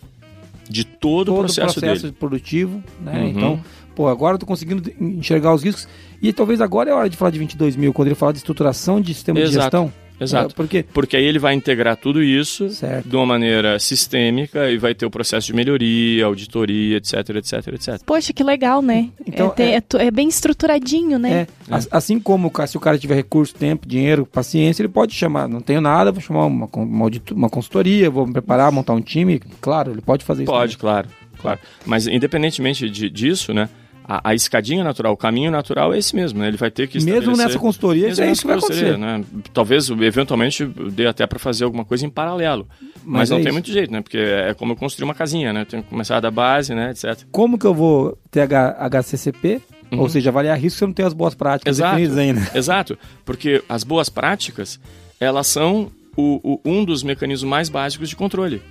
de 0.68 0.84
todo, 0.84 1.26
todo 1.26 1.34
o 1.34 1.38
processo, 1.40 1.80
processo 1.80 2.02
dele. 2.02 2.16
produtivo, 2.18 2.82
né? 3.00 3.20
Uhum. 3.20 3.28
Então, 3.28 3.64
pô, 3.94 4.08
agora 4.08 4.36
eu 4.36 4.38
tô 4.38 4.46
conseguindo 4.46 4.90
enxergar 5.00 5.52
os 5.52 5.64
riscos 5.64 5.88
e 6.22 6.32
talvez 6.32 6.60
agora 6.60 6.90
é 6.90 6.94
hora 6.94 7.08
de 7.08 7.16
falar 7.16 7.30
de 7.30 7.38
22 7.38 7.76
mil, 7.76 7.92
quando 7.92 8.08
ele 8.08 8.14
fala 8.14 8.32
de 8.32 8.38
estruturação 8.38 9.00
de 9.00 9.14
sistema 9.14 9.38
Exato. 9.38 9.56
de 9.56 9.62
gestão. 9.62 9.92
Exato. 10.20 10.50
É, 10.50 10.54
porque... 10.54 10.82
Porque 10.82 11.16
aí 11.16 11.24
ele 11.24 11.38
vai 11.38 11.54
integrar 11.54 11.96
tudo 11.96 12.22
isso 12.22 12.68
certo. 12.68 13.08
de 13.08 13.16
uma 13.16 13.24
maneira 13.24 13.78
sistêmica 13.78 14.70
e 14.70 14.76
vai 14.76 14.94
ter 14.94 15.06
o 15.06 15.10
processo 15.10 15.46
de 15.46 15.54
melhoria, 15.54 16.26
auditoria, 16.26 16.98
etc, 16.98 17.14
etc, 17.36 17.68
etc. 17.68 18.02
Poxa, 18.04 18.32
que 18.32 18.44
legal, 18.44 18.82
né? 18.82 19.08
Então, 19.26 19.54
é, 19.56 19.76
é, 19.76 20.06
é 20.06 20.10
bem 20.10 20.28
estruturadinho, 20.28 21.18
né? 21.18 21.46
É, 21.70 21.78
assim 21.90 22.20
como 22.20 22.52
se 22.66 22.76
o 22.76 22.80
cara 22.80 22.98
tiver 22.98 23.14
recurso, 23.14 23.54
tempo, 23.54 23.88
dinheiro, 23.88 24.26
paciência, 24.26 24.82
ele 24.82 24.90
pode 24.90 25.14
chamar, 25.14 25.48
não 25.48 25.62
tenho 25.62 25.80
nada, 25.80 26.12
vou 26.12 26.20
chamar 26.20 26.44
uma, 26.44 26.68
uma, 26.76 27.10
uma 27.32 27.48
consultoria, 27.48 28.10
vou 28.10 28.26
me 28.26 28.32
preparar, 28.34 28.70
montar 28.70 28.92
um 28.92 29.00
time. 29.00 29.40
Claro, 29.60 29.92
ele 29.92 30.02
pode 30.02 30.22
fazer 30.22 30.42
isso. 30.42 30.52
Pode, 30.52 30.76
claro. 30.76 31.08
Claro. 31.40 31.58
Mas 31.86 32.06
independentemente 32.06 32.90
de, 32.90 33.08
disso, 33.08 33.54
né? 33.54 33.70
A, 34.04 34.30
a, 34.30 34.34
escadinha 34.34 34.82
natural, 34.82 35.12
o 35.12 35.16
caminho 35.16 35.50
natural 35.50 35.92
é 35.94 35.98
esse 35.98 36.14
mesmo, 36.16 36.40
né? 36.40 36.48
Ele 36.48 36.56
vai 36.56 36.70
ter 36.70 36.88
que 36.88 37.02
Mesmo 37.02 37.36
nessa 37.36 37.58
consultoria, 37.58 38.08
mesmo 38.08 38.24
é 38.24 38.30
isso 38.32 38.40
que 38.42 38.46
vai 38.48 38.56
acontecer. 38.56 38.98
Né? 38.98 39.24
Talvez, 39.52 39.88
eventualmente, 39.90 40.64
dê 40.64 41.06
até 41.06 41.26
para 41.26 41.38
fazer 41.38 41.64
alguma 41.64 41.84
coisa 41.84 42.04
em 42.04 42.10
paralelo. 42.10 42.66
Mas, 43.04 43.04
Mas 43.04 43.30
não 43.30 43.36
é 43.36 43.40
tem 43.40 43.48
isso. 43.48 43.54
muito 43.54 43.70
jeito, 43.72 43.92
né? 43.92 44.00
Porque 44.00 44.18
é 44.18 44.54
como 44.54 44.72
eu 44.72 44.76
construir 44.76 45.04
uma 45.04 45.14
casinha, 45.14 45.52
né? 45.52 45.64
Tem 45.64 45.82
que 45.82 45.88
começar 45.88 46.20
da 46.20 46.30
base, 46.30 46.74
né? 46.74 46.90
Etc. 46.90 47.24
Como 47.30 47.58
que 47.58 47.66
eu 47.66 47.74
vou 47.74 48.18
ter 48.30 48.48
HCCP 48.90 49.60
Ou 49.92 50.08
seja, 50.08 50.30
avaliar 50.30 50.58
risco 50.58 50.78
você 50.78 50.86
não 50.86 50.92
tem 50.92 51.04
as 51.06 51.12
boas 51.12 51.34
práticas 51.34 51.76
Exato. 51.76 51.96
definidas 51.96 52.18
ainda. 52.18 52.50
Exato, 52.56 52.98
porque 53.24 53.62
as 53.68 53.82
boas 53.84 54.08
práticas, 54.08 54.78
elas 55.18 55.46
são 55.46 55.90
o- 56.16 56.40
o- 56.54 56.60
um 56.64 56.84
dos 56.84 57.02
mecanismos 57.02 57.48
mais 57.48 57.68
básicos 57.68 58.08
de 58.08 58.16
controle. 58.16 58.62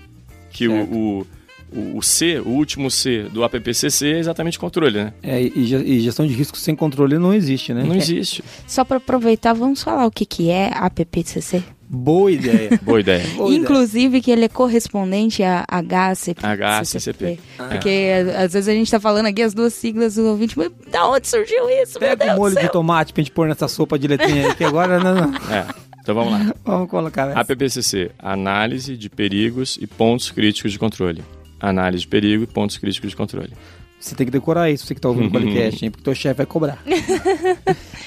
Que 0.52 0.68
o, 0.68 0.84
o, 0.84 1.28
o, 1.73 1.97
o 1.97 2.01
C, 2.03 2.39
o 2.39 2.49
último 2.49 2.89
C 2.91 3.23
do 3.32 3.43
APPCC 3.43 4.08
é 4.13 4.19
exatamente 4.19 4.58
controle, 4.60 4.97
né? 4.97 5.13
É, 5.23 5.41
e, 5.41 5.65
ge- 5.65 5.84
e 5.84 5.99
gestão 5.99 6.25
de 6.25 6.34
risco 6.34 6.58
sem 6.58 6.75
controle 6.75 7.17
não 7.17 7.34
existe, 7.34 7.73
né? 7.73 7.84
Não 7.84 7.95
existe. 7.95 8.43
Só 8.67 8.84
para 8.84 8.97
aproveitar, 8.97 9.53
vamos 9.53 9.82
falar 9.84 10.05
o 10.05 10.12
que, 10.12 10.25
que 10.25 10.49
é 10.49 10.71
APPCC. 10.73 11.62
Boa 11.91 12.32
ideia. 12.32 12.77
Boa 12.84 12.99
ideia. 12.99 13.25
Boa 13.36 13.49
ideia. 13.49 13.62
Inclusive 13.62 14.21
que 14.21 14.29
ele 14.29 14.45
é 14.45 14.47
correspondente 14.49 15.41
a 15.41 15.65
HACCP. 15.67 16.45
HACCP. 16.45 17.39
Porque 17.58 18.10
a- 18.36 18.43
às 18.43 18.53
vezes 18.53 18.67
a 18.67 18.73
gente 18.73 18.91
tá 18.91 18.99
falando 18.99 19.25
aqui 19.25 19.41
as 19.41 19.53
duas 19.55 19.73
siglas 19.73 20.15
do 20.15 20.25
ouvinte, 20.25 20.55
mas 20.58 20.71
da 20.91 21.08
onde 21.10 21.27
surgiu 21.27 21.67
isso? 21.82 21.99
meu 21.99 22.10
Pega 22.10 22.25
Deus 22.25 22.38
o 22.38 22.39
molho 22.39 22.55
do 22.55 22.62
de 22.62 22.71
tomate 22.71 23.12
pra 23.13 23.23
gente 23.23 23.32
pôr 23.32 23.47
nessa 23.47 23.67
sopa 23.67 23.97
de 23.97 24.08
letrinha 24.08 24.49
aí, 24.49 24.55
que 24.55 24.63
agora 24.63 24.99
não, 24.99 25.15
não. 25.15 25.36
É. 25.51 25.65
Então 26.01 26.13
vamos 26.15 26.32
lá. 26.34 26.53
Vamos 26.65 26.89
colocar 26.89 27.29
essa. 27.29 27.39
APPCC, 27.39 28.12
análise 28.17 28.95
de 28.95 29.10
perigos 29.10 29.77
e 29.82 29.86
pontos 29.86 30.32
críticos 30.32 30.71
de 30.71 30.79
controle. 30.79 31.23
Análise 31.60 32.02
de 32.02 32.08
perigo 32.08 32.43
e 32.43 32.48
pontos 32.48 32.78
críticos 32.78 33.10
de 33.12 33.15
controle. 33.15 33.54
Você 34.00 34.15
tem 34.15 34.26
que 34.26 34.32
decorar 34.32 34.69
isso, 34.72 34.86
você 34.86 34.95
que 34.95 35.02
tá 35.02 35.10
ouvindo 35.10 35.28
o 35.28 35.32
podcast, 35.32 35.84
hein? 35.84 35.91
Porque 35.91 36.04
teu 36.04 36.15
chefe 36.15 36.38
vai 36.38 36.45
cobrar. 36.45 36.82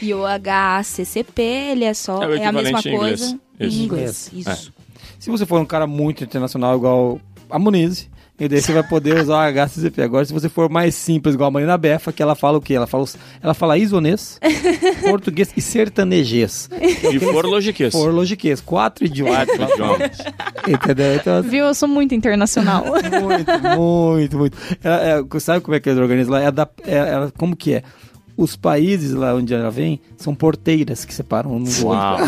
E 0.00 0.12
o 0.14 0.24
HACCP, 0.26 1.40
ele 1.42 1.84
é 1.84 1.94
só, 1.94 2.24
É 2.24 2.38
é, 2.38 2.46
a 2.46 2.50
mesma 2.52 2.80
equivalente 2.80 2.88
em 2.88 2.94
inglês. 2.94 3.20
coisa 3.20 3.40
Isso. 3.60 3.78
em 3.78 3.84
inglês. 3.84 4.30
Isso. 4.32 4.72
Se 5.18 5.30
você 5.30 5.46
for 5.46 5.60
um 5.60 5.64
cara 5.64 5.86
muito 5.86 6.24
internacional, 6.24 6.76
igual 6.76 7.20
a 7.48 7.56
Muniz, 7.56 8.10
e 8.40 8.48
daí 8.48 8.60
você 8.60 8.72
vai 8.72 8.82
poder 8.82 9.20
usar 9.20 9.34
o 9.52 9.52
HCCP. 9.66 10.02
Agora, 10.02 10.24
se 10.24 10.32
você 10.32 10.48
for 10.48 10.68
mais 10.68 10.94
simples, 10.94 11.34
igual 11.34 11.48
a 11.48 11.50
Marina 11.50 11.78
Befa, 11.78 12.12
que 12.12 12.22
ela 12.22 12.34
fala 12.34 12.58
o 12.58 12.60
quê? 12.60 12.74
Ela 12.74 12.86
fala, 12.86 13.04
ela 13.42 13.54
fala 13.54 13.78
isonês, 13.78 14.40
português 15.08 15.52
e 15.56 15.60
sertanejês. 15.60 16.68
E 16.80 17.20
for 17.20 17.44
logiquês. 17.46 17.92
For 17.92 18.12
logiquês. 18.12 18.60
Quatro 18.60 19.04
idiomas. 19.04 19.46
Quatro 19.46 19.62
idiomas. 19.74 20.18
Entendeu? 20.66 21.14
Então, 21.14 21.36
assim, 21.38 21.48
Viu? 21.50 21.66
Eu 21.66 21.74
sou 21.74 21.88
muito 21.88 22.14
internacional. 22.14 22.84
muito, 22.86 23.78
muito, 23.78 24.38
muito. 24.38 24.58
Ela- 24.82 25.26
é, 25.34 25.40
sabe 25.40 25.60
como 25.60 25.76
é 25.76 25.80
que 25.80 25.88
eles 25.88 26.00
organizam 26.00 26.32
lá? 26.32 26.40
É 26.42 26.50
da, 26.50 26.68
é- 26.84 26.96
ela- 26.96 27.32
como 27.38 27.54
que 27.54 27.74
é? 27.74 27.82
Os 28.36 28.56
países 28.56 29.12
lá 29.12 29.34
onde 29.34 29.52
ela 29.54 29.70
vem 29.70 30.00
são 30.16 30.34
porteiras 30.34 31.04
que 31.04 31.12
separam 31.14 31.52
um 31.54 31.62
do 31.62 31.86
Uau. 31.86 32.16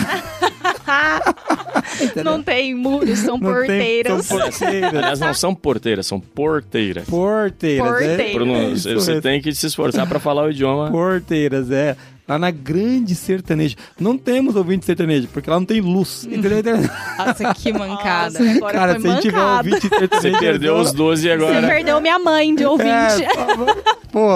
Não 2.24 2.42
tem 2.42 2.74
muros, 2.74 3.18
são 3.20 3.36
Não 3.38 3.52
tem- 3.52 3.66
porteiras. 3.66 4.26
são 4.26 4.38
porteiras. 4.38 4.94
Aliás, 4.94 5.20
não 5.20 5.34
são 5.34 5.54
porteiras, 5.54 6.06
são 6.06 6.20
porteiras. 6.20 7.04
Porteiras, 7.08 7.86
Porteiras. 7.88 8.20
é. 8.20 8.32
Pronun- 8.32 8.72
Isso 8.72 8.94
Você 8.94 9.20
tem 9.20 9.40
que 9.40 9.54
se 9.54 9.66
esforçar 9.66 10.06
para 10.08 10.18
falar 10.20 10.44
o 10.44 10.50
idioma. 10.50 10.90
Porteiras, 10.90 11.70
é. 11.70 11.96
Lá 12.26 12.38
na 12.38 12.50
grande 12.50 13.14
sertaneja. 13.14 13.76
Não 14.00 14.16
temos 14.16 14.56
ouvinte 14.56 14.86
sertanejo, 14.86 15.28
porque 15.28 15.50
lá 15.50 15.58
não 15.58 15.66
tem 15.66 15.80
luz. 15.80 16.24
Entendeu? 16.30 16.76
Nossa, 17.18 17.54
que 17.54 17.72
mancada. 17.72 18.38
Nossa, 18.38 18.56
agora 18.56 18.72
Cara, 18.72 18.92
foi 18.92 19.00
se 19.02 19.06
a 19.06 19.10
gente 19.10 19.22
tiver 19.22 19.42
ouvinte 19.42 19.80
sertanejo... 19.80 20.14
Você 20.14 20.30
perdeu 20.38 20.76
os 20.76 20.92
12 20.92 21.22
Você 21.22 21.30
agora. 21.30 21.66
perdeu 21.66 22.00
minha 22.00 22.18
mãe 22.18 22.54
de 22.54 22.64
ouvinte. 22.64 22.90
É, 24.14 24.16
pô, 24.16 24.28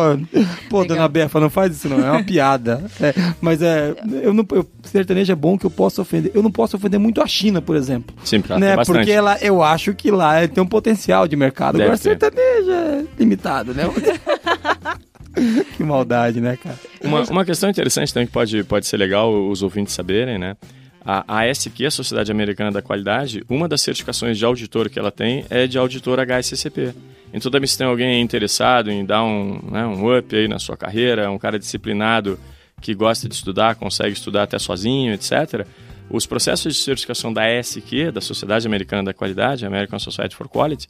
pô 0.69 0.85
dona 0.85 1.07
Befa, 1.07 1.39
não 1.39 1.49
faz 1.49 1.77
isso 1.77 1.89
não, 1.89 2.05
é 2.05 2.11
uma 2.11 2.25
piada. 2.25 2.85
É, 3.01 3.15
mas 3.41 3.63
é, 3.63 3.95
eu 4.23 4.35
não, 4.35 4.45
eu, 4.51 4.69
sertanejo 4.83 5.31
é 5.31 5.37
bom 5.37 5.57
que 5.57 5.65
eu 5.65 5.71
posso 5.71 6.03
ofender. 6.03 6.33
Eu 6.35 6.43
não 6.43 6.51
posso 6.51 6.77
ofender 6.77 6.99
muito 6.99 7.23
a 7.23 7.27
China, 7.29 7.63
por 7.63 7.77
exemplo. 7.77 8.15
Sim, 8.25 8.41
pra 8.41 8.59
né? 8.59 8.75
bastante. 8.75 8.97
Porque 8.97 9.13
ela, 9.13 9.39
eu 9.41 9.63
acho 9.63 9.95
que 9.95 10.11
lá 10.11 10.47
tem 10.49 10.63
um 10.63 10.67
potencial 10.67 11.29
de 11.29 11.37
mercado. 11.37 11.79
Deve 11.79 11.85
Agora 11.85 11.99
ter. 11.99 12.03
sertanejo 12.03 12.71
é 12.73 13.05
limitado, 13.19 13.73
né? 13.73 13.85
que 15.77 15.83
maldade, 15.83 16.41
né, 16.41 16.57
cara? 16.57 16.79
Uma, 17.03 17.23
uma 17.25 17.45
questão 17.45 17.69
interessante 17.69 18.13
também 18.13 18.27
que 18.27 18.33
pode, 18.33 18.65
pode 18.65 18.87
ser 18.87 18.97
legal 18.97 19.33
os 19.49 19.63
ouvintes 19.63 19.95
saberem, 19.95 20.39
né? 20.39 20.57
A 21.05 21.43
ASQ, 21.45 21.87
a 21.87 21.91
Sociedade 21.91 22.31
Americana 22.31 22.71
da 22.71 22.83
Qualidade, 22.83 23.43
uma 23.49 23.67
das 23.67 23.81
certificações 23.81 24.37
de 24.37 24.45
auditor 24.45 24.91
que 24.91 24.99
ela 24.99 25.11
tem 25.11 25.45
é 25.49 25.67
de 25.67 25.79
auditor 25.79 26.19
HSCP. 26.21 26.93
Então 27.33 27.51
também 27.51 27.67
se 27.67 27.79
tem 27.79 27.87
alguém 27.87 28.21
interessado 28.21 28.91
em 28.91 29.05
dar 29.05 29.25
um, 29.25 29.59
né, 29.71 29.87
um 29.87 30.19
up 30.19 30.37
aí 30.37 30.47
na 30.49 30.59
sua 30.59 30.77
carreira, 30.77 31.31
um 31.31 31.39
cara 31.39 31.59
disciplinado 31.59 32.39
que 32.81 32.95
gosta 32.95 33.29
de 33.29 33.35
estudar, 33.35 33.75
consegue 33.77 34.13
estudar 34.13 34.43
até 34.43 34.59
sozinho, 34.59 35.15
etc. 35.15 35.67
Os 36.11 36.27
processos 36.27 36.75
de 36.75 36.83
certificação 36.83 37.33
da 37.33 37.43
ASQ, 37.59 38.11
da 38.13 38.21
Sociedade 38.21 38.67
Americana 38.67 39.05
da 39.05 39.15
Qualidade, 39.15 39.67
American 39.67 39.99
Society 39.99 40.35
for 40.35 40.49
Quality, 40.49 40.89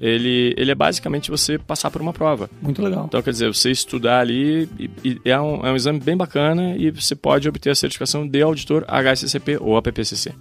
ele, 0.00 0.54
ele 0.56 0.70
é 0.70 0.74
basicamente 0.74 1.30
você 1.30 1.58
passar 1.58 1.90
por 1.90 2.00
uma 2.02 2.12
prova. 2.12 2.50
Muito 2.60 2.82
legal. 2.82 3.06
Então, 3.06 3.22
quer 3.22 3.30
dizer, 3.30 3.52
você 3.52 3.70
estudar 3.70 4.20
ali 4.20 4.68
e, 4.78 4.90
e 5.04 5.20
é, 5.24 5.40
um, 5.40 5.66
é 5.66 5.72
um 5.72 5.76
exame 5.76 6.00
bem 6.00 6.16
bacana 6.16 6.76
e 6.76 6.90
você 6.90 7.14
pode 7.14 7.48
obter 7.48 7.70
a 7.70 7.74
certificação 7.74 8.26
de 8.26 8.42
auditor 8.42 8.84
HSCP 8.88 9.58
ou 9.60 9.76
APPCC. 9.76 10.32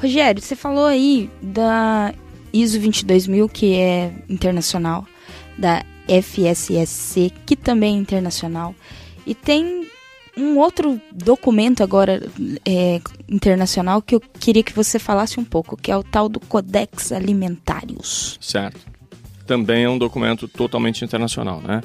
Rogério, 0.00 0.40
você 0.40 0.56
falou 0.56 0.86
aí 0.86 1.30
da 1.42 2.14
ISO 2.52 2.78
22000, 2.78 3.48
que 3.48 3.74
é 3.74 4.12
internacional, 4.28 5.06
da 5.58 5.84
FSSC, 6.08 7.30
que 7.44 7.54
também 7.54 7.96
é 7.96 7.98
internacional, 7.98 8.74
e 9.26 9.34
tem 9.34 9.86
um 10.36 10.58
outro 10.58 11.00
documento 11.12 11.82
agora 11.82 12.22
é, 12.64 13.00
internacional 13.28 14.00
que 14.00 14.14
eu 14.14 14.20
queria 14.20 14.62
que 14.62 14.72
você 14.72 14.98
falasse 14.98 15.38
um 15.38 15.44
pouco, 15.44 15.76
que 15.76 15.90
é 15.90 15.96
o 15.96 16.02
tal 16.02 16.28
do 16.28 16.40
Codex 16.40 17.12
Alimentários. 17.12 18.38
Certo. 18.40 18.80
Também 19.46 19.84
é 19.84 19.88
um 19.88 19.98
documento 19.98 20.46
totalmente 20.46 21.04
internacional, 21.04 21.60
né? 21.60 21.82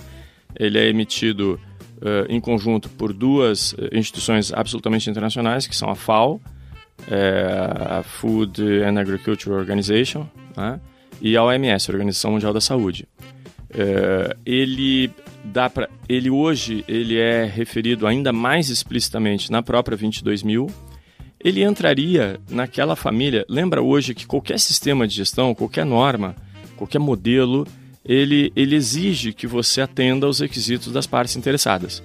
Ele 0.58 0.78
é 0.78 0.88
emitido 0.88 1.60
eh, 2.02 2.26
em 2.30 2.40
conjunto 2.40 2.90
por 2.90 3.12
duas 3.12 3.76
eh, 3.78 3.98
instituições 3.98 4.54
absolutamente 4.54 5.10
internacionais, 5.10 5.66
que 5.66 5.76
são 5.76 5.90
a 5.90 5.96
FAO, 5.96 6.40
eh, 7.10 7.98
a 8.00 8.04
Food 8.04 8.62
and 8.84 9.00
Agriculture 9.00 9.56
Organization, 9.56 10.28
né? 10.56 10.80
e 11.22 11.36
a 11.36 11.44
OMS, 11.44 11.90
a 11.90 11.94
Organização 11.94 12.32
Mundial 12.32 12.54
da 12.54 12.62
Saúde. 12.62 13.08
Eh, 13.74 14.36
ele 14.46 15.12
dá 15.46 15.70
para 15.70 15.90
ele 16.10 16.30
hoje 16.30 16.84
ele 16.88 17.18
é 17.18 17.46
referido 17.46 18.08
ainda 18.08 18.34
mais 18.34 18.70
explicitamente 18.70 19.52
na 19.52 19.62
própria 19.62 19.98
22000 19.98 20.68
ele 21.46 21.64
entraria 21.64 22.40
naquela 22.50 22.96
família. 22.96 23.46
Lembra 23.48 23.80
hoje 23.80 24.16
que 24.16 24.26
qualquer 24.26 24.60
sistema 24.60 25.08
de 25.08 25.14
gestão, 25.14 25.54
qualquer 25.54 25.86
norma, 25.86 26.36
qualquer 26.76 26.98
modelo, 26.98 27.68
ele, 28.04 28.52
ele 28.56 28.76
exige 28.76 29.32
que 29.32 29.46
você 29.46 29.82
atenda 29.82 30.26
aos 30.26 30.40
requisitos 30.40 30.92
das 30.92 31.06
partes 31.06 31.36
interessadas. 31.36 32.02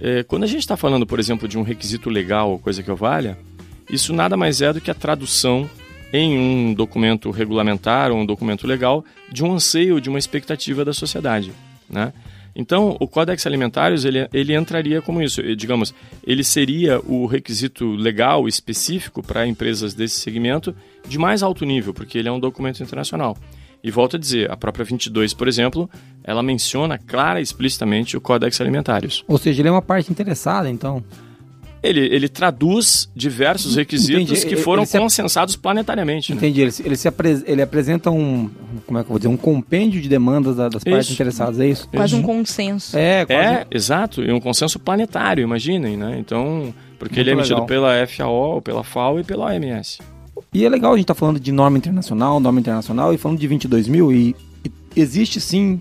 É, 0.00 0.22
quando 0.22 0.44
a 0.44 0.46
gente 0.46 0.60
está 0.60 0.76
falando, 0.76 1.04
por 1.04 1.18
exemplo, 1.18 1.48
de 1.48 1.58
um 1.58 1.62
requisito 1.62 2.08
legal 2.08 2.52
ou 2.52 2.60
coisa 2.60 2.80
que 2.80 2.88
eu 2.88 2.94
valha, 2.94 3.36
isso 3.90 4.12
nada 4.12 4.36
mais 4.36 4.62
é 4.62 4.72
do 4.72 4.80
que 4.80 4.90
a 4.90 4.94
tradução 4.94 5.68
em 6.12 6.38
um 6.38 6.72
documento 6.72 7.30
regulamentar 7.32 8.12
ou 8.12 8.18
um 8.18 8.26
documento 8.26 8.68
legal 8.68 9.04
de 9.32 9.44
um 9.44 9.52
anseio, 9.52 10.00
de 10.00 10.08
uma 10.08 10.18
expectativa 10.18 10.84
da 10.84 10.92
sociedade, 10.92 11.52
né? 11.88 12.12
Então, 12.54 12.96
o 13.00 13.06
Codex 13.06 13.46
Alimentários, 13.46 14.04
ele, 14.04 14.28
ele 14.32 14.56
entraria 14.56 15.00
como 15.00 15.22
isso, 15.22 15.42
digamos, 15.54 15.94
ele 16.26 16.42
seria 16.42 17.00
o 17.00 17.26
requisito 17.26 17.92
legal 17.92 18.48
específico 18.48 19.22
para 19.22 19.46
empresas 19.46 19.94
desse 19.94 20.20
segmento 20.20 20.74
de 21.06 21.18
mais 21.18 21.42
alto 21.42 21.64
nível, 21.64 21.94
porque 21.94 22.18
ele 22.18 22.28
é 22.28 22.32
um 22.32 22.40
documento 22.40 22.82
internacional. 22.82 23.36
E 23.82 23.90
volto 23.90 24.16
a 24.16 24.18
dizer, 24.18 24.50
a 24.50 24.56
própria 24.56 24.84
22, 24.84 25.32
por 25.32 25.48
exemplo, 25.48 25.88
ela 26.22 26.42
menciona 26.42 26.98
clara 26.98 27.40
e 27.40 27.42
explicitamente 27.42 28.16
o 28.16 28.20
Codex 28.20 28.60
Alimentários. 28.60 29.24
Ou 29.26 29.38
seja, 29.38 29.62
ele 29.62 29.68
é 29.68 29.72
uma 29.72 29.80
parte 29.80 30.10
interessada, 30.10 30.68
então. 30.68 31.02
Ele, 31.82 32.00
ele 32.14 32.28
traduz 32.28 33.08
diversos 33.16 33.74
requisitos 33.76 34.22
Entendi. 34.22 34.46
que 34.46 34.54
Ele- 34.54 34.62
foram 34.62 34.82
ele 34.82 34.90
ap- 34.92 35.00
consensados 35.02 35.56
planetariamente. 35.56 36.32
Né? 36.32 36.36
Entendi. 36.36 36.60
Ele, 36.60 36.70
se- 36.70 36.82
ele, 36.86 36.94
se 36.96 37.08
apres- 37.08 37.42
ele 37.46 37.62
apresenta 37.62 38.10
um. 38.10 38.50
Como 38.86 38.98
é 38.98 39.02
que 39.02 39.06
eu 39.06 39.10
vou 39.10 39.18
dizer? 39.18 39.28
Um 39.28 39.36
compêndio 39.36 40.00
de 40.00 40.08
demandas 40.08 40.56
da- 40.56 40.68
das 40.68 40.84
partes 40.84 41.06
Isso. 41.06 41.14
interessadas, 41.14 41.58
é 41.58 41.66
isso? 41.68 41.88
Quase 41.88 42.14
um 42.14 42.22
consenso. 42.22 42.98
É, 42.98 43.24
quase. 43.24 43.42
É, 43.42 43.66
exato, 43.70 44.22
e 44.22 44.30
um 44.30 44.38
consenso 44.40 44.78
planetário, 44.78 45.42
imaginem, 45.42 45.96
né? 45.96 46.16
Então, 46.18 46.74
porque 46.98 47.14
Muito 47.16 47.20
ele 47.20 47.30
é 47.30 47.32
emitido 47.32 47.54
legal. 47.54 47.66
pela 47.66 48.06
FAO, 48.06 48.60
pela 48.60 48.84
FAO 48.84 49.18
e 49.20 49.24
pela 49.24 49.46
OMS. 49.46 50.00
E 50.52 50.64
é 50.64 50.68
legal 50.68 50.92
a 50.92 50.96
gente 50.96 51.04
estar 51.04 51.14
falando 51.14 51.40
de 51.40 51.50
norma 51.52 51.78
internacional, 51.78 52.38
norma 52.40 52.60
internacional, 52.60 53.14
e 53.14 53.16
falando 53.18 53.38
de 53.38 53.46
22 53.46 53.88
mil, 53.88 54.12
e, 54.12 54.34
e 54.64 54.70
existe 55.00 55.40
sim 55.40 55.80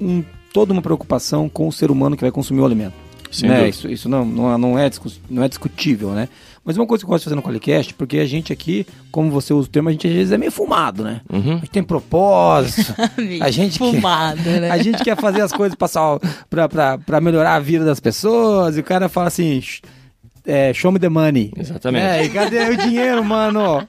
um- 0.00 0.22
toda 0.52 0.72
uma 0.72 0.82
preocupação 0.82 1.48
com 1.48 1.66
o 1.68 1.72
ser 1.72 1.90
humano 1.90 2.16
que 2.16 2.22
vai 2.22 2.30
consumir 2.30 2.60
o 2.60 2.64
alimento. 2.66 2.92
Sem 3.30 3.48
né? 3.48 3.54
dúvida. 3.56 3.70
Isso, 3.70 3.88
isso 3.88 4.08
não, 4.08 4.24
não, 4.24 4.52
é- 4.54 4.58
não, 4.58 4.78
é 4.78 4.90
não 5.28 5.42
é 5.42 5.48
discutível, 5.48 6.10
né? 6.10 6.28
Mas 6.64 6.76
uma 6.76 6.86
coisa 6.86 7.02
que 7.02 7.06
eu 7.06 7.08
gosto 7.08 7.22
de 7.22 7.24
fazer 7.24 7.36
no 7.36 7.42
Qualicast, 7.42 7.94
porque 7.94 8.18
a 8.18 8.26
gente 8.26 8.52
aqui, 8.52 8.86
como 9.10 9.30
você 9.30 9.52
usa 9.54 9.66
o 9.66 9.70
termo, 9.70 9.88
a 9.88 9.92
gente 9.92 10.06
às 10.06 10.12
vezes 10.12 10.32
é 10.32 10.36
meio 10.38 10.52
fumado, 10.52 11.02
né? 11.02 11.22
Uhum. 11.32 11.54
A 11.54 11.56
gente 11.60 11.70
tem 11.70 11.82
propósito, 11.82 12.94
a 13.40 13.50
gente 13.50 13.78
quer, 13.78 13.92
Fumada, 13.92 14.60
né? 14.60 14.68
a 14.70 14.78
gente 14.82 15.02
quer 15.02 15.16
fazer 15.16 15.40
as 15.40 15.52
coisas 15.52 15.74
passar 15.74 16.18
pra, 16.50 16.68
pra, 16.68 16.98
pra 16.98 17.20
melhorar 17.20 17.54
a 17.54 17.60
vida 17.60 17.84
das 17.84 17.98
pessoas, 17.98 18.76
e 18.76 18.80
o 18.80 18.84
cara 18.84 19.08
fala 19.08 19.28
assim, 19.28 19.60
"Shh, 19.60 19.80
é, 20.50 20.74
show 20.74 20.90
me 20.90 20.98
the 20.98 21.08
money. 21.08 21.52
Exatamente. 21.56 22.04
É, 22.04 22.24
e 22.24 22.28
cadê 22.28 22.70
o 22.70 22.76
dinheiro, 22.76 23.24
mano? 23.24 23.86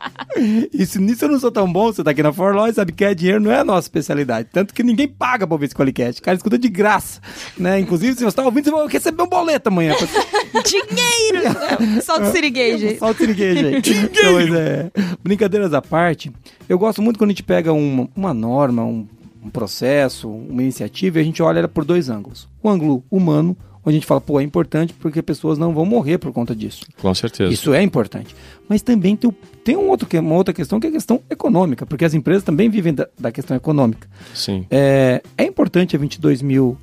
Isso, 0.72 1.01
nisso 1.01 1.26
eu 1.26 1.30
não 1.30 1.39
sou 1.39 1.51
tão 1.51 1.72
bom, 1.72 1.91
você 1.91 2.03
tá 2.03 2.12
aqui 2.12 2.22
na 2.22 2.32
Forloy, 2.32 2.72
sabe 2.72 2.91
que 2.91 3.03
é 3.03 3.16
dinheiro, 3.16 3.39
não 3.39 3.51
é 3.51 3.59
a 3.59 3.64
nossa 3.66 3.88
especialidade. 3.88 4.49
Tanto 4.51 4.72
que 4.72 4.84
ninguém 4.84 5.07
paga 5.07 5.47
pra 5.47 5.55
ouvir 5.55 5.66
esse 5.66 5.76
Qualicast. 5.76 6.22
O 6.22 6.24
cara 6.24 6.38
escuta 6.38 6.59
de 6.59 6.70
graça, 6.70 7.20
né? 7.57 7.80
Inclusive, 7.80 8.16
se 8.16 8.24
você 8.24 8.36
tá 8.36 8.43
ouvindo, 8.43 8.66
você 8.66 8.72
vai 8.72 8.88
receber 8.88 9.24
um 9.24 9.28
boleto 9.28 9.70
amanhã. 9.70 9.95
Dinheiro! 10.64 12.01
Solta 12.05 12.30
o 12.30 12.32
siriguejo. 12.32 12.99
Solta 12.99 13.24
o 13.24 13.26
siriguejo 13.26 13.68
aí. 13.68 13.76
Então, 13.78 14.34
mas, 14.34 14.53
é, 14.53 14.91
brincadeiras 15.24 15.74
à 15.74 15.82
parte, 15.82 16.32
eu 16.70 16.78
gosto 16.78 17.01
muito 17.01 17.18
quando 17.18 17.32
a 17.32 17.34
gente 17.34 17.43
pega 17.43 17.74
uma, 17.74 18.07
uma 18.16 18.34
norma, 18.36 18.84
um, 18.84 19.07
um 19.43 19.49
processo, 19.49 20.30
uma 20.30 20.62
iniciativa, 20.62 21.18
e 21.18 21.22
a 21.22 21.26
gente 21.26 21.41
olha 21.41 21.59
ela 21.59 21.68
por 21.68 21.84
dois 21.84 22.07
ângulos. 22.07 22.47
O 22.62 22.70
ângulo 22.70 23.03
humano, 23.09 23.57
onde 23.86 23.96
a 23.96 24.00
gente 24.00 24.06
fala, 24.06 24.22
pô, 24.22 24.40
é 24.40 24.44
importante 24.44 24.94
porque 24.94 25.22
pessoas 25.22 25.58
não 25.58 25.74
vão 25.74 25.86
morrer 25.86 26.18
por 26.18 26.32
conta 26.32 26.56
disso. 26.56 26.86
Com 27.02 27.14
certeza. 27.14 27.52
Isso 27.52 27.74
é 27.74 27.82
importante. 27.82 28.36
Mas 28.70 28.82
também 28.82 29.16
tem, 29.16 29.32
tem 29.64 29.76
um 29.76 29.90
outro, 29.90 30.08
uma 30.20 30.36
outra 30.36 30.54
questão 30.54 30.80
que 30.80 30.88
é 30.88 30.90
a 30.90 30.94
questão 30.94 31.22
econômica, 31.30 31.86
porque 31.86 32.06
as 32.06 32.14
empresas 32.14 32.44
também 32.44 32.70
vivem 32.70 32.94
da, 32.94 33.08
da 33.20 33.32
questão 33.32 33.56
econômica. 33.58 34.08
Sim. 34.34 34.66
É, 34.70 35.22
é 35.38 35.44
importante 35.46 35.96
a 35.96 36.00
22 36.00 36.42
mil 36.42 36.78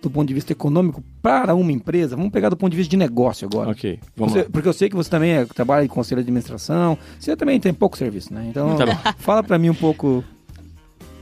do 0.00 0.08
ponto 0.08 0.28
de 0.28 0.34
vista 0.34 0.52
econômico 0.52 1.02
para 1.20 1.54
uma 1.56 1.72
empresa? 1.72 2.14
Vamos 2.14 2.30
pegar 2.30 2.48
do 2.50 2.56
ponto 2.56 2.70
de 2.70 2.76
vista 2.76 2.90
de 2.90 2.96
negócio 2.96 3.48
agora. 3.52 3.70
Ok. 3.70 3.98
Vamos 4.16 4.32
Você- 4.32 4.42
lá. 4.42 4.46
porque 4.52 4.68
eu 4.68 4.72
sei 4.72 4.88
que 4.88 4.94
você 4.94 5.10
também 5.10 5.32
é- 5.32 5.44
trabalha 5.44 5.84
em 5.84 5.88
conselho 5.88 6.20
de 6.20 6.26
administração, 6.26 6.96
você 7.18 7.36
também 7.36 7.58
tem 7.58 7.74
pouco 7.74 7.98
serviço, 7.98 8.32
né? 8.32 8.46
Então, 8.48 8.76
Tá 8.76 9.14
fala 9.18 9.42
para 9.42 9.58
mim 9.58 9.70
um 9.70 9.74
pouco. 9.74 10.22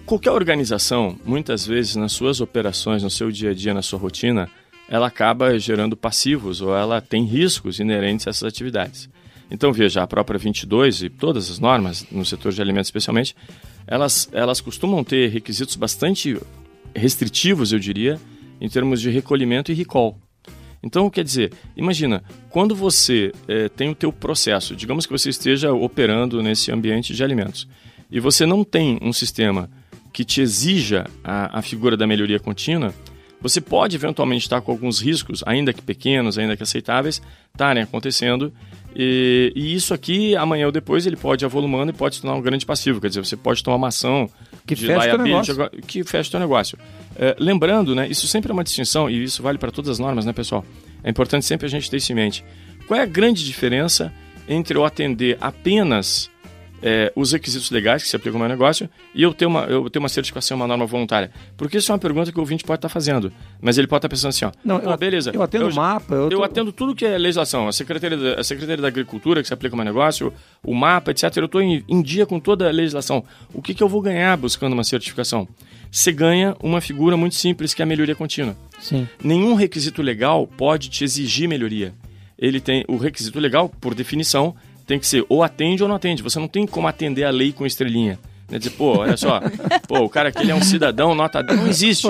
Qualquer 0.06 0.30
organização, 0.30 1.18
muitas 1.24 1.66
vezes 1.66 1.96
nas 1.96 2.12
suas 2.12 2.40
operações, 2.40 3.02
no 3.02 3.10
seu 3.10 3.28
dia 3.28 3.50
a 3.50 3.54
dia, 3.54 3.74
na 3.74 3.82
sua 3.82 3.98
rotina, 3.98 4.48
ela 4.88 5.08
acaba 5.08 5.58
gerando 5.58 5.96
passivos 5.96 6.60
ou 6.60 6.76
ela 6.76 7.00
tem 7.00 7.24
riscos 7.24 7.80
inerentes 7.80 8.24
a 8.24 8.30
essas 8.30 8.44
atividades. 8.44 9.10
Então, 9.50 9.72
veja, 9.72 10.04
a 10.04 10.06
própria 10.06 10.38
22 10.38 11.02
e 11.02 11.10
todas 11.10 11.50
as 11.50 11.58
normas, 11.58 12.06
no 12.08 12.24
setor 12.24 12.52
de 12.52 12.62
alimentos 12.62 12.86
especialmente, 12.86 13.34
elas, 13.84 14.28
elas 14.30 14.60
costumam 14.60 15.02
ter 15.02 15.28
requisitos 15.28 15.74
bastante 15.74 16.40
restritivos, 16.94 17.72
eu 17.72 17.80
diria, 17.80 18.16
em 18.60 18.68
termos 18.68 19.00
de 19.00 19.10
recolhimento 19.10 19.72
e 19.72 19.74
recall. 19.74 20.16
Então, 20.84 21.10
quer 21.10 21.24
dizer, 21.24 21.52
imagina, 21.76 22.22
quando 22.48 22.76
você 22.76 23.32
eh, 23.48 23.68
tem 23.70 23.90
o 23.90 23.94
teu 23.94 24.12
processo, 24.12 24.76
digamos 24.76 25.04
que 25.04 25.10
você 25.10 25.30
esteja 25.30 25.72
operando 25.72 26.40
nesse 26.40 26.70
ambiente 26.70 27.12
de 27.12 27.24
alimentos, 27.24 27.66
e 28.08 28.20
você 28.20 28.46
não 28.46 28.62
tem 28.62 29.00
um 29.02 29.12
sistema 29.12 29.68
que 30.16 30.24
te 30.24 30.40
exija 30.40 31.04
a, 31.22 31.58
a 31.58 31.60
figura 31.60 31.94
da 31.94 32.06
melhoria 32.06 32.40
contínua, 32.40 32.94
você 33.38 33.60
pode 33.60 33.96
eventualmente 33.96 34.46
estar 34.46 34.62
com 34.62 34.72
alguns 34.72 34.98
riscos, 34.98 35.42
ainda 35.44 35.74
que 35.74 35.82
pequenos, 35.82 36.38
ainda 36.38 36.56
que 36.56 36.62
aceitáveis, 36.62 37.20
estarem 37.52 37.82
acontecendo. 37.82 38.50
E, 38.96 39.52
e 39.54 39.74
isso 39.74 39.92
aqui, 39.92 40.34
amanhã 40.34 40.64
ou 40.64 40.72
depois, 40.72 41.06
ele 41.06 41.16
pode 41.16 41.44
ir 41.44 41.46
avolumando 41.46 41.90
e 41.90 41.92
pode 41.92 42.14
se 42.14 42.22
tornar 42.22 42.34
um 42.34 42.40
grande 42.40 42.64
passivo. 42.64 42.98
Quer 42.98 43.08
dizer, 43.08 43.22
você 43.22 43.36
pode 43.36 43.62
tomar 43.62 43.76
uma 43.76 43.88
ação 43.88 44.26
Que 44.66 44.74
de 44.74 44.86
fecha 44.86 45.00
o 45.00 45.16
teu 45.18 45.26
liability 45.26 45.82
que 45.86 46.02
fecha 46.02 46.28
o 46.28 46.30
teu 46.30 46.40
negócio. 46.40 46.78
É, 47.14 47.36
lembrando, 47.38 47.94
né, 47.94 48.08
isso 48.08 48.26
sempre 48.26 48.50
é 48.50 48.54
uma 48.54 48.64
distinção, 48.64 49.10
e 49.10 49.22
isso 49.22 49.42
vale 49.42 49.58
para 49.58 49.70
todas 49.70 49.90
as 49.90 49.98
normas, 49.98 50.24
né, 50.24 50.32
pessoal? 50.32 50.64
É 51.04 51.10
importante 51.10 51.44
sempre 51.44 51.66
a 51.66 51.68
gente 51.68 51.90
ter 51.90 51.98
isso 51.98 52.10
em 52.10 52.14
mente. 52.14 52.42
Qual 52.88 52.98
é 52.98 53.02
a 53.02 53.06
grande 53.06 53.44
diferença 53.44 54.10
entre 54.48 54.78
eu 54.78 54.84
atender 54.86 55.36
apenas 55.42 56.30
é, 56.82 57.12
os 57.16 57.32
requisitos 57.32 57.70
legais 57.70 58.02
que 58.02 58.08
se 58.08 58.14
aplicam 58.16 58.40
ao 58.40 58.46
meu 58.46 58.54
negócio 58.56 58.88
e 59.14 59.22
eu 59.22 59.32
ter, 59.32 59.46
uma, 59.46 59.62
eu 59.64 59.88
ter 59.90 59.98
uma 59.98 60.08
certificação, 60.08 60.56
uma 60.56 60.66
norma 60.66 60.86
voluntária? 60.86 61.30
Porque 61.56 61.78
isso 61.78 61.90
é 61.90 61.94
uma 61.94 61.98
pergunta 61.98 62.30
que 62.30 62.38
o 62.38 62.40
ouvinte 62.40 62.64
pode 62.64 62.78
estar 62.78 62.88
fazendo, 62.88 63.32
mas 63.60 63.78
ele 63.78 63.86
pode 63.86 63.98
estar 63.98 64.08
pensando 64.08 64.28
assim, 64.30 64.44
ó, 64.44 64.52
Não, 64.64 64.78
eu, 64.78 64.96
beleza, 64.96 65.30
eu 65.34 65.42
atendo 65.42 65.64
eu- 65.66 65.70
o 65.70 65.74
mapa. 65.74 66.14
Eu, 66.14 66.22
eu 66.24 66.28
tô- 66.30 66.42
atendo 66.44 66.72
tudo 66.72 66.94
que 66.94 67.04
é 67.04 67.16
legislação, 67.18 67.66
a 67.68 67.72
Secretaria 67.72 68.16
da, 68.16 68.40
a 68.40 68.44
Secretaria 68.44 68.80
da 68.82 68.88
Agricultura, 68.88 69.40
que 69.42 69.48
se 69.48 69.54
aplica 69.54 69.74
ao 69.74 69.76
meu 69.78 69.84
negócio, 69.86 70.32
o 70.62 70.74
mapa, 70.74 71.10
etc. 71.10 71.34
Eu 71.36 71.46
estou 71.46 71.60
em, 71.62 71.84
em 71.88 72.02
dia 72.02 72.26
com 72.26 72.38
toda 72.38 72.68
a 72.68 72.70
legislação. 72.72 73.24
O 73.54 73.62
que, 73.62 73.72
que 73.74 73.82
eu 73.82 73.88
vou 73.88 74.00
ganhar 74.02 74.36
buscando 74.36 74.72
uma 74.74 74.84
certificação? 74.84 75.48
Você 75.90 76.12
ganha 76.12 76.54
uma 76.62 76.80
figura 76.80 77.16
muito 77.16 77.34
simples, 77.36 77.72
que 77.72 77.80
é 77.80 77.84
a 77.84 77.86
melhoria 77.86 78.14
contínua. 78.14 78.56
Sim. 78.80 79.08
Nenhum 79.22 79.54
requisito 79.54 80.02
legal 80.02 80.46
pode 80.46 80.90
te 80.90 81.04
exigir 81.04 81.48
melhoria. 81.48 81.94
Ele 82.38 82.60
tem 82.60 82.84
o 82.86 82.96
requisito 82.98 83.40
legal, 83.40 83.68
por 83.80 83.94
definição, 83.94 84.54
tem 84.86 84.98
que 84.98 85.06
ser 85.06 85.24
ou 85.28 85.42
atende 85.42 85.82
ou 85.82 85.88
não 85.88 85.96
atende. 85.96 86.22
Você 86.22 86.38
não 86.38 86.48
tem 86.48 86.66
como 86.66 86.86
atender 86.88 87.24
a 87.24 87.30
lei 87.30 87.52
com 87.52 87.66
estrelinha. 87.66 88.18
Né? 88.48 88.58
Dizer, 88.58 88.70
pô, 88.70 88.98
olha 88.98 89.16
só, 89.16 89.40
pô, 89.88 90.00
o 90.04 90.08
cara 90.08 90.28
aqui 90.28 90.40
ele 90.42 90.52
é 90.52 90.54
um 90.54 90.62
cidadão, 90.62 91.14
nota. 91.16 91.42
Não 91.42 91.66
existe 91.66 92.06
isso. 92.06 92.08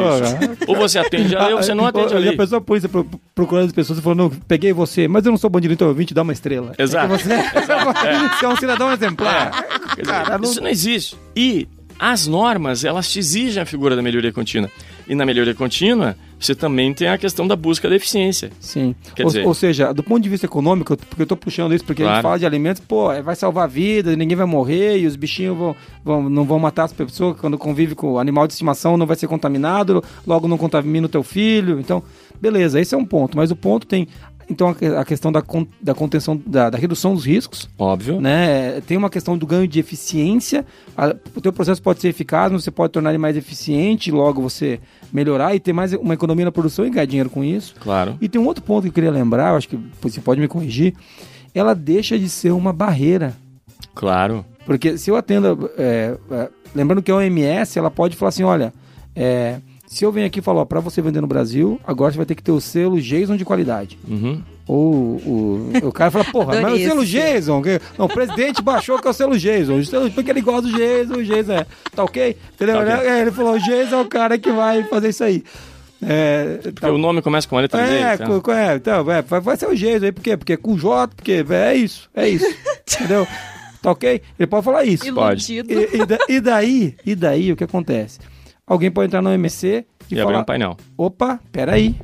Ou 0.66 0.76
você 0.76 0.98
atende 0.98 1.34
a 1.34 1.44
lei 1.44 1.54
ou 1.54 1.62
você 1.62 1.72
não 1.72 1.86
atende 1.86 2.12
a 2.12 2.18
E 2.18 2.20
lei. 2.24 2.34
a 2.34 2.36
pessoa 2.36 2.60
pro- 2.60 3.06
procurando 3.34 3.66
as 3.66 3.72
pessoas 3.72 3.98
e 3.98 4.02
falou, 4.02 4.16
não, 4.16 4.28
peguei 4.30 4.72
você, 4.72 5.08
mas 5.08 5.24
eu 5.24 5.30
não 5.32 5.38
sou 5.38 5.48
bandido, 5.48 5.72
então 5.72 5.88
eu 5.88 5.94
vim 5.94 6.04
te 6.04 6.12
dar 6.12 6.22
uma 6.22 6.32
estrela. 6.34 6.72
Exato. 6.78 7.06
É 7.14 7.18
você, 7.18 8.28
você 8.38 8.44
é 8.44 8.48
um 8.48 8.56
cidadão 8.56 8.92
exemplar. 8.92 9.64
Dizer, 9.96 10.02
Cara, 10.04 10.36
não- 10.38 10.44
Isso 10.50 10.60
não 10.60 10.68
existe. 10.68 11.16
E 11.34 11.66
as 11.98 12.26
normas, 12.26 12.84
elas 12.84 13.10
te 13.10 13.18
exigem 13.18 13.62
a 13.62 13.64
figura 13.64 13.96
da 13.96 14.02
melhoria 14.02 14.30
contínua. 14.30 14.70
E 15.08 15.14
na 15.14 15.24
melhoria 15.24 15.54
contínua, 15.54 16.14
você 16.38 16.54
também 16.54 16.92
tem 16.92 17.08
a 17.08 17.16
questão 17.18 17.46
da 17.46 17.56
busca 17.56 17.88
da 17.88 17.96
eficiência. 17.96 18.50
Sim. 18.60 18.94
Quer 19.14 19.24
ou, 19.24 19.28
dizer- 19.30 19.46
ou 19.46 19.54
seja, 19.54 19.92
do 19.92 20.02
ponto 20.02 20.22
de 20.22 20.28
vista 20.28 20.46
econômico, 20.46 20.96
porque 20.96 21.22
eu 21.22 21.26
tô 21.26 21.36
puxando 21.36 21.74
isso, 21.74 21.84
porque 21.84 22.02
a 22.02 22.06
gente 22.06 22.12
Claro. 22.12 22.22
fala 22.22 22.38
de 22.38 22.46
alimentos, 22.46 22.80
pô, 22.86 23.10
é, 23.10 23.22
vai 23.22 23.34
salvar 23.34 23.68
vidas, 23.68 24.16
ninguém 24.16 24.36
vai 24.36 24.46
morrer, 24.46 24.98
e 24.98 25.06
os 25.06 25.16
bichinhos 25.16 25.56
vão, 25.56 25.76
vão- 26.04 26.28
não 26.28 26.44
vão 26.44 26.58
matar 26.58 26.84
as 26.84 26.92
pessoas 26.92 27.38
quando 27.40 27.56
convive 27.56 27.94
com 27.94 28.12
o 28.12 28.18
animal 28.18 28.46
de 28.46 28.52
estimação, 28.52 28.96
não 28.96 29.06
vai 29.06 29.16
ser 29.16 29.26
contaminado, 29.28 30.02
logo 30.26 30.46
não 30.46 30.58
contamina 30.58 31.06
o 31.06 31.08
teu 31.10 31.22
filho. 31.22 31.80
Então, 31.80 32.02
beleza, 32.40 32.80
esse 32.80 32.94
é 32.94 32.98
um 32.98 33.04
ponto. 33.04 33.36
Mas 33.36 33.50
o 33.50 33.56
ponto 33.56 33.86
tem. 33.86 34.06
Então, 34.48 34.68
a 34.68 34.74
que- 34.74 34.84
a 34.86 35.04
questão 35.04 35.32
da, 35.32 35.42
da 35.82 35.92
contenção, 35.94 36.40
da, 36.46 36.70
da 36.70 36.78
redução 36.78 37.14
dos 37.14 37.24
riscos, 37.24 37.68
Óbvio. 37.78 38.20
né? 38.20 38.80
Tem 38.86 38.96
uma 38.96 39.10
questão 39.10 39.36
do 39.36 39.44
ganho 39.46 39.66
de 39.66 39.80
eficiência. 39.80 40.64
A- 40.96 41.16
o 41.34 41.40
teu 41.40 41.52
processo 41.52 41.82
pode 41.82 42.00
ser 42.00 42.08
eficaz, 42.08 42.52
mas 42.52 42.62
você 42.62 42.70
pode 42.70 42.92
tornar 42.92 43.10
ele 43.10 43.18
mais 43.18 43.36
eficiente, 43.36 44.10
logo 44.12 44.40
você 44.40 44.78
melhorar 45.12 45.54
e 45.54 45.60
ter 45.60 45.72
mais 45.72 45.92
uma 45.94 46.14
economia 46.14 46.44
na 46.44 46.52
produção 46.52 46.86
e 46.86 46.90
ganhar 46.90 47.06
dinheiro 47.06 47.28
com 47.30 47.42
isso. 47.42 47.74
Claro. 47.80 48.16
E 48.20 48.28
tem 48.28 48.40
um 48.40 48.46
outro 48.46 48.62
ponto 48.62 48.82
que 48.82 48.88
eu 48.88 48.92
queria 48.92 49.10
lembrar, 49.10 49.50
eu 49.50 49.56
acho 49.56 49.68
que 49.68 49.78
você 50.00 50.20
pode 50.20 50.40
me 50.40 50.46
corrigir. 50.46 50.94
Ela 51.54 51.74
deixa 51.74 52.16
de 52.18 52.28
ser 52.28 52.52
uma 52.52 52.72
barreira. 52.72 53.34
Claro. 53.94 54.44
Porque 54.64 54.96
se 54.98 55.10
eu 55.10 55.16
atendo. 55.16 55.70
é, 55.78 56.16
é, 56.30 56.48
lembrando 56.74 57.02
que 57.02 57.10
a 57.10 57.16
OMS, 57.16 57.78
ela 57.78 57.90
pode 57.90 58.14
falar 58.16 58.28
assim: 58.30 58.42
olha, 58.42 58.72
é, 59.14 59.58
se 59.86 60.04
eu 60.04 60.10
venho 60.12 60.26
aqui 60.26 60.40
e 60.40 60.42
falar, 60.42 60.66
para 60.66 60.80
você 60.80 61.00
vender 61.00 61.20
no 61.20 61.26
Brasil, 61.26 61.80
agora 61.86 62.10
você 62.12 62.16
vai 62.16 62.26
ter 62.26 62.34
que 62.34 62.42
ter 62.42 62.52
o 62.52 62.60
selo 62.60 63.00
Jason 63.00 63.36
de 63.36 63.44
qualidade. 63.44 63.98
Uhum. 64.06 64.42
Ou 64.68 64.92
o, 64.94 65.70
o 65.84 65.92
cara 65.92 66.10
fala, 66.10 66.24
porra, 66.24 66.46
mas 66.54 66.56
o 66.62 66.66
Adorei 66.66 66.84
selo. 66.86 67.04
Jason. 67.06 67.62
que- 67.62 67.80
Não, 67.96 68.06
o 68.06 68.08
presidente 68.08 68.60
baixou 68.60 68.98
que 68.98 69.06
é 69.06 69.10
o 69.10 69.14
selo 69.14 69.38
Jason. 69.38 69.74
O 69.78 69.84
selo- 69.84 70.10
Porque 70.10 70.30
ele 70.30 70.40
gosta 70.40 70.62
do 70.62 70.72
Jason, 70.76 71.14
o 71.14 71.24
Jason 71.24 71.52
é. 71.52 71.66
Tá 71.94 72.02
ok? 72.02 72.36
Entendeu? 72.54 72.74
Tá 72.84 72.94
ok. 72.96 73.08
É, 73.08 73.20
Ele 73.20 73.30
falou, 73.30 73.54
o 73.54 73.58
Jason 73.60 73.96
é 73.96 74.00
o 74.02 74.06
cara 74.06 74.36
que 74.38 74.50
vai 74.50 74.82
fazer 74.84 75.10
isso 75.10 75.22
aí. 75.22 75.44
É, 76.02 76.58
Porque 76.62 76.72
tá- 76.80 76.90
o 76.92 76.98
nome 76.98 77.22
começa 77.22 77.48
com 77.48 77.56
a 77.56 77.60
letra 77.62 77.86
D. 77.86 77.94
é, 77.94 78.14
então. 78.14 78.42
é, 78.54 78.74
então, 78.76 79.10
é, 79.12 79.22
vai, 79.22 79.40
vai 79.40 79.56
ser 79.56 79.66
o 79.66 79.74
jeito 79.74 80.04
aí, 80.04 80.12
por 80.12 80.22
quê? 80.22 80.36
Porque 80.36 80.52
é 80.52 80.56
com 80.56 80.76
J, 80.76 81.14
porque 81.14 81.44
é 81.48 81.74
isso, 81.74 82.10
é 82.14 82.28
isso. 82.28 82.44
entendeu? 82.96 83.26
Tá 83.80 83.92
ok? 83.92 84.20
Ele 84.38 84.46
pode 84.46 84.64
falar 84.64 84.84
isso. 84.84 85.14
Pode. 85.14 85.52
E, 85.54 85.96
e 85.96 86.04
da- 86.04 86.18
e 86.28 86.40
daí, 86.40 86.94
e 87.06 87.14
daí 87.14 87.52
o 87.52 87.56
que 87.56 87.64
acontece? 87.64 88.18
Alguém 88.66 88.90
pode 88.90 89.06
entrar 89.06 89.22
no 89.22 89.30
MC 89.32 89.84
e, 90.10 90.14
E 90.14 90.20
abrir 90.20 90.32
falar, 90.32 90.42
um 90.42 90.44
painel. 90.44 90.76
opa, 90.96 91.38
peraí, 91.52 91.94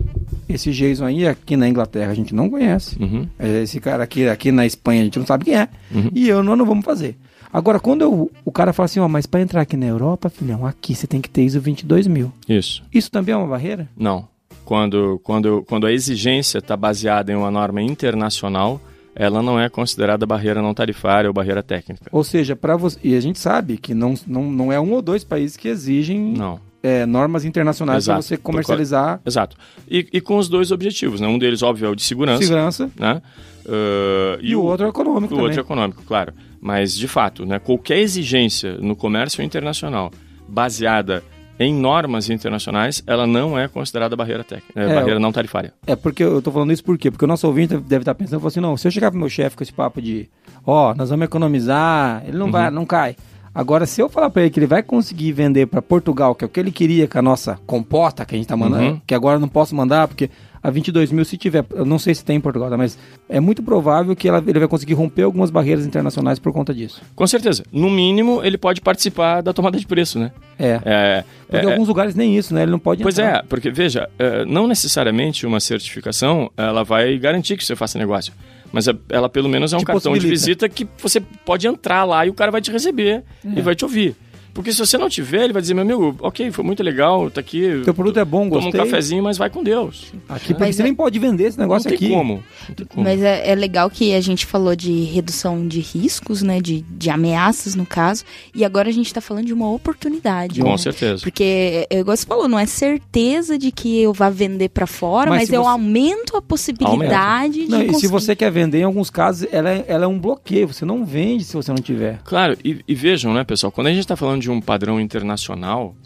esse 0.49 0.71
Jason 0.71 1.07
aí 1.07 1.27
aqui 1.27 1.57
na 1.57 1.69
Inglaterra 1.69 2.13
a 2.13 2.15
gente 2.15 2.35
não 2.35 2.49
conhece. 2.49 2.97
Uhum. 3.03 3.27
É, 3.39 3.63
Esse 3.63 3.81
cara 3.81 4.05
aqui, 4.05 4.29
aqui 4.29 4.53
na 4.53 4.65
Espanha 4.65 5.01
a 5.01 5.05
gente 5.05 5.19
não 5.19 5.27
sabe 5.27 5.47
quem 5.47 5.55
é. 5.57 5.69
Uhum. 5.93 6.11
E 6.15 6.29
eu 6.29 6.43
não, 6.43 6.55
não 6.55 6.65
vamos 6.65 6.85
fazer. 6.85 7.17
Agora, 7.53 7.79
quando 7.81 8.03
eu- 8.03 8.31
o 8.45 8.53
cara 8.53 8.73
fala 8.73 8.85
assim, 8.87 9.01
ó, 9.01 9.09
mas 9.09 9.27
para 9.27 9.41
entrar 9.43 9.61
aqui 9.61 9.77
na 9.77 9.87
Europa, 9.87 10.31
filhão, 10.31 10.65
aqui 10.65 10.95
você 10.95 11.07
tem 11.07 11.21
que 11.21 11.29
ter 11.29 11.43
ISO 11.45 11.61
22 11.61 12.07
mil. 12.07 12.33
Isso. 12.49 12.83
Isso 12.95 13.11
também 13.11 13.35
é 13.35 13.37
uma 13.37 13.47
barreira? 13.47 13.89
Não. 13.97 14.27
Quando, 14.65 15.21
quando, 15.25 15.65
quando 15.69 15.87
a 15.87 15.93
exigência 15.93 16.59
está 16.59 16.77
baseada 16.77 17.33
em 17.33 17.35
uma 17.37 17.51
norma 17.51 17.83
internacional, 17.83 18.81
ela 19.15 19.43
não 19.43 19.59
é 19.61 19.69
considerada 19.69 20.25
barreira 20.27 20.63
não 20.63 20.73
tarifária 20.75 21.29
ou 21.29 21.35
barreira 21.35 21.63
técnica. 21.63 22.07
Ou 22.11 22.25
seja, 22.25 22.57
para 22.57 22.77
você. 22.77 22.99
E 23.05 23.15
a 23.15 23.21
gente 23.21 23.39
sabe 23.39 23.77
que 23.77 23.95
não, 23.95 24.15
não, 24.27 24.51
não 24.51 24.73
é 24.73 24.81
um 24.81 24.93
ou 24.93 25.03
dois 25.03 25.23
países 25.25 25.57
que 25.57 25.69
exigem 25.69 26.33
Não. 26.37 26.59
é, 26.83 27.05
normas 27.05 27.45
internacionais 27.45 28.07
para 28.07 28.17
você 28.23 28.37
comercializar 28.37 29.21
Exato. 29.27 29.57
E, 29.91 30.07
e 30.13 30.21
com 30.21 30.37
os 30.39 30.49
dois 30.49 30.71
objetivos, 30.71 31.21
né? 31.21 31.29
Um 31.29 31.39
deles, 31.39 31.63
óbvio, 31.63 31.87
é 31.87 31.91
o 31.91 31.95
de 31.95 32.03
segurança, 32.03 32.43
segurança. 32.43 32.91
né? 32.99 33.21
Uh, 33.67 34.39
E, 34.41 34.57
o 34.57 34.63
outro 34.63 34.87
é 34.87 34.89
econômico 34.89 35.27
o 35.35 35.37
também. 35.37 35.45
outro 35.45 35.61
é 35.61 35.63
econômico, 35.63 36.03
claro. 36.07 36.33
Mas, 36.61 36.97
de 36.97 37.07
fato, 37.09 37.45
né, 37.45 37.59
qualquer 37.59 37.99
exigência 37.99 38.77
no 38.79 38.97
comércio 38.97 39.43
internacional 39.43 40.11
baseada 40.49 41.23
em 41.63 41.75
normas 41.75 42.29
internacionais, 42.31 43.03
ela 43.07 43.27
não 43.27 43.59
é 43.59 43.69
considerada 43.69 44.15
barreira 44.17 44.43
técnica, 44.45 44.73
é, 44.81 44.91
É, 44.91 44.95
barreira 44.95 45.19
não 45.21 45.33
tarifária. 45.33 45.73
É 45.87 45.95
porque 45.97 46.23
eu 46.23 46.41
tô 46.43 46.51
falando 46.51 46.73
isso 46.73 46.85
por 46.85 46.97
quê? 46.99 47.11
Porque 47.11 47.25
o 47.25 47.29
nosso 47.29 47.47
ouvinte 47.47 47.77
deve 47.77 48.03
estar 48.03 48.15
pensando, 48.15 48.39
falou 48.41 48.49
assim, 48.49 48.61
não, 48.61 48.77
se 48.77 48.87
eu 48.87 48.91
chegar 48.93 49.11
pro 49.11 49.19
meu 49.21 49.29
chefe 49.29 49.57
com 49.57 49.63
esse 49.63 49.73
papo 49.73 50.01
de, 50.01 50.29
ó, 50.67 50.95
nós 50.95 51.11
vamos 51.11 51.25
economizar, 51.25 52.23
ele 52.27 52.37
não 52.39 52.47
Uhum. 52.47 52.53
vai, 52.53 52.71
não 52.71 52.87
cai. 52.87 53.17
Agora, 53.55 53.85
se 53.85 54.01
eu 54.01 54.09
falar 54.09 54.31
para 54.31 54.43
ele 54.43 54.51
que 54.51 54.59
ele 54.59 54.67
vai 54.67 54.83
conseguir 54.83 55.31
vender 55.33 55.67
para 55.67 55.83
Portugal, 55.83 56.35
que 56.35 56.43
é 56.43 56.47
o 56.47 56.49
que 56.49 56.59
ele 56.59 56.73
queria 56.73 57.07
com 57.07 57.19
a 57.19 57.23
nossa 57.23 57.59
composta 57.67 58.25
que 58.25 58.35
a 58.35 58.39
gente 58.39 58.47
tá 58.49 58.57
mandando, 58.57 58.93
Uhum. 58.95 59.01
que 59.07 59.15
agora 59.15 59.37
eu 59.37 59.41
não 59.41 59.49
posso 59.49 59.75
mandar, 59.77 60.09
porque 60.09 60.31
a 60.63 60.71
22 60.71 61.11
mil, 61.11 61.25
se 61.25 61.37
tiver, 61.37 61.65
eu 61.75 61.85
não 61.85 61.99
sei 61.99 62.15
se 62.15 62.25
tem 62.25 62.37
em 62.37 62.41
Portugal, 62.41 62.71
tá? 62.71 62.77
mas 62.77 62.97
é 63.29 63.41
muito 63.41 63.63
provável 63.63 64.15
que 64.15 64.29
ela- 64.29 64.43
ele 64.47 64.59
vai 64.61 64.69
conseguir 64.69 64.95
romper 64.95 65.23
algumas 65.23 65.51
barreiras 65.51 65.85
internacionais 65.85 66.39
por 66.39 66.53
conta 66.53 66.73
disso. 66.73 67.03
Com 67.17 67.27
certeza. 67.27 67.65
No 67.73 67.91
mínimo, 67.91 68.41
ele 68.45 68.57
pode 68.57 68.81
participar 68.81 69.41
da 69.41 69.53
tomada 69.53 69.79
de 69.79 69.87
preço, 69.87 70.19
né? 70.19 70.31
É. 70.59 70.81
É, 70.85 71.25
Porque 71.49 71.67
é, 71.67 71.73
alguns 71.73 71.89
lugares 71.89 72.15
nem 72.15 72.37
isso, 72.37 72.55
né? 72.55 72.63
Ele 72.63 72.71
não 72.71 72.79
pode 72.79 73.03
Pois 73.03 73.19
entrar. 73.19 73.39
é, 73.39 73.43
porque 73.43 73.71
veja, 73.71 74.09
eh, 74.19 74.45
não 74.45 74.67
necessariamente 74.69 75.45
uma 75.47 75.59
certificação 75.61 76.51
ela 76.57 76.85
vai 76.85 77.19
garantir 77.19 77.57
que 77.57 77.65
você 77.65 77.75
faça 77.75 77.99
negócio. 77.99 78.33
Mas 78.73 78.87
ela 79.11 79.29
pelo 79.29 79.49
menos 79.49 79.73
é 79.73 79.77
um 79.77 79.83
cartão 79.83 80.15
de 80.17 80.27
visita 80.27 80.67
que 80.69 80.87
você 80.99 81.21
pode 81.21 81.67
entrar 81.67 82.05
lá 82.05 82.25
e 82.25 82.31
o 82.31 82.35
cara 82.35 82.51
vai 82.51 82.61
te 82.61 82.71
receber 82.71 83.23
e 83.45 83.59
É. 83.59 83.63
vai 83.63 83.75
te 83.75 83.85
ouvir. 83.85 84.17
Porque 84.55 84.73
se 84.73 84.79
você 84.79 84.99
não 84.99 85.09
tiver, 85.09 85.45
ele 85.45 85.53
vai 85.53 85.63
dizer, 85.63 85.75
meu 85.75 85.83
amigo, 85.83 86.17
ok, 86.21 86.51
foi 86.51 86.65
muito 86.65 86.83
legal, 86.83 87.31
tá 87.31 87.41
aqui. 87.41 87.81
Teu 87.85 87.95
produto 87.95 88.19
é 88.19 88.25
bom, 88.25 88.49
Toma 88.49 88.61
um 88.61 88.65
gostei. 88.65 88.81
cafezinho, 88.81 89.23
mas 89.23 89.39
vai 89.39 89.49
com 89.51 89.63
Deus. 89.63 90.13
Aqui, 90.29 90.49
porque 90.49 90.65
Mas 90.65 90.77
você 90.77 90.83
é- 90.83 90.85
nem 90.85 90.95
pode 90.95 91.19
vender 91.19 91.45
esse 91.45 91.59
negócio 91.59 91.91
não 91.91 91.97
tem 91.97 92.07
aqui. 92.09 92.15
como. 92.17 92.43
Não 92.69 92.75
tem 92.75 92.87
como. 92.87 93.03
Mas 93.05 93.23
é, 93.23 93.51
é 93.51 93.55
legal 93.55 93.89
que 93.91 94.15
a 94.15 94.21
gente 94.21 94.45
falou 94.47 94.77
de 94.77 95.05
redução 95.05 95.67
de 95.67 95.81
riscos, 95.81 96.43
né? 96.43 96.61
De, 96.61 96.83
de 96.83 97.11
ameaças, 97.11 97.75
no 97.75 97.87
caso. 97.87 98.25
E 98.55 98.65
agora 98.65 98.89
a 98.89 98.93
gente 98.93 99.13
tá 99.13 99.21
falando 99.21 99.47
de 99.47 99.53
uma 99.55 99.71
oportunidade. 99.71 100.61
Com 100.61 100.71
né? 100.71 100.77
certeza. 100.77 101.23
Porque, 101.23 101.87
é, 101.91 101.99
igual 102.01 102.17
você 102.17 102.27
falou, 102.27 102.49
não 102.49 102.59
é 102.59 102.67
certeza 102.67 103.59
de 103.59 103.71
que 103.73 104.01
eu 104.01 104.13
vá 104.13 104.29
vender 104.31 104.69
pra 104.69 104.87
fora, 104.87 105.31
Mas 105.31 105.43
mas, 105.43 105.51
eu 105.51 105.63
você- 105.63 105.69
aumento 105.71 106.37
a 106.37 106.43
possibilidade 106.43 107.67
Não, 107.69 107.79
de 107.87 107.93
e 107.93 107.95
se 107.95 108.07
você 108.07 108.35
quer 108.37 108.51
vender, 108.51 108.81
em 108.81 108.85
alguns 108.85 109.11
casos, 109.11 109.47
ela 109.53 109.71
é, 109.71 109.85
ela 109.89 110.05
é 110.05 110.07
um 110.07 110.19
bloqueio. 110.19 110.69
Você 110.69 110.85
não 110.85 111.05
vende 111.05 111.45
se 111.45 111.55
você 111.55 111.71
não 111.73 111.79
tiver. 111.83 112.21
Claro, 112.25 112.57
e, 112.65 112.81
e 112.87 112.95
vejam, 112.95 113.33
né, 113.33 113.45
pessoal, 113.45 113.71
quando 113.73 113.87
a 113.89 113.91
gente 113.91 114.01
está 114.01 114.17
falando 114.17 114.42
de 114.43 114.51
um 114.51 114.61
padrão 114.61 115.01
internacional, 115.01 115.97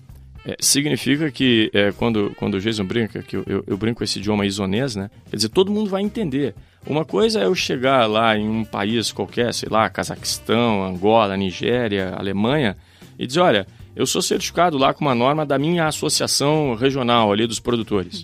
é, 0.46 0.56
significa 0.60 1.28
que 1.30 1.70
é, 1.74 1.90
quando, 1.90 2.32
quando 2.36 2.54
o 2.54 2.60
Jason 2.60 2.84
brinca, 2.84 3.20
que 3.20 3.36
eu, 3.36 3.44
eu, 3.46 3.64
eu 3.66 3.76
brinco 3.76 4.04
esse 4.04 4.20
idioma 4.20 4.46
isonês, 4.46 4.94
né? 4.94 5.10
Quer 5.28 5.36
dizer, 5.36 5.48
todo 5.48 5.72
mundo 5.72 5.90
vai 5.90 6.02
entender. 6.02 6.54
Uma 6.86 7.04
coisa 7.04 7.40
é 7.40 7.46
eu 7.46 7.54
chegar 7.54 8.06
lá 8.06 8.38
em 8.38 8.48
um 8.48 8.64
país 8.64 9.10
qualquer, 9.10 9.52
sei 9.52 9.68
lá, 9.68 9.90
Cazaquistão, 9.90 10.84
Angola, 10.84 11.36
Nigéria, 11.36 12.14
Alemanha, 12.16 12.76
e 13.18 13.26
dizer, 13.26 13.40
olha, 13.40 13.66
eu 13.96 14.06
sou 14.06 14.22
certificado 14.22 14.78
lá 14.78 14.94
com 14.94 15.04
uma 15.04 15.14
norma 15.14 15.44
da 15.44 15.58
minha 15.58 15.88
associação 15.88 16.76
regional 16.76 17.32
ali 17.32 17.44
dos 17.46 17.58
produtores. 17.58 18.22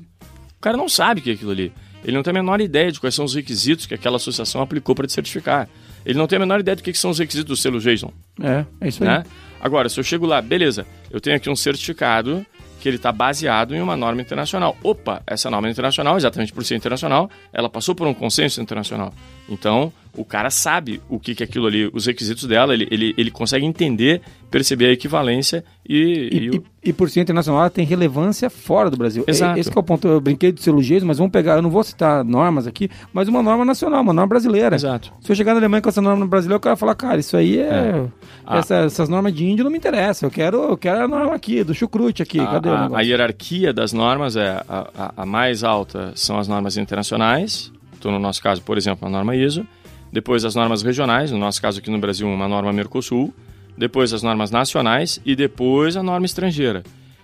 O 0.56 0.60
cara 0.60 0.76
não 0.76 0.88
sabe 0.88 1.20
o 1.20 1.24
que 1.24 1.30
é 1.30 1.32
aquilo 1.32 1.50
ali. 1.50 1.72
Ele 2.04 2.16
não 2.16 2.22
tem 2.22 2.30
a 2.30 2.34
menor 2.34 2.60
ideia 2.60 2.92
de 2.92 3.00
quais 3.00 3.14
são 3.14 3.24
os 3.24 3.34
requisitos 3.34 3.86
que 3.86 3.94
aquela 3.94 4.16
associação 4.16 4.60
aplicou 4.60 4.94
para 4.94 5.06
te 5.06 5.12
certificar. 5.12 5.68
Ele 6.04 6.18
não 6.18 6.26
tem 6.26 6.36
a 6.36 6.40
menor 6.40 6.60
ideia 6.60 6.76
do 6.76 6.82
que 6.82 6.92
que 6.92 6.98
são 6.98 7.10
os 7.10 7.18
requisitos 7.18 7.48
do 7.48 7.56
selo 7.56 7.80
Jason 7.80 8.12
É, 8.42 8.64
é 8.80 8.88
isso 8.88 9.02
aí. 9.02 9.08
né? 9.08 9.24
Agora, 9.60 9.88
se 9.88 9.98
eu 9.98 10.04
chego 10.04 10.26
lá, 10.26 10.42
beleza, 10.42 10.84
eu 11.10 11.20
tenho 11.20 11.36
aqui 11.36 11.48
um 11.48 11.54
certificado 11.56 12.44
que 12.80 12.88
ele 12.88 12.96
está 12.96 13.12
baseado 13.12 13.76
em 13.76 13.80
uma 13.80 13.96
norma 13.96 14.20
internacional. 14.20 14.76
Opa, 14.82 15.22
essa 15.24 15.48
norma 15.48 15.70
internacional, 15.70 16.16
exatamente 16.16 16.52
por 16.52 16.64
ser 16.64 16.74
internacional, 16.74 17.30
ela 17.52 17.68
passou 17.68 17.94
por 17.94 18.08
um 18.08 18.12
consenso 18.14 18.60
internacional. 18.60 19.14
Então, 19.48 19.92
o 20.16 20.24
cara 20.24 20.50
sabe 20.50 21.00
o 21.08 21.18
que, 21.18 21.34
que 21.34 21.42
é 21.42 21.46
aquilo 21.46 21.66
ali, 21.66 21.90
os 21.92 22.06
requisitos 22.06 22.44
dela, 22.44 22.74
ele, 22.74 22.86
ele, 22.90 23.14
ele 23.16 23.30
consegue 23.30 23.64
entender, 23.64 24.20
perceber 24.50 24.86
a 24.86 24.92
equivalência 24.92 25.64
e... 25.88 25.96
E, 26.32 26.36
e 26.44 26.50
o- 26.50 26.54
e- 26.56 26.62
e 26.84 26.92
por 26.92 27.08
ser 27.08 27.20
internacional, 27.20 27.60
ela 27.62 27.70
tem 27.70 27.86
relevância 27.86 28.50
fora 28.50 28.90
do 28.90 28.96
Brasil. 28.96 29.24
Exato. 29.26 29.56
E- 29.56 29.60
Esse 29.60 29.70
que 29.70 29.78
é 29.78 29.80
o 29.80 29.84
ponto. 29.84 30.08
Eu 30.08 30.20
brinquei 30.20 30.52
selo 30.56 30.82
Jason, 30.82 31.06
mas 31.06 31.16
vamos 31.18 31.30
pegar, 31.32 31.54
eu 31.54 31.62
não 31.62 31.70
vou 31.70 31.82
citar 31.84 32.24
normas 32.24 32.66
aqui, 32.66 32.90
mas 33.12 33.28
uma 33.28 33.40
norma 33.40 33.64
nacional, 33.64 34.02
uma 34.02 34.12
norma 34.12 34.26
brasileira. 34.28 34.74
Exato. 34.74 35.12
Se 35.20 35.30
eu 35.30 35.36
chegar 35.36 35.52
na 35.54 35.60
Alemanha 35.60 35.80
com 35.80 35.88
essa 35.88 36.02
norma 36.02 36.26
brasileira, 36.26 36.56
o 36.56 36.60
cara 36.60 36.74
vai 36.74 36.80
falar, 36.80 36.94
cara, 36.96 37.20
isso 37.20 37.36
aí 37.36 37.58
é. 37.60 38.04
Ah. 38.44 38.58
essa- 38.58 38.74
essas 38.78 39.08
normas 39.08 39.32
de 39.32 39.46
índio 39.46 39.64
não 39.64 39.70
me 39.70 39.78
interessam. 39.78 40.26
Eu 40.26 40.30
quero, 40.32 40.56
eu 40.70 40.76
quero 40.76 41.04
a 41.04 41.08
norma 41.08 41.34
aqui, 41.34 41.62
do 41.62 41.72
chucrute 41.72 42.20
aqui. 42.20 42.40
A, 42.40 42.46
Cadê 42.46 42.68
a- 42.68 42.90
a 42.92 43.00
hierarquia 43.00 43.72
das 43.72 43.92
normas 43.92 44.34
é 44.36 44.60
a, 44.68 44.88
a- 44.98 45.12
a 45.18 45.24
mais 45.24 45.62
alta 45.62 46.12
são 46.16 46.36
as 46.38 46.48
normas 46.48 46.76
internacionais, 46.76 47.72
então 47.98 48.10
no 48.10 48.18
nosso 48.18 48.42
caso, 48.42 48.60
por 48.62 48.76
exemplo, 48.76 49.06
a 49.06 49.10
norma 49.10 49.36
ISO, 49.36 49.64
depois 50.12 50.44
as 50.44 50.54
normas 50.54 50.82
regionais, 50.82 51.30
no 51.30 51.38
nosso 51.38 51.60
caso 51.62 51.78
aqui 51.78 51.90
no 51.90 51.98
Brasil, 51.98 52.28
uma 52.28 52.46
norma 52.46 52.72
Mercosul, 52.72 53.32
depois 53.76 54.12
as 54.12 54.22
normas 54.22 54.50
nacionais 54.50 55.18
e 55.24 55.34
depois 55.34 55.96
a 55.96 56.02
norma 56.02 56.26
estrangeira. 56.26 56.82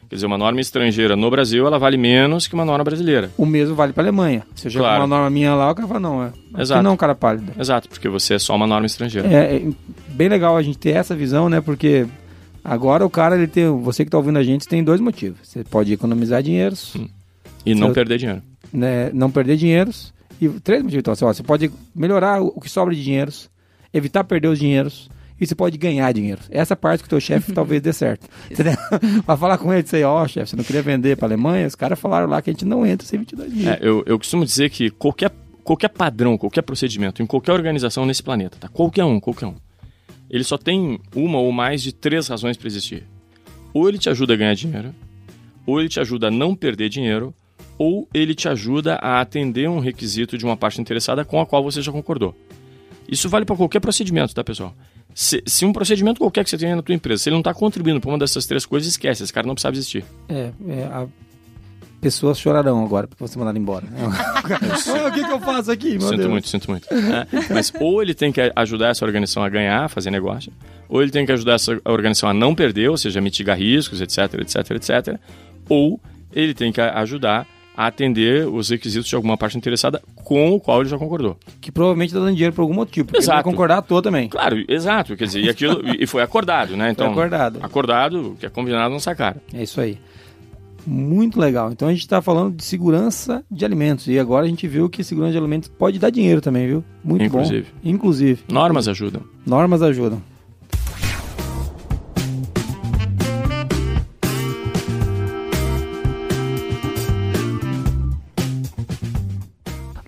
Quer 0.09 0.15
dizer, 0.15 0.27
uma 0.27 0.39
norma 0.39 0.59
estrangeira 0.59 1.15
no 1.15 1.31
Brasil, 1.31 1.67
ela 1.67 1.79
vale 1.79 1.99
menos 1.99 2.47
que 2.47 2.55
uma 2.55 2.65
norma 2.65 2.83
brasileira. 2.83 3.31
O 3.37 3.45
mesmo 3.45 3.75
vale 3.75 3.93
pra 3.93 4.03
Alemanha. 4.03 4.43
Se 4.55 4.69
eu 4.69 4.73
Claro. 4.73 5.03
uma 5.03 5.07
norma 5.07 5.29
minha 5.29 5.55
lá, 5.55 5.71
o 5.71 5.75
cara 5.75 5.87
fala, 5.87 6.01
não, 6.01 6.23
é. 6.23 6.29
Aqui 6.29 6.63
Exato. 6.63 6.83
não, 6.83 6.97
cara 6.97 7.15
pálido. 7.15 7.53
Exato, 7.61 7.91
porque 7.91 8.09
você 8.09 8.33
é 8.35 8.39
só 8.39 8.57
uma 8.57 8.67
norma 8.67 8.87
estrangeira. 8.87 9.29
É, 9.29 9.57
é 9.57 9.63
bem 10.09 10.31
legal 10.31 10.57
a 10.57 10.63
gente 10.63 10.79
ter 10.79 10.97
essa 10.97 11.15
visão, 11.15 11.51
né? 11.51 11.61
Porque 11.61 12.07
agora 12.65 13.05
o 13.05 13.11
cara, 13.11 13.37
ele 13.37 13.47
tem. 13.47 13.69
Você 13.83 14.03
que 14.03 14.11
tá 14.11 14.17
ouvindo 14.17 14.39
a 14.39 14.43
gente 14.43 14.67
tem 14.67 14.83
dois 14.83 14.99
motivos. 14.99 15.41
Você 15.43 15.63
pode 15.63 15.93
economizar 15.93 16.43
dinheiros, 16.43 16.97
E 17.67 17.75
não 17.75 17.93
perder 17.93 18.17
dinheiro. 18.17 18.43
né? 18.73 19.11
Não 19.13 19.31
perder 19.31 19.59
dinheiros. 19.59 20.15
E 20.41 20.49
três 20.61 20.83
motivos. 20.83 21.01
Então, 21.01 21.13
assim, 21.13 21.25
ó, 21.25 21.33
você 21.33 21.43
pode 21.43 21.71
melhorar 21.95 22.41
o 22.41 22.61
que 22.61 22.69
sobra 22.69 22.95
de 22.95 23.03
dinheiros, 23.03 23.51
evitar 23.93 24.25
perder 24.25 24.49
os 24.49 24.59
dinheiros. 24.59 25.09
E 25.41 25.47
você 25.47 25.55
pode 25.55 25.79
ganhar 25.79 26.11
dinheiro. 26.13 26.41
Essa 26.51 26.75
parte 26.75 27.01
que 27.01 27.07
o 27.07 27.11
teu 27.11 27.21
chefe 27.21 27.53
talvez 27.55 27.81
dê 27.81 27.93
certo. 27.93 28.27
Entendeu? 28.51 28.75
Vai 29.25 29.37
falar 29.37 29.57
com 29.57 29.73
ele 29.73 29.81
e 29.81 29.83
dizer, 29.85 30.05
ó, 30.05 30.27
chefe, 30.27 30.51
você 30.51 30.57
não 30.57 30.65
queria 30.65 30.83
vender 30.83 31.17
para 31.17 31.29
Alemanha? 31.29 31.67
Os 31.67 31.77
caras 31.77 31.99
falaram 31.99 32.27
lá 32.27 32.43
que 32.43 32.51
a 32.51 32.53
gente 32.53 32.65
não 32.65 32.85
entra 32.85 33.07
sem 33.07 33.21
22 33.21 33.53
mil. 33.53 33.69
É, 33.69 33.79
eu, 33.81 34.03
eu 34.05 34.19
costumo 34.19 34.45
dizer 34.45 34.69
que 34.69 34.91
qualquer, 34.91 35.31
qualquer 35.63 35.91
padrão, 35.91 36.37
qualquer 36.37 36.63
procedimento, 36.63 37.23
em 37.23 37.27
qualquer 37.27 37.53
organização 37.53 38.05
nesse 38.05 38.23
planeta, 38.23 38.59
tá? 38.59 38.69
Qualquer 38.69 39.05
um, 39.05 39.21
qualquer 39.21 39.47
um. 39.47 39.55
Ele 40.29 40.45
só 40.45 40.59
tem 40.59 41.01
uma 41.15 41.39
ou 41.39 41.53
mais 41.53 41.83
de 41.83 41.93
três 41.93 42.27
razões 42.27 42.57
para 42.57 42.67
existir. 42.67 43.05
Ou 43.73 43.89
ele 43.89 43.99
te 43.99 44.11
ajuda 44.11 44.35
a 44.35 44.37
ganhar 44.37 44.55
dinheiro, 44.55 44.93
ou 45.65 45.79
ele 45.79 45.89
te 45.89 46.01
ajuda 46.01 46.29
a 46.29 46.31
não 46.31 46.55
perder 46.55 46.89
dinheiro, 46.89 47.33
ou 47.79 48.09
ele 48.13 48.35
te 48.35 48.49
ajuda 48.49 48.97
a 48.97 49.21
atender 49.21 49.69
um 49.69 49.79
requisito 49.79 50.37
de 50.37 50.45
uma 50.45 50.57
parte 50.57 50.81
interessada 50.81 51.25
com 51.25 51.41
a 51.41 51.47
qual 51.47 51.63
você 51.63 51.81
já 51.81 51.93
concordou. 51.93 52.35
Isso 53.09 53.29
vale 53.29 53.45
para 53.47 53.57
qualquer 53.57 53.81
procedimento, 53.81 54.35
tá, 54.35 54.45
pessoal? 54.45 54.75
Se, 55.15 55.43
se 55.47 55.65
um 55.65 55.73
procedimento 55.73 56.19
qualquer 56.21 56.45
que 56.45 56.51
você 56.51 56.59
tenha 56.59 56.77
na 56.77 56.83
tua 56.83 56.95
empresa, 56.95 57.23
se 57.23 57.29
ele 57.29 57.35
não 57.35 57.41
está 57.41 57.55
contribuindo 57.55 58.01
para 58.01 58.11
uma 58.11 58.19
dessas 58.19 58.45
três 58.47 58.67
coisas, 58.67 58.89
esquece, 58.89 59.23
esse 59.23 59.33
cara 59.33 59.47
não 59.47 59.55
precisava 59.55 59.75
existir. 59.77 60.05
É, 60.29 60.51
é, 60.69 60.83
a- 60.85 61.07
pessoas 62.01 62.39
chorarão 62.39 62.85
agora 62.85 63.09
porque 63.09 63.27
você 63.27 63.39
mandar 63.39 63.59
embora. 63.59 63.87
o 65.09 65.13
que, 65.13 65.25
que 65.25 65.31
eu 65.33 65.41
faço 65.41 65.71
aqui, 65.73 65.93
meu 65.93 66.03
Sinto 66.03 66.17
Deus? 66.19 66.31
muito, 66.31 66.49
sinto 66.49 66.71
muito. 66.71 66.87
É, 66.93 67.27
mas 67.53 67.73
ou 67.81 68.03
ele 68.03 68.15
tem 68.15 68.31
que 68.31 68.53
ajudar 68.55 68.89
essa 68.91 69.05
organização 69.05 69.43
a 69.43 69.49
ganhar, 69.49 69.85
a 69.85 69.89
fazer 69.89 70.11
negócio, 70.11 70.53
ou 70.89 71.03
ele 71.03 71.11
tem 71.11 71.25
que 71.27 71.33
ajudar 71.33 71.55
essa 71.55 71.81
organização 71.85 72.29
a 72.29 72.35
não 72.35 72.55
perder, 72.55 72.89
ou 72.91 72.97
seja, 72.97 73.21
mitigar 73.21 73.59
riscos, 73.59 74.01
etc, 74.01 74.35
etc, 74.41 74.71
etc. 74.73 75.19
Ou 75.69 76.01
ele 76.33 76.55
tem 76.55 76.71
que 76.71 76.81
ajudar 76.81 77.47
a 77.79 77.87
atender 77.87 78.45
os 78.49 78.71
requisitos 78.71 79.09
de 79.09 79.15
alguma 79.15 79.37
parte 79.39 79.57
interessada 79.57 80.03
com 80.17 80.51
o 80.51 80.59
qual 80.59 80.81
ele 80.81 80.89
já 80.91 80.99
concordou. 80.99 81.37
Que 81.61 81.71
provavelmente 81.71 82.13
tá 82.13 82.19
dando 82.19 82.33
dinheiro 82.33 82.53
por 82.53 82.63
algum 82.63 82.75
motivo. 82.75 83.07
Porque 83.07 83.21
ele 83.21 83.27
vai 83.27 83.37
Exato. 83.37 83.49
concordar 83.49 83.79
à 83.79 83.83
toa 83.83 84.03
também. 84.03 84.29
Claro, 84.29 84.65
exato, 84.67 85.17
quer 85.17 85.27
dizer, 85.27 85.45
e 85.45 85.49
aquilo 85.49 85.81
e 85.97 86.05
foi 86.05 86.21
acordado, 86.21 86.77
né? 86.77 86.91
Então, 86.91 87.13
acordado. 87.13 87.61
Acordado, 87.63 88.33
o 88.33 88.35
que 88.35 88.47
é 88.47 88.49
combinado 88.49 88.91
não 88.91 88.99
sai 88.99 89.15
caro. 89.15 89.41
É 89.55 89.63
isso 89.63 89.81
aí. 89.81 89.97
Muito 90.85 91.39
legal. 91.39 91.71
Então 91.71 91.87
a 91.87 91.93
gente 91.93 92.01
está 92.01 92.21
falando 92.21 92.57
de 92.57 92.65
segurança 92.65 93.45
de 93.49 93.65
alimentos. 93.65 94.09
E 94.09 94.19
agora 94.19 94.45
a 94.45 94.49
gente 94.49 94.67
viu 94.67 94.89
que 94.89 95.05
segurança 95.05 95.33
de 95.33 95.39
alimentos 95.39 95.69
pode 95.69 96.01
dar 96.01 96.11
dinheiro 96.11 96.41
também, 96.41 96.67
viu? 96.67 96.85
Muito 97.05 97.25
Inclusive. 97.27 97.69
bom. 97.85 97.91
Inclusive. 97.91 98.43
Normas 98.51 98.89
ajudam. 98.89 99.23
Normas 99.47 99.83
ajudam. 99.83 100.21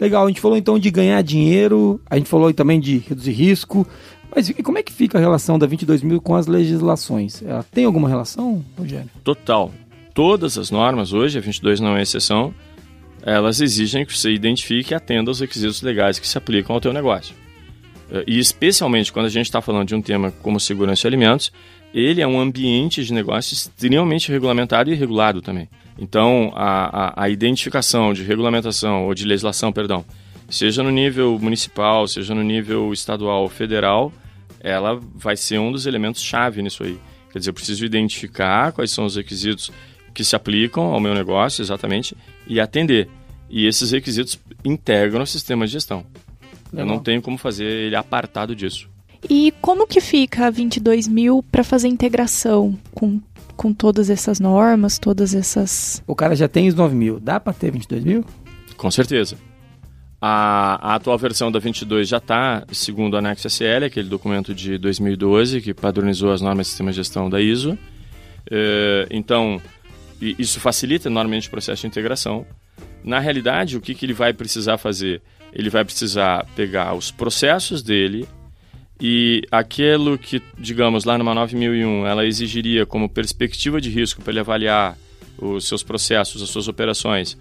Legal, 0.00 0.24
a 0.24 0.28
gente 0.28 0.40
falou 0.40 0.56
então 0.56 0.78
de 0.78 0.90
ganhar 0.90 1.22
dinheiro, 1.22 2.00
a 2.08 2.16
gente 2.16 2.28
falou 2.28 2.52
também 2.54 2.80
de 2.80 2.98
reduzir 2.98 3.32
risco, 3.32 3.86
mas 4.34 4.48
e 4.48 4.54
como 4.62 4.78
é 4.78 4.82
que 4.82 4.92
fica 4.92 5.18
a 5.18 5.20
relação 5.20 5.58
da 5.58 5.66
22 5.66 6.02
mil 6.02 6.20
com 6.20 6.34
as 6.34 6.46
legislações? 6.46 7.42
Ela 7.42 7.62
tem 7.62 7.84
alguma 7.84 8.08
relação, 8.08 8.64
Rogério? 8.78 9.10
Total. 9.22 9.70
Todas 10.14 10.56
as 10.56 10.70
normas 10.70 11.12
hoje, 11.12 11.38
a 11.38 11.40
22 11.40 11.80
não 11.80 11.96
é 11.96 12.02
exceção, 12.02 12.54
elas 13.22 13.60
exigem 13.60 14.06
que 14.06 14.16
você 14.16 14.30
identifique 14.32 14.92
e 14.92 14.94
atenda 14.94 15.30
aos 15.30 15.40
requisitos 15.40 15.82
legais 15.82 16.18
que 16.18 16.26
se 16.26 16.38
aplicam 16.38 16.74
ao 16.74 16.80
teu 16.80 16.92
negócio. 16.92 17.34
Eh, 18.10 18.24
E 18.26 18.38
especialmente 18.38 19.12
quando 19.12 19.26
a 19.26 19.30
gente 19.30 19.46
está 19.46 19.60
falando 19.60 19.88
de 19.88 19.94
um 19.94 20.00
tema 20.02 20.30
como 20.42 20.58
segurança 20.58 21.02
de 21.02 21.06
alimentos, 21.08 21.52
ele 21.92 22.22
é 22.22 22.26
um 22.26 22.40
ambiente 22.40 23.04
de 23.04 23.12
negócio 23.12 23.52
extremamente 23.52 24.30
regulamentado 24.30 24.90
e 24.90 24.94
regulado 24.94 25.42
também. 25.42 25.68
Então, 26.00 26.50
a, 26.54 27.22
a, 27.22 27.24
a 27.24 27.28
identificação 27.28 28.14
de 28.14 28.22
regulamentação 28.22 29.04
ou 29.04 29.14
de 29.14 29.26
legislação, 29.26 29.70
perdão, 29.70 30.02
seja 30.48 30.82
no 30.82 30.90
nível 30.90 31.38
municipal, 31.38 32.08
seja 32.08 32.34
no 32.34 32.42
nível 32.42 32.90
estadual 32.92 33.42
ou 33.42 33.48
federal, 33.50 34.10
ela 34.58 34.98
vai 35.14 35.36
ser 35.36 35.58
um 35.58 35.70
dos 35.70 35.84
elementos 35.84 36.22
chave 36.22 36.62
nisso 36.62 36.82
aí. 36.82 36.98
Quer 37.30 37.38
dizer, 37.38 37.50
eu 37.50 37.54
preciso 37.54 37.84
identificar 37.84 38.72
quais 38.72 38.90
são 38.90 39.04
os 39.04 39.16
requisitos 39.16 39.70
que 40.14 40.24
se 40.24 40.34
aplicam 40.34 40.84
ao 40.84 41.00
meu 41.00 41.14
negócio, 41.14 41.62
exatamente, 41.62 42.16
e 42.46 42.58
atender. 42.58 43.08
E 43.48 43.66
esses 43.66 43.92
requisitos 43.92 44.38
integram 44.64 45.22
o 45.22 45.26
sistema 45.26 45.66
de 45.66 45.72
gestão. 45.72 46.04
Eu 46.72 46.78
Legal. 46.78 46.86
não 46.86 46.98
tenho 47.02 47.20
como 47.20 47.36
fazer 47.36 47.64
ele 47.64 47.96
apartado 47.96 48.54
disso. 48.54 48.88
E 49.28 49.52
como 49.60 49.86
que 49.86 50.00
fica 50.00 50.46
a 50.46 50.50
22 50.50 51.06
mil 51.06 51.42
para 51.42 51.62
fazer 51.62 51.88
integração 51.88 52.78
com, 52.94 53.20
com 53.60 53.74
todas 53.74 54.08
essas 54.08 54.40
normas, 54.40 54.98
todas 54.98 55.34
essas... 55.34 56.02
O 56.06 56.16
cara 56.16 56.34
já 56.34 56.48
tem 56.48 56.66
os 56.66 56.74
9 56.74 56.96
mil, 56.96 57.20
dá 57.20 57.38
para 57.38 57.52
ter 57.52 57.70
22 57.70 58.04
mil? 58.04 58.24
Com 58.74 58.90
certeza. 58.90 59.36
A, 60.18 60.92
a, 60.92 60.94
atual 60.94 61.18
versão 61.18 61.52
da 61.52 61.58
22 61.58 62.08
já 62.08 62.16
está, 62.16 62.64
segundo 62.72 63.12
o 63.12 63.16
anexo 63.18 63.46
SL, 63.50 63.84
aquele 63.84 64.08
documento 64.08 64.54
de 64.54 64.78
2012 64.78 65.60
que 65.60 65.74
padronizou 65.74 66.32
as 66.32 66.40
normas 66.40 66.68
de 66.68 66.70
sistema 66.70 66.90
de 66.90 66.96
gestão 66.96 67.28
da 67.28 67.38
ISO. 67.38 67.76
É, 68.50 69.06
então, 69.10 69.60
isso 70.22 70.58
facilita 70.58 71.10
enormemente 71.10 71.48
o 71.48 71.50
processo 71.50 71.82
de 71.82 71.86
integração. 71.86 72.46
Na 73.04 73.18
realidade, 73.18 73.76
o 73.76 73.80
que, 73.82 73.94
que 73.94 74.06
ele 74.06 74.14
vai 74.14 74.32
precisar 74.32 74.78
fazer? 74.78 75.20
Ele 75.52 75.68
vai 75.68 75.84
precisar 75.84 76.46
pegar 76.56 76.94
os 76.94 77.10
processos 77.10 77.82
dele 77.82 78.26
e 79.00 79.42
aquilo 79.50 80.18
que, 80.18 80.42
digamos, 80.58 81.04
lá 81.04 81.16
numa 81.16 81.34
9001 81.34 82.06
ela 82.06 82.26
exigiria 82.26 82.84
como 82.84 83.08
perspectiva 83.08 83.80
de 83.80 83.88
risco 83.88 84.20
para 84.20 84.32
ele 84.32 84.40
avaliar 84.40 84.98
os 85.38 85.66
seus 85.66 85.82
processos, 85.82 86.42
as 86.42 86.50
suas 86.50 86.68
operações, 86.68 87.38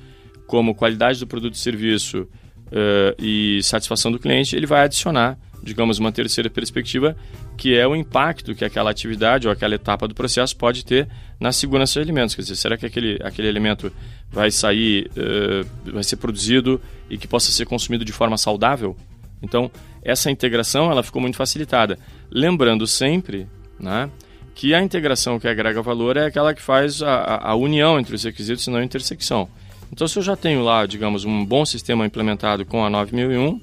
como 0.48 0.74
qualidade 0.74 1.20
do 1.20 1.28
produto 1.28 1.56
e 1.56 1.58
serviço 1.58 2.22
uh, 2.22 3.16
e 3.24 3.62
satisfação 3.62 4.12
do 4.12 4.18
cliente, 4.18 4.56
ele 4.56 4.66
vai 4.66 4.82
adicionar, 4.82 5.38
digamos, 5.62 6.00
uma 6.00 6.12
terceira 6.12 6.50
perspectiva, 6.50 7.16
que 7.58 7.76
é 7.76 7.86
o 7.86 7.94
impacto 7.94 8.56
que 8.56 8.64
aquela 8.64 8.90
atividade 8.90 9.46
ou 9.46 9.52
aquela 9.52 9.76
etapa 9.76 10.08
do 10.08 10.16
processo 10.16 10.56
pode 10.56 10.86
ter 10.86 11.10
na 11.40 11.52
segurança 11.52 11.96
de 11.96 12.00
alimentos. 12.00 12.36
Quer 12.36 12.44
dizer, 12.44 12.56
será 12.56 12.78
que 12.78 12.86
aquele, 12.86 13.20
aquele 13.22 13.50
alimento 13.50 13.92
vai 14.32 14.50
sair, 14.50 15.12
uh, 15.12 15.92
vai 15.92 16.04
ser 16.04 16.16
produzido 16.16 16.82
e 17.10 17.18
que 17.18 17.28
possa 17.28 17.52
ser 17.52 17.66
consumido 17.66 18.06
de 18.06 18.14
forma 18.14 18.38
saudável? 18.38 18.96
Então, 19.42 19.70
essa 20.04 20.32
integração 20.32 20.92
ela 20.92 21.04
ficou 21.04 21.22
muito 21.22 21.38
facilitada. 21.38 21.98
Lembrando 22.32 22.88
sempre 22.88 23.48
né, 23.80 24.10
que 24.56 24.74
a 24.74 24.82
integração 24.82 25.40
que 25.40 25.48
agrega 25.48 25.82
valor 25.82 26.18
é 26.18 26.26
aquela 26.26 26.54
que 26.54 26.62
faz 26.62 27.02
a, 27.02 27.50
a 27.50 27.56
união 27.56 28.00
entre 28.00 28.16
os 28.16 28.24
requisitos 28.24 28.66
e 28.68 28.70
não 28.70 28.80
a 28.80 28.84
intersecção. 28.84 29.50
Então, 29.92 30.08
se 30.08 30.18
eu 30.18 30.24
já 30.24 30.36
tenho 30.36 30.64
lá, 30.64 30.86
digamos, 30.86 31.26
um 31.26 31.44
bom 31.46 31.66
sistema 31.66 32.06
implementado 32.06 32.66
com 32.66 32.86
a 32.86 32.90
9001, 32.90 33.60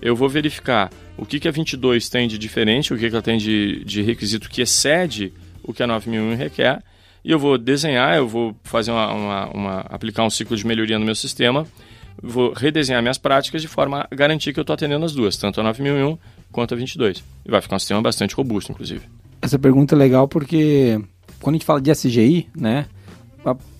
eu 0.00 0.16
vou 0.16 0.28
verificar 0.28 0.90
o 1.16 1.26
que, 1.26 1.40
que 1.40 1.48
a 1.48 1.50
22 1.50 2.08
tem 2.08 2.28
de 2.28 2.38
diferente, 2.38 2.92
o 2.92 2.98
que, 2.98 3.08
que 3.08 3.14
ela 3.14 3.22
tem 3.22 3.38
de, 3.38 3.84
de 3.84 4.02
requisito 4.02 4.48
que 4.48 4.62
excede 4.62 5.32
o 5.62 5.72
que 5.72 5.82
a 5.82 5.86
9001 5.86 6.36
requer, 6.36 6.82
e 7.24 7.30
eu 7.30 7.38
vou 7.38 7.58
desenhar, 7.58 8.16
eu 8.16 8.28
vou 8.28 8.56
fazer 8.62 8.92
uma, 8.92 9.12
uma, 9.12 9.46
uma 9.48 9.80
aplicar 9.80 10.22
um 10.22 10.30
ciclo 10.30 10.56
de 10.56 10.64
melhoria 10.64 10.98
no 10.98 11.04
meu 11.04 11.14
sistema 11.14 11.66
vou 12.22 12.52
redesenhar 12.52 13.02
minhas 13.02 13.18
práticas 13.18 13.62
de 13.62 13.68
forma 13.68 14.06
a 14.10 14.14
garantir 14.14 14.52
que 14.52 14.58
eu 14.58 14.62
estou 14.62 14.74
atendendo 14.74 15.04
as 15.04 15.12
duas, 15.12 15.36
tanto 15.36 15.60
a 15.60 15.64
9001 15.64 16.18
quanto 16.50 16.74
a 16.74 16.76
22. 16.76 17.22
E 17.44 17.50
vai 17.50 17.60
ficar 17.60 17.76
um 17.76 17.78
sistema 17.78 18.02
bastante 18.02 18.34
robusto, 18.34 18.72
inclusive. 18.72 19.02
Essa 19.40 19.58
pergunta 19.58 19.94
é 19.94 19.98
legal 19.98 20.26
porque 20.26 21.00
quando 21.40 21.54
a 21.54 21.58
gente 21.58 21.66
fala 21.66 21.80
de 21.80 21.90
SGI, 21.90 22.48
né, 22.56 22.86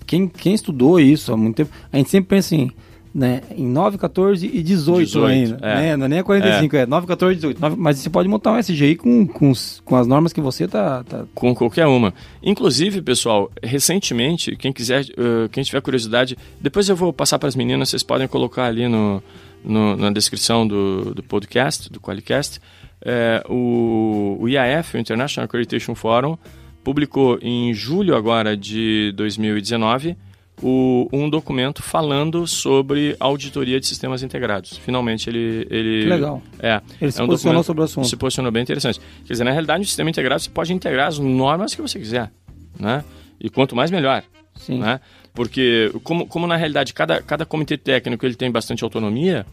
quem, 0.06 0.28
quem 0.28 0.54
estudou 0.54 1.00
isso 1.00 1.32
há 1.32 1.36
muito 1.36 1.56
tempo, 1.56 1.70
a 1.92 1.96
gente 1.96 2.10
sempre 2.10 2.36
pensa 2.36 2.54
em 2.54 2.70
né, 3.16 3.40
em 3.56 3.66
9, 3.66 3.96
14 3.96 4.46
e 4.46 4.62
18, 4.62 5.06
18 5.06 5.26
ainda. 5.26 5.58
É. 5.62 5.74
Né? 5.74 5.96
Não 5.96 6.04
é 6.04 6.08
nem 6.10 6.18
a 6.18 6.22
45, 6.22 6.76
é, 6.76 6.80
é 6.80 6.86
9, 6.86 7.06
14 7.06 7.32
e 7.32 7.36
18. 7.36 7.58
9, 7.58 7.76
mas 7.78 7.98
você 7.98 8.10
pode 8.10 8.28
montar 8.28 8.52
um 8.52 8.58
SGI 8.58 8.94
com, 8.94 9.26
com, 9.26 9.52
com 9.86 9.96
as 9.96 10.06
normas 10.06 10.34
que 10.34 10.40
você 10.40 10.68
tá, 10.68 11.02
tá, 11.02 11.24
Com 11.34 11.54
qualquer 11.54 11.86
uma. 11.86 12.12
Inclusive, 12.42 13.00
pessoal, 13.00 13.50
recentemente, 13.62 14.54
quem 14.54 14.70
quiser, 14.70 15.00
uh, 15.00 15.48
quem 15.50 15.64
tiver 15.64 15.80
curiosidade, 15.80 16.36
depois 16.60 16.90
eu 16.90 16.94
vou 16.94 17.10
passar 17.10 17.38
para 17.38 17.48
as 17.48 17.56
meninas, 17.56 17.88
vocês 17.88 18.02
podem 18.02 18.28
colocar 18.28 18.66
ali 18.66 18.86
no, 18.86 19.22
no 19.64 19.96
na 19.96 20.10
descrição 20.10 20.68
do, 20.68 21.14
do 21.14 21.22
podcast, 21.22 21.90
do 21.90 21.98
Qualicast, 21.98 22.60
é, 23.00 23.42
o, 23.48 24.36
o 24.40 24.46
IAF, 24.46 24.94
o 24.94 25.00
International 25.00 25.46
Accreditation 25.46 25.94
Forum, 25.94 26.36
publicou 26.84 27.38
em 27.40 27.72
julho 27.72 28.14
agora 28.14 28.54
de 28.54 29.10
2019 29.16 30.18
o, 30.62 31.08
um 31.12 31.28
documento 31.28 31.82
falando 31.82 32.46
sobre 32.46 33.14
auditoria 33.20 33.78
de 33.78 33.86
sistemas 33.86 34.22
integrados. 34.22 34.76
Finalmente 34.78 35.28
ele. 35.28 35.66
ele 35.70 36.02
que 36.02 36.08
legal. 36.08 36.42
É. 36.58 36.80
Ele 37.00 37.12
se 37.12 37.20
é 37.20 37.24
um 37.24 37.26
posicionou 37.26 37.62
sobre 37.62 37.82
o 37.82 37.84
assunto. 37.84 38.08
Se 38.08 38.16
posicionou 38.16 38.50
bem 38.50 38.62
interessante. 38.62 39.00
Quer 39.24 39.32
dizer, 39.32 39.44
na 39.44 39.50
realidade, 39.50 39.80
no 39.80 39.84
sistema 39.84 40.08
integrado 40.08 40.40
você 40.40 40.50
pode 40.50 40.72
integrar 40.72 41.08
as 41.08 41.18
normas 41.18 41.74
que 41.74 41.82
você 41.82 41.98
quiser. 41.98 42.30
Né? 42.78 43.04
E 43.40 43.50
quanto 43.50 43.76
mais, 43.76 43.90
melhor. 43.90 44.22
Sim. 44.54 44.78
Né? 44.78 45.00
Porque, 45.34 45.92
como, 46.02 46.26
como 46.26 46.46
na 46.46 46.56
realidade 46.56 46.94
cada, 46.94 47.20
cada 47.20 47.44
comitê 47.44 47.76
técnico 47.76 48.24
ele 48.24 48.34
tem 48.34 48.50
bastante 48.50 48.82
autonomia, 48.82 49.44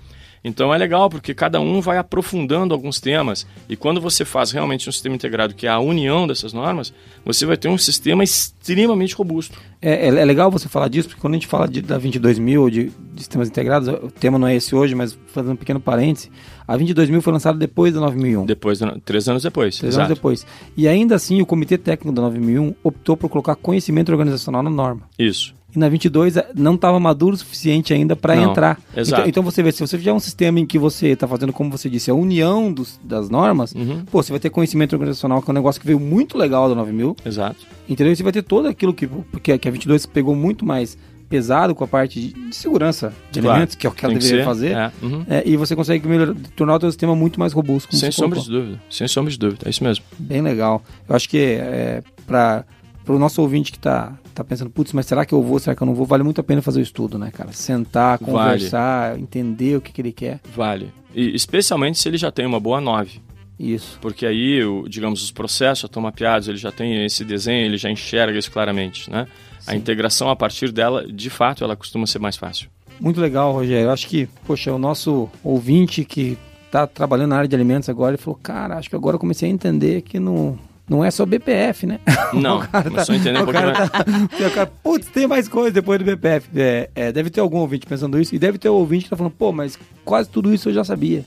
então 0.43 0.73
é 0.73 0.77
legal 0.77 1.09
porque 1.09 1.33
cada 1.33 1.59
um 1.61 1.79
vai 1.79 1.97
aprofundando 1.97 2.73
alguns 2.73 2.99
temas 2.99 3.47
e 3.69 3.75
quando 3.75 4.01
você 4.01 4.25
faz 4.25 4.51
realmente 4.51 4.89
um 4.89 4.91
sistema 4.91 5.15
integrado 5.15 5.53
que 5.53 5.65
é 5.65 5.69
a 5.69 5.79
união 5.79 6.27
dessas 6.27 6.51
normas, 6.51 6.93
você 7.23 7.45
vai 7.45 7.55
ter 7.55 7.69
um 7.69 7.77
sistema 7.77 8.23
extremamente 8.23 9.15
robusto. 9.15 9.57
É, 9.81 10.07
é, 10.07 10.07
é 10.07 10.25
legal 10.25 10.51
você 10.51 10.67
falar 10.67 10.89
disso 10.89 11.07
porque 11.07 11.21
quando 11.21 11.33
a 11.33 11.37
gente 11.37 11.47
fala 11.47 11.67
de, 11.67 11.81
da 11.81 11.97
22 11.97 12.39
mil 12.39 12.69
de, 12.69 12.91
de 13.13 13.19
sistemas 13.19 13.47
integrados, 13.47 13.87
o 13.87 14.11
tema 14.11 14.37
não 14.37 14.47
é 14.47 14.55
esse 14.55 14.75
hoje, 14.75 14.93
mas 14.95 15.17
fazendo 15.27 15.53
um 15.53 15.57
pequeno 15.57 15.79
parêntese, 15.79 16.29
a 16.67 16.75
22 16.75 17.09
mil 17.09 17.21
foi 17.21 17.31
lançada 17.31 17.57
depois 17.57 17.93
da 17.93 18.01
9001. 18.01 18.45
Depois, 18.45 18.79
três 19.05 19.29
anos 19.29 19.43
depois. 19.43 19.77
Três 19.77 19.93
exato. 19.93 20.05
anos 20.05 20.17
depois. 20.17 20.45
E 20.75 20.87
ainda 20.87 21.15
assim, 21.15 21.41
o 21.41 21.45
Comitê 21.45 21.77
Técnico 21.77 22.13
da 22.13 22.21
9001 22.23 22.75
optou 22.83 23.15
por 23.15 23.29
colocar 23.29 23.55
conhecimento 23.55 24.11
organizacional 24.11 24.61
na 24.61 24.69
norma. 24.69 25.03
Isso 25.17 25.53
e 25.75 25.79
na 25.79 25.89
22 25.89 26.37
eh, 26.37 26.47
não 26.55 26.75
estava 26.75 26.99
maduro 26.99 27.35
o 27.35 27.37
suficiente 27.37 27.93
ainda 27.93 28.15
para 28.15 28.35
entrar. 28.35 28.79
Exato. 28.95 29.21
Então, 29.21 29.29
então, 29.29 29.43
você 29.43 29.63
vê, 29.63 29.71
se 29.71 29.79
você 29.79 29.97
fizer 29.97 30.13
um 30.13 30.19
sistema 30.19 30.59
em 30.59 30.65
que 30.65 30.77
você 30.77 31.07
está 31.07 31.27
fazendo, 31.27 31.51
como 31.51 31.71
você 31.71 31.89
disse, 31.89 32.11
a 32.11 32.13
união 32.13 32.71
dos, 32.71 32.99
das 33.03 33.29
normas, 33.29 33.73
uhum. 33.73 34.05
pô, 34.05 34.21
você 34.21 34.31
vai 34.31 34.39
ter 34.39 34.49
conhecimento 34.49 34.93
organizacional, 34.93 35.41
que 35.41 35.49
é 35.49 35.51
um 35.51 35.55
negócio 35.55 35.81
que 35.81 35.87
veio 35.87 35.99
muito 35.99 36.37
legal 36.37 36.69
da 36.69 36.75
9000. 36.75 37.17
Exato. 37.25 37.57
Entendeu? 37.89 38.15
Você 38.15 38.23
vai 38.23 38.31
ter 38.31 38.43
todo 38.43 38.67
aquilo 38.67 38.93
que, 38.93 39.07
porque, 39.07 39.57
que 39.57 39.67
a 39.67 39.71
22 39.71 40.05
pegou 40.05 40.35
muito 40.35 40.65
mais 40.65 40.97
pesado 41.27 41.73
com 41.73 41.83
a 41.83 41.87
parte 41.87 42.19
de, 42.19 42.33
de 42.49 42.55
segurança 42.55 43.11
de 43.31 43.41
claro. 43.41 43.55
elementos, 43.55 43.75
que 43.75 43.87
é 43.87 43.89
o 43.89 43.93
que 43.93 44.05
ela 44.05 44.13
deveria 44.13 44.45
fazer, 44.45 44.77
é. 44.77 44.91
Uhum. 45.01 45.25
É, 45.27 45.41
e 45.43 45.57
você 45.57 45.75
consegue 45.75 46.07
melhorar, 46.07 46.35
tornar 46.55 46.77
o 46.77 46.79
seu 46.79 46.91
sistema 46.91 47.15
muito 47.15 47.39
mais 47.39 47.53
robusto. 47.53 47.95
Sem 47.95 48.11
sombra 48.11 48.39
de 48.39 48.51
dúvida, 48.51 48.81
sem 48.87 49.07
sombra 49.07 49.31
de 49.31 49.39
dúvida, 49.39 49.63
é 49.65 49.69
isso 49.71 49.83
mesmo. 49.83 50.05
Bem 50.19 50.43
legal. 50.43 50.83
Eu 51.09 51.15
acho 51.15 51.27
que 51.27 51.39
é, 51.39 52.03
para 52.27 52.63
o 53.07 53.17
nosso 53.17 53.41
ouvinte 53.41 53.71
que 53.71 53.79
está 53.79 54.13
tá 54.33 54.43
pensando, 54.43 54.69
putz, 54.69 54.93
mas 54.93 55.05
será 55.05 55.25
que 55.25 55.33
eu 55.33 55.41
vou, 55.41 55.59
será 55.59 55.75
que 55.75 55.81
eu 55.81 55.87
não 55.87 55.93
vou? 55.93 56.05
Vale 56.05 56.23
muito 56.23 56.41
a 56.41 56.43
pena 56.43 56.61
fazer 56.61 56.79
o 56.79 56.83
estudo, 56.83 57.17
né, 57.17 57.31
cara? 57.31 57.51
Sentar, 57.51 58.19
conversar, 58.19 59.11
vale. 59.11 59.21
entender 59.21 59.77
o 59.77 59.81
que, 59.81 59.91
que 59.91 60.01
ele 60.01 60.11
quer. 60.11 60.39
Vale. 60.55 60.91
E 61.13 61.35
especialmente 61.35 61.99
se 61.99 62.07
ele 62.07 62.17
já 62.17 62.31
tem 62.31 62.45
uma 62.45 62.59
boa 62.59 62.81
9. 62.81 63.21
Isso. 63.59 63.97
Porque 64.01 64.25
aí, 64.25 64.59
digamos, 64.89 65.23
os 65.23 65.31
processos 65.31 65.81
já 65.81 65.85
estão 65.85 66.01
mapeados, 66.01 66.47
ele 66.47 66.57
já 66.57 66.71
tem 66.71 67.05
esse 67.05 67.23
desenho, 67.23 67.65
ele 67.65 67.77
já 67.77 67.89
enxerga 67.89 68.37
isso 68.37 68.51
claramente, 68.51 69.09
né? 69.09 69.27
Sim. 69.59 69.71
A 69.71 69.75
integração 69.75 70.29
a 70.29 70.35
partir 70.35 70.71
dela, 70.71 71.05
de 71.07 71.29
fato, 71.29 71.63
ela 71.63 71.75
costuma 71.75 72.05
ser 72.05 72.19
mais 72.19 72.35
fácil. 72.35 72.69
Muito 72.99 73.21
legal, 73.21 73.53
Rogério. 73.53 73.85
Eu 73.85 73.91
acho 73.91 74.07
que, 74.07 74.27
poxa, 74.45 74.73
o 74.73 74.77
nosso 74.77 75.29
ouvinte 75.43 76.03
que 76.03 76.37
está 76.65 76.87
trabalhando 76.87 77.29
na 77.29 77.37
área 77.37 77.47
de 77.47 77.55
alimentos 77.55 77.87
agora, 77.87 78.15
ele 78.15 78.21
falou, 78.21 78.39
cara, 78.41 78.77
acho 78.77 78.89
que 78.89 78.95
agora 78.95 79.15
eu 79.15 79.19
comecei 79.19 79.49
a 79.49 79.51
entender 79.51 80.01
que 80.01 80.19
no, 80.19 80.57
não 80.89 81.03
é 81.03 81.09
só 81.09 81.25
BPF, 81.25 81.87
né? 81.87 81.99
Não, 82.33 82.57
o 82.57 82.67
cara 82.67 82.89
tá, 82.89 83.05
só 83.05 83.13
entender 83.13 83.39
um 83.39 83.45
pouquinho 83.45 83.73
mais. 83.73 83.89
Tá, 83.89 84.47
o 84.47 84.51
cara, 84.51 84.71
putz, 84.83 85.07
tem 85.07 85.27
mais 85.27 85.47
coisa 85.47 85.71
depois 85.71 85.99
do 85.99 86.05
BPF. 86.05 86.49
É, 86.55 86.89
é, 86.93 87.11
deve 87.11 87.29
ter 87.29 87.39
algum 87.39 87.57
ouvinte 87.57 87.85
pensando 87.85 88.19
isso, 88.19 88.35
e 88.35 88.39
deve 88.39 88.57
ter 88.57 88.69
um 88.69 88.73
ouvinte 88.73 89.05
que 89.05 89.09
tá 89.09 89.15
falando, 89.15 89.33
pô, 89.33 89.51
mas 89.51 89.77
quase 90.03 90.29
tudo 90.29 90.53
isso 90.53 90.69
eu 90.69 90.73
já 90.73 90.83
sabia. 90.83 91.23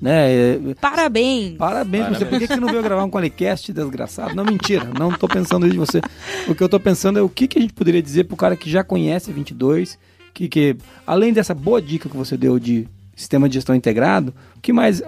Né? 0.00 0.32
É, 0.32 0.58
parabéns! 0.80 1.56
Parabéns, 1.56 2.04
Parabéns. 2.04 2.18
você. 2.18 2.24
Por 2.24 2.38
que 2.38 2.46
você 2.46 2.56
não 2.56 2.68
veio 2.68 2.82
gravar 2.82 3.04
um 3.04 3.10
Qualicast 3.10 3.72
desgraçado? 3.72 4.34
Não, 4.34 4.44
mentira, 4.44 4.88
não 4.98 5.12
tô 5.12 5.28
pensando 5.28 5.66
isso 5.66 5.74
de 5.74 5.78
você. 5.78 6.00
O 6.48 6.54
que 6.54 6.62
eu 6.62 6.68
tô 6.68 6.80
pensando 6.80 7.18
é 7.18 7.22
o 7.22 7.28
que, 7.28 7.46
que 7.46 7.58
a 7.58 7.62
gente 7.62 7.74
poderia 7.74 8.02
dizer 8.02 8.24
pro 8.24 8.36
cara 8.36 8.56
que 8.56 8.68
já 8.68 8.82
conhece 8.82 9.30
22, 9.30 9.98
que, 10.32 10.48
que 10.48 10.76
além 11.06 11.32
dessa 11.32 11.54
boa 11.54 11.80
dica 11.82 12.08
que 12.08 12.16
você 12.16 12.36
deu 12.36 12.58
de 12.58 12.88
sistema 13.14 13.48
de 13.48 13.54
gestão 13.54 13.74
integrado, 13.74 14.34
o 14.56 14.60
que 14.60 14.72
mais, 14.72 15.02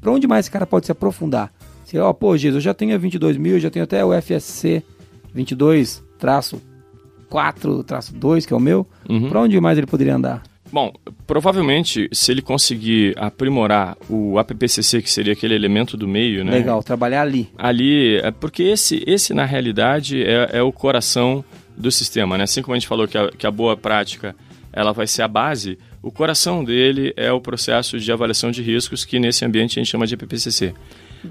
para 0.00 0.12
onde 0.12 0.28
mais 0.28 0.44
esse 0.44 0.50
cara 0.50 0.66
pode 0.66 0.86
se 0.86 0.92
aprofundar? 0.92 1.50
Se, 1.92 1.98
ó, 1.98 2.10
pô, 2.14 2.34
Jesus, 2.38 2.54
eu 2.54 2.60
já 2.62 2.72
tenho 2.72 2.94
a 2.94 2.98
22 2.98 3.36
mil, 3.36 3.60
já 3.60 3.68
tenho 3.68 3.82
até 3.82 4.02
o 4.02 4.18
FSC 4.18 4.82
22 5.34 6.02
4 7.28 7.84
2, 8.14 8.46
que 8.46 8.52
é 8.54 8.56
o 8.56 8.60
meu. 8.60 8.86
Uhum. 9.06 9.28
Para 9.28 9.42
onde 9.42 9.60
mais 9.60 9.76
ele 9.76 9.86
poderia 9.86 10.16
andar? 10.16 10.42
Bom, 10.72 10.90
provavelmente, 11.26 12.08
se 12.10 12.32
ele 12.32 12.40
conseguir 12.40 13.12
aprimorar 13.18 13.98
o 14.08 14.38
APPCC, 14.38 15.02
que 15.02 15.10
seria 15.10 15.34
aquele 15.34 15.54
elemento 15.54 15.94
do 15.94 16.08
meio, 16.08 16.42
né? 16.42 16.52
Legal, 16.52 16.82
trabalhar 16.82 17.20
ali. 17.20 17.50
Ali, 17.58 18.16
é 18.22 18.30
porque 18.30 18.62
esse, 18.62 19.04
esse 19.06 19.34
na 19.34 19.44
realidade, 19.44 20.22
é, 20.22 20.48
é 20.50 20.62
o 20.62 20.72
coração 20.72 21.44
do 21.76 21.92
sistema, 21.92 22.38
né? 22.38 22.44
Assim 22.44 22.62
como 22.62 22.74
a 22.74 22.78
gente 22.78 22.88
falou 22.88 23.06
que 23.06 23.18
a, 23.18 23.30
que 23.30 23.46
a 23.46 23.50
boa 23.50 23.76
prática 23.76 24.34
ela 24.72 24.92
vai 24.92 25.06
ser 25.06 25.20
a 25.20 25.28
base, 25.28 25.78
o 26.02 26.10
coração 26.10 26.64
dele 26.64 27.12
é 27.18 27.30
o 27.30 27.38
processo 27.38 28.00
de 28.00 28.10
avaliação 28.10 28.50
de 28.50 28.62
riscos, 28.62 29.04
que 29.04 29.18
nesse 29.18 29.44
ambiente 29.44 29.78
a 29.78 29.82
gente 29.82 29.90
chama 29.90 30.06
de 30.06 30.14
APPCC. 30.14 30.72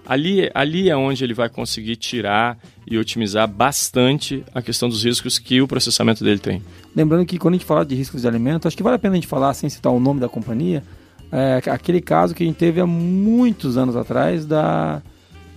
Ali, 0.06 0.50
ali 0.54 0.90
é 0.90 0.96
onde 0.96 1.24
ele 1.24 1.34
vai 1.34 1.50
conseguir 1.50 1.96
tirar 1.96 2.58
e 2.90 2.98
otimizar 2.98 3.48
bastante 3.48 4.44
a 4.54 4.62
questão 4.62 4.88
dos 4.90 5.04
riscos 5.04 5.38
que 5.40 5.62
o 5.62 5.68
processamento 5.68 6.24
dele 6.24 6.40
tem. 6.40 6.62
Lembrando 6.96 7.26
que 7.26 7.38
quando 7.38 7.54
a 7.56 7.58
gente 7.58 7.66
fala 7.66 7.86
de 7.86 7.96
riscos 7.96 8.22
de 8.22 8.28
alimento, 8.28 8.68
acho 8.68 8.78
que 8.78 8.84
vale 8.84 8.96
a 8.96 9.00
pena 9.00 9.14
a 9.14 9.16
gente 9.16 9.28
falar, 9.28 9.54
sem 9.54 9.70
citar 9.70 9.92
o 9.92 10.00
nome 10.00 10.20
da 10.20 10.28
companhia, 10.30 10.84
é, 11.32 11.62
aquele 11.70 12.02
caso 12.02 12.34
que 12.36 12.44
a 12.44 12.46
gente 12.46 12.58
teve 12.58 12.80
há 12.82 12.86
muitos 12.88 13.78
anos 13.78 13.96
atrás 13.96 14.46
da, 14.46 15.02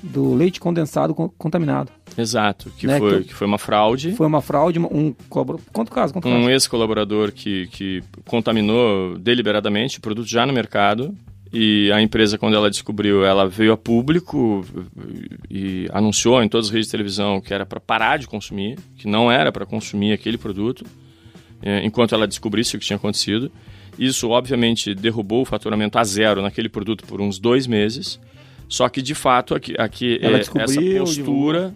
do 0.03 0.35
leite 0.35 0.61
condensado 0.61 1.15
con- 1.15 1.29
contaminado. 1.37 1.91
Exato, 2.17 2.71
que, 2.79 2.87
Né, 2.87 2.99
foi, 2.99 3.19
que- 3.23 3.29
que 3.29 3.35
foi 3.35 3.47
uma 3.47 3.59
fraude. 3.59 4.13
Foi 4.13 4.27
uma 4.27 4.41
fraude, 4.41 4.79
um 4.79 5.13
colaborador. 5.29 5.67
Conta 5.73 5.91
o 5.91 5.95
caso, 5.95 6.13
conta 6.15 6.29
o 6.29 6.31
caso. 6.31 6.45
Um 6.45 6.49
ex-colaborador 6.49 7.33
que, 7.33 7.67
que 7.69 8.03
contaminou 8.25 9.19
deliberadamente 9.19 9.99
o 9.99 10.01
produto 10.01 10.29
já 10.29 10.47
no 10.47 10.53
mercado. 10.53 11.13
E 11.57 11.93
a 11.93 12.03
empresa, 12.03 12.37
quando 12.37 12.57
ela 12.57 12.69
descobriu, 12.69 13.25
ela 13.25 13.47
veio 13.47 13.73
a 13.73 13.77
público 13.77 14.67
e, 15.49 15.89
anunciou 15.93 16.43
em 16.43 16.49
todas 16.49 16.67
as 16.67 16.73
redes 16.73 16.89
de 16.89 16.91
televisão 16.91 17.41
que 17.41 17.55
era 17.55 17.65
para 17.65 17.79
parar 17.79 18.19
de 18.19 18.27
consumir, 18.27 18.77
que 18.97 19.07
não 19.07 19.31
era 19.31 19.53
para 19.53 19.65
consumir 19.65 20.13
aquele 20.13 20.37
produto, 20.37 20.85
eh, 21.63 21.83
enquanto 21.85 22.13
ela 22.13 22.27
descobrisse 22.27 22.75
o 22.75 22.81
que 22.81 22.85
tinha 22.85 22.97
acontecido. 22.97 23.53
Isso, 23.97 24.31
obviamente, 24.31 24.97
derrubou 24.97 25.43
o 25.43 25.45
faturamento 25.45 25.97
a 25.97 26.03
zero 26.03 26.43
naquele 26.43 26.69
produto 26.69 27.05
por 27.05 27.21
uns 27.21 27.39
dois 27.39 27.69
meses. 27.69 28.19
Só 28.69 28.89
que, 28.89 29.01
de 29.01 29.15
fato, 29.15 29.55
aqui, 29.55 29.77
aqui 29.79 30.19
descobriu, 30.19 30.65
essa 30.65 30.99
postura 30.99 31.73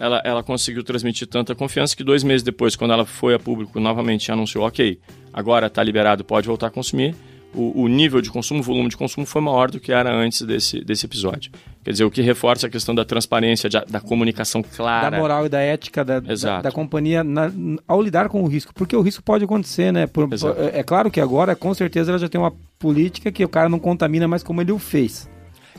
ela, 0.00 0.20
ela 0.24 0.42
conseguiu 0.42 0.82
transmitir 0.82 1.28
tanta 1.28 1.54
confiança 1.54 1.96
que 1.96 2.02
dois 2.02 2.24
meses 2.24 2.42
depois, 2.42 2.74
quando 2.74 2.92
ela 2.92 3.06
foi 3.06 3.34
a 3.34 3.38
público 3.38 3.78
novamente 3.78 4.32
anunciou, 4.32 4.66
ok, 4.66 4.98
agora 5.32 5.68
está 5.68 5.80
liberado, 5.80 6.24
pode 6.24 6.48
voltar 6.48 6.66
a 6.66 6.70
consumir, 6.70 7.14
o, 7.54 7.82
o 7.82 7.88
nível 7.88 8.20
de 8.20 8.30
consumo, 8.30 8.60
o 8.60 8.62
volume 8.62 8.88
de 8.88 8.96
consumo 8.96 9.26
foi 9.26 9.40
maior 9.42 9.70
do 9.70 9.78
que 9.80 9.92
era 9.92 10.14
antes 10.14 10.42
desse, 10.42 10.82
desse 10.84 11.06
episódio. 11.06 11.50
Quer 11.84 11.90
dizer, 11.92 12.04
o 12.04 12.10
que 12.10 12.22
reforça 12.22 12.66
a 12.66 12.70
questão 12.70 12.94
da 12.94 13.04
transparência, 13.04 13.68
de- 13.68 13.84
da 13.88 14.00
comunicação 14.00 14.62
clara. 14.62 15.10
Da 15.10 15.18
moral 15.18 15.46
e 15.46 15.48
da 15.48 15.60
ética 15.60 16.04
da, 16.04 16.20
da, 16.20 16.62
da 16.62 16.70
companhia 16.72 17.22
na- 17.24 17.50
ao 17.86 18.00
lidar 18.00 18.28
com 18.28 18.42
o 18.42 18.46
risco. 18.46 18.72
Porque 18.74 18.94
o 18.96 19.00
risco 19.02 19.22
pode 19.22 19.44
acontecer, 19.44 19.92
né? 19.92 20.06
Por- 20.06 20.28
é, 20.72 20.80
é 20.80 20.82
claro 20.82 21.10
que 21.10 21.20
agora, 21.20 21.54
com 21.56 21.72
certeza, 21.74 22.10
ela 22.10 22.18
já 22.18 22.28
tem 22.28 22.40
uma 22.40 22.52
política 22.78 23.30
que 23.32 23.44
o 23.44 23.48
cara 23.48 23.68
não 23.68 23.78
contamina 23.78 24.26
mais 24.28 24.42
como 24.42 24.60
ele 24.60 24.72
o 24.72 24.78
fez. 24.78 25.28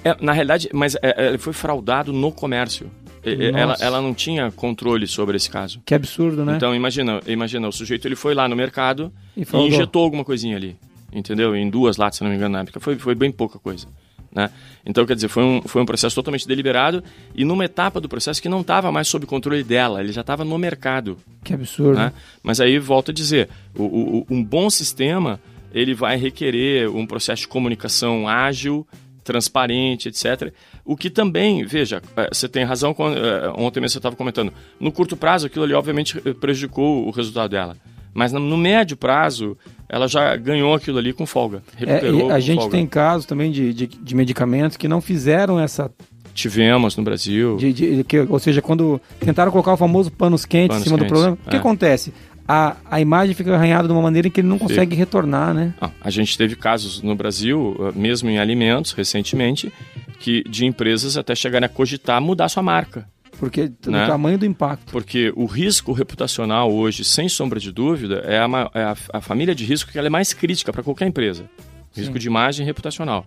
É, 0.04 0.16
na 0.20 0.34
realidade, 0.34 0.70
mas 0.74 0.96
é, 0.96 1.00
é, 1.26 1.28
ele 1.30 1.38
foi 1.38 1.54
fraudado 1.54 2.12
no 2.12 2.32
comércio. 2.32 2.92
Ela, 3.26 3.78
ela 3.80 4.02
não 4.02 4.14
tinha 4.14 4.52
controle 4.52 5.08
sobre 5.08 5.38
esse 5.38 5.50
caso. 5.50 5.82
Que 5.86 5.96
absurdo, 5.96 6.44
né? 6.44 6.56
Então, 6.58 6.76
imagina, 6.76 7.22
imagina, 7.26 7.70
o 7.70 7.72
sujeito 7.72 8.06
ele 8.06 8.18
foi 8.18 8.34
lá 8.34 8.50
no 8.50 8.56
mercado 8.56 9.14
E 9.38 9.44
e, 9.50 9.58
injetou 9.68 10.04
alguma 10.04 10.26
coisinha 10.26 10.58
ali, 10.58 10.76
entendeu? 11.14 11.56
Em 11.56 11.70
duas 11.70 11.98
latas, 11.98 12.18
se 12.18 12.24
não 12.24 12.30
me 12.32 12.36
engano, 12.38 12.54
na 12.54 12.62
época. 12.62 12.80
Foi, 12.80 12.98
foi 12.98 13.16
bem 13.16 13.32
pouca 13.32 13.60
coisa. 13.60 13.88
Né? 14.36 14.50
Então, 14.86 15.06
quer 15.06 15.14
dizer, 15.14 15.28
foi 15.28 15.44
um, 15.44 15.62
foi 15.62 15.82
um 15.82 15.86
processo 15.86 16.16
totalmente 16.16 16.48
deliberado 16.48 17.04
e 17.36 17.46
numa 17.46 17.66
etapa 17.66 18.02
do 18.02 18.10
processo 18.10 18.42
que 18.42 18.50
não 18.50 18.62
estava 18.62 18.92
mais 18.92 19.08
sob 19.08 19.28
controle 19.28 19.64
dela, 19.64 20.02
ele 20.02 20.12
já 20.12 20.22
estava 20.22 20.44
no 20.44 20.58
mercado. 20.58 21.18
Que 21.44 21.54
absurdo. 21.54 22.00
Né? 22.00 22.12
Mas 22.42 22.60
aí, 22.60 22.80
volto 22.80 23.12
a 23.12 23.14
dizer, 23.14 23.48
o, 23.78 23.84
o- 23.84 24.26
um 24.32 24.44
bom 24.44 24.72
sistema, 24.72 25.40
ele 25.72 25.94
vai 25.94 26.18
requerer 26.18 26.90
um 26.90 27.06
processo 27.06 27.44
de 27.44 27.48
comunicação 27.48 28.28
ágil, 28.28 28.88
transparente, 29.24 30.10
etc. 30.10 30.52
O 30.84 30.98
que 30.98 31.10
também, 31.10 31.64
veja, 31.64 32.02
eh, 32.18 32.30
você 32.32 32.50
tem 32.50 32.64
razão, 32.64 32.94
eh, 33.00 33.54
ontem 33.56 33.80
mesmo 33.80 33.94
você 33.94 34.00
estava 34.00 34.16
comentando, 34.16 34.52
no 34.80 34.92
curto 34.92 35.16
prazo 35.16 35.46
aquilo 35.48 35.64
ali 35.64 35.74
obviamente 35.74 36.20
prejudicou 36.36 37.08
o 37.08 37.12
resultado 37.12 37.50
dela. 37.52 37.78
Mas 38.14 38.32
no 38.32 38.58
médio 38.58 38.96
prazo, 38.98 39.58
ela 39.90 40.08
já 40.08 40.36
ganhou 40.36 40.74
aquilo 40.74 40.98
ali 40.98 41.14
com 41.14 41.26
folga. 41.26 41.62
É, 41.80 41.86
Recuperou 41.86 42.30
e 42.30 42.32
a 42.32 42.40
gente 42.40 42.60
folga. 42.60 42.72
tem 42.78 42.88
casos 42.88 43.26
também 43.26 43.52
de, 43.52 43.74
de, 43.74 43.88
de 43.88 44.16
medicamentos 44.16 44.78
que 44.78 44.88
não 44.88 45.02
fizeram 45.02 45.60
essa. 45.60 45.92
Tivemos 46.34 46.98
no 46.98 47.04
Brasil. 47.04 47.58
de- 47.58 47.74
de- 47.74 48.04
que, 48.04 48.20
ou 48.22 48.40
seja, 48.40 48.62
quando 48.62 49.00
tentaram 49.20 49.52
colocar 49.52 49.74
o 49.74 49.78
famoso 49.78 50.12
panos 50.12 50.46
quentes 50.46 50.70
Panos 50.70 50.82
em 50.82 50.86
cima 50.86 50.98
do 50.98 51.02
quentes, 51.02 51.12
problema, 51.14 51.38
o 51.46 51.50
que 51.50 51.56
é. 51.56 51.60
acontece? 51.60 52.14
A, 52.48 52.76
a 52.90 53.00
imagem 53.00 53.34
fica 53.36 53.54
arranhada 53.56 53.88
de 53.88 53.94
uma 53.94 54.02
maneira 54.02 54.30
que 54.30 54.42
ele 54.42 54.48
não 54.48 54.58
consegue 54.60 54.96
retornar, 54.96 55.54
né? 55.54 55.74
Ah, 55.80 55.92
a 56.02 56.10
gente 56.10 56.38
teve 56.38 56.56
casos 56.56 57.02
no 57.02 57.16
Brasil, 57.16 57.76
eh, 57.80 57.92
mesmo 57.98 58.30
em 58.30 58.38
alimentos, 58.38 58.92
recentemente, 58.92 59.72
que 60.20 60.44
de 60.50 60.66
empresas 60.66 61.16
até 61.16 61.36
chegarem 61.36 61.66
a 61.68 61.70
cogitar 61.70 62.20
mudar 62.20 62.50
sua 62.50 62.62
marca. 62.64 63.08
Porque 63.40 63.68
do 63.68 63.92
Né? 63.92 64.08
tamanho 64.08 64.38
do 64.38 64.46
impacto. 64.46 64.92
Porque 64.92 65.34
o 65.36 65.46
risco 65.46 65.92
reputacional 65.92 66.72
hoje, 66.72 67.04
sem 67.04 67.28
sombra 67.28 67.60
de 67.60 67.72
dúvida, 67.72 68.24
é 68.26 68.38
a, 68.38 68.72
é 68.74 68.84
a, 68.84 68.96
a 69.14 69.22
família 69.22 69.54
de 69.54 69.66
risco 69.66 69.92
que 69.92 69.98
ela 69.98 70.08
é 70.08 70.10
mais 70.10 70.34
crítica 70.34 70.72
para 70.72 70.84
qualquer 70.84 71.08
empresa. 71.08 71.50
Risco 71.96 72.14
Sim. 72.14 72.20
de 72.20 72.28
imagem 72.28 72.66
reputacional. 72.66 73.26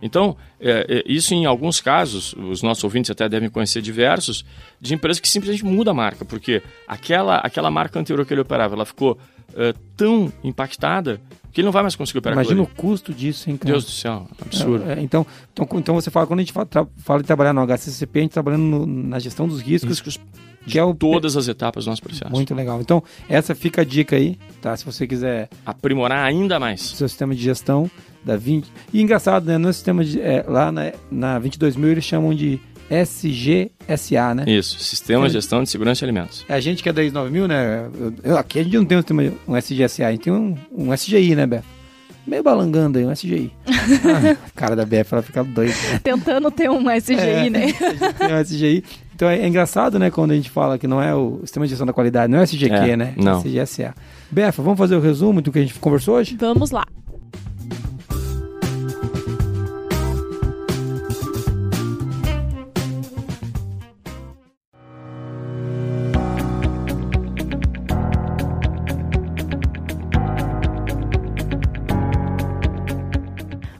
Então, 0.00 0.36
é, 0.60 0.86
é, 0.88 1.02
isso 1.06 1.34
em 1.34 1.44
alguns 1.44 1.80
casos, 1.80 2.32
os 2.34 2.62
nossos 2.62 2.84
ouvintes 2.84 3.10
até 3.10 3.28
devem 3.28 3.48
conhecer 3.48 3.82
diversos, 3.82 4.44
de 4.80 4.94
empresas 4.94 5.18
que 5.20 5.28
simplesmente 5.28 5.64
muda 5.64 5.90
a 5.90 5.94
marca, 5.94 6.24
porque 6.24 6.62
aquela, 6.86 7.38
aquela 7.38 7.70
marca 7.70 7.98
anterior 7.98 8.24
que 8.24 8.32
ele 8.32 8.40
operava, 8.40 8.74
ela 8.74 8.86
ficou 8.86 9.18
é, 9.56 9.74
tão 9.96 10.32
impactada 10.44 11.20
que 11.58 11.62
ele 11.62 11.66
não 11.66 11.72
vai 11.72 11.82
mais 11.82 11.96
conseguir 11.96 12.20
operar 12.20 12.36
Imagina 12.36 12.62
o 12.62 12.66
custo 12.68 13.12
disso, 13.12 13.50
hein, 13.50 13.56
cara? 13.56 13.72
Deus 13.72 13.84
do 13.84 13.90
céu, 13.90 14.28
absurdo. 14.40 14.88
É, 14.88 15.00
é, 15.00 15.02
então, 15.02 15.26
então, 15.52 15.66
então 15.74 15.94
você 15.96 16.08
fala, 16.08 16.24
quando 16.24 16.38
a 16.38 16.42
gente 16.42 16.52
fala, 16.52 16.66
tra- 16.66 16.86
fala 16.98 17.20
de 17.20 17.26
trabalhar 17.26 17.52
no 17.52 17.60
HCCP, 17.62 18.18
a 18.18 18.22
gente 18.22 18.30
tá 18.30 18.34
trabalhando 18.34 18.62
no- 18.62 18.86
na 18.86 19.18
gestão 19.18 19.48
dos 19.48 19.60
riscos, 19.60 19.98
Riscos 19.98 20.20
que 20.66 20.78
é 20.78 20.84
o 20.84 20.94
Todas 20.94 21.36
as 21.36 21.48
etapas 21.48 21.84
do 21.84 21.90
nosso 21.90 22.02
processo. 22.02 22.30
muito 22.30 22.54
legal. 22.54 22.80
Então, 22.80 23.02
essa 23.28 23.54
fica 23.56 23.80
a 23.82 23.84
dica 23.84 24.14
aí, 24.14 24.38
tá? 24.62 24.76
Se 24.76 24.84
você 24.84 25.04
quiser 25.06 25.48
Aprimorar 25.66 26.24
ainda 26.24 26.60
mais. 26.60 26.80
seu 26.80 27.08
sistema 27.08 27.34
de 27.34 27.42
gestão 27.42 27.90
da 28.24 28.36
20. 28.36 28.68
E 28.92 29.00
engraçado, 29.02 29.46
né? 29.46 29.58
No 29.58 29.72
sistema 29.72 30.04
de, 30.04 30.20
é, 30.20 30.44
lá 30.46 30.70
na, 30.70 30.92
na 31.10 31.38
22000 31.40 31.90
eles 31.90 32.04
chamam 32.04 32.32
de 32.34 32.60
SGSA, 32.90 34.34
né? 34.34 34.44
Isso, 34.46 34.78
Sistema 34.78 35.24
É. 35.24 35.28
de 35.28 35.34
Gestão 35.34 35.62
de 35.62 35.68
Segurança 35.70 35.98
de 36.00 36.04
Alimentos. 36.04 36.44
A 36.48 36.60
gente 36.60 36.82
que 36.82 36.88
é 36.88 36.92
da 36.92 37.02
ISO 37.02 37.14
9000, 37.14 37.48
né? 37.48 37.86
eu- 38.22 38.36
aqui 38.36 38.58
a 38.60 38.62
gente 38.62 38.76
não 38.76 38.84
tem 38.84 38.98
um, 38.98 39.00
sistema, 39.00 39.22
um 39.46 39.56
SGSA, 39.56 40.06
a 40.06 40.10
gente 40.12 40.22
tem 40.22 40.32
um, 40.32 40.56
um 40.76 40.92
SGI, 40.94 41.34
né, 41.34 41.46
Beto? 41.46 41.64
Meio 42.26 42.42
balangando 42.42 42.98
aí, 42.98 43.06
um 43.06 43.10
SGI. 43.12 43.50
Ah, 44.04 44.36
a 44.46 44.50
cara 44.54 44.76
da 44.76 44.84
Beth, 44.84 45.06
ela 45.10 45.22
fica 45.22 45.42
doida. 45.42 45.72
né? 45.72 45.98
Tentando 46.02 46.50
ter 46.50 46.68
um 46.70 46.90
SGI, 46.90 47.14
É. 47.18 47.48
né? 47.50 47.72
Tem 48.18 48.34
um 48.34 48.40
SGI. 48.44 48.84
Então 49.14 49.28
é, 49.28 49.38
é 49.40 49.48
engraçado, 49.48 49.98
né, 49.98 50.10
quando 50.10 50.30
a 50.32 50.34
gente 50.34 50.50
fala 50.50 50.78
que 50.78 50.86
não 50.86 51.02
é 51.02 51.14
o 51.14 51.40
sistema 51.40 51.64
de 51.66 51.70
gestão 51.70 51.86
da 51.86 51.92
qualidade, 51.92 52.30
não 52.30 52.38
é 52.38 52.42
o 52.42 52.44
SGQ, 52.44 52.74
É, 52.74 52.96
né? 52.96 53.14
não. 53.16 53.38
É 53.38 53.48
SGSA. 53.48 53.94
Befa, 54.30 54.62
vamos 54.62 54.78
fazer 54.78 54.94
o 54.94 55.00
resumo 55.00 55.40
do 55.40 55.50
que 55.50 55.58
a 55.58 55.62
gente 55.62 55.74
conversou 55.78 56.16
hoje? 56.16 56.36
Vamos 56.38 56.70
lá. 56.70 56.84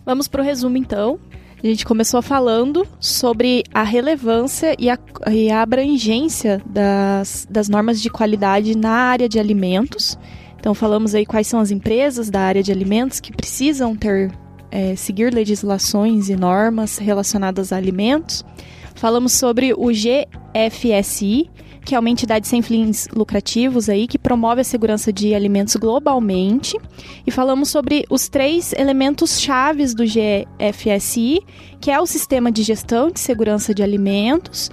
Vamos 0.09 0.26
para 0.26 0.40
o 0.40 0.44
resumo 0.44 0.78
então. 0.78 1.20
A 1.62 1.66
gente 1.66 1.84
começou 1.84 2.22
falando 2.22 2.88
sobre 2.98 3.62
a 3.74 3.82
relevância 3.82 4.74
e 4.78 4.88
a, 4.88 4.98
e 5.30 5.50
a 5.50 5.61
abrangência 5.61 6.62
das, 6.64 7.46
das 7.50 7.68
normas 7.68 8.00
de 8.00 8.09
qualidade 8.09 8.74
na 8.74 8.88
área 8.88 9.28
de 9.28 9.38
alimentos. 9.38 10.18
Então 10.59 10.72
falamos 10.72 11.14
aí 11.14 11.26
quais 11.26 11.46
são 11.46 11.61
as 11.61 11.70
empresas 11.70 12.30
da 12.30 12.40
área 12.40 12.62
de 12.62 12.72
alimentos 12.72 13.20
que 13.20 13.30
precisam 13.30 13.94
ter 13.94 14.32
é, 14.70 14.96
seguir 14.96 15.30
legislações 15.30 16.30
e 16.30 16.36
normas 16.36 16.96
relacionadas 16.96 17.70
a 17.70 17.76
alimentos. 17.76 18.42
Falamos 18.94 19.34
sobre 19.34 19.74
o 19.74 19.88
GFSI, 19.88 21.50
que 21.85 21.95
é 21.95 21.99
uma 21.99 22.11
entidade 22.11 22.47
sem 22.47 22.62
fins 22.62 23.09
lucrativos 23.14 23.89
aí 23.89 24.07
que 24.07 24.18
promove 24.18 24.61
a 24.61 24.64
segurança 24.64 25.12
de 25.12 25.35
alimentos 25.35 25.76
globalmente. 25.76 26.76
E 27.26 27.31
falamos 27.31 27.68
sobre 27.68 28.05
os 28.11 28.29
três 28.29 28.72
elementos 28.72 29.41
chaves 29.41 29.95
do 29.95 30.05
GFSI, 30.05 31.41
que 31.81 31.91
é 31.91 32.01
o 32.01 32.07
sistema 32.07 32.51
de 32.51 32.62
gestão 32.62 33.11
de 33.11 33.20
segurança 33.20 33.74
de 33.74 33.83
alimentos, 33.83 34.70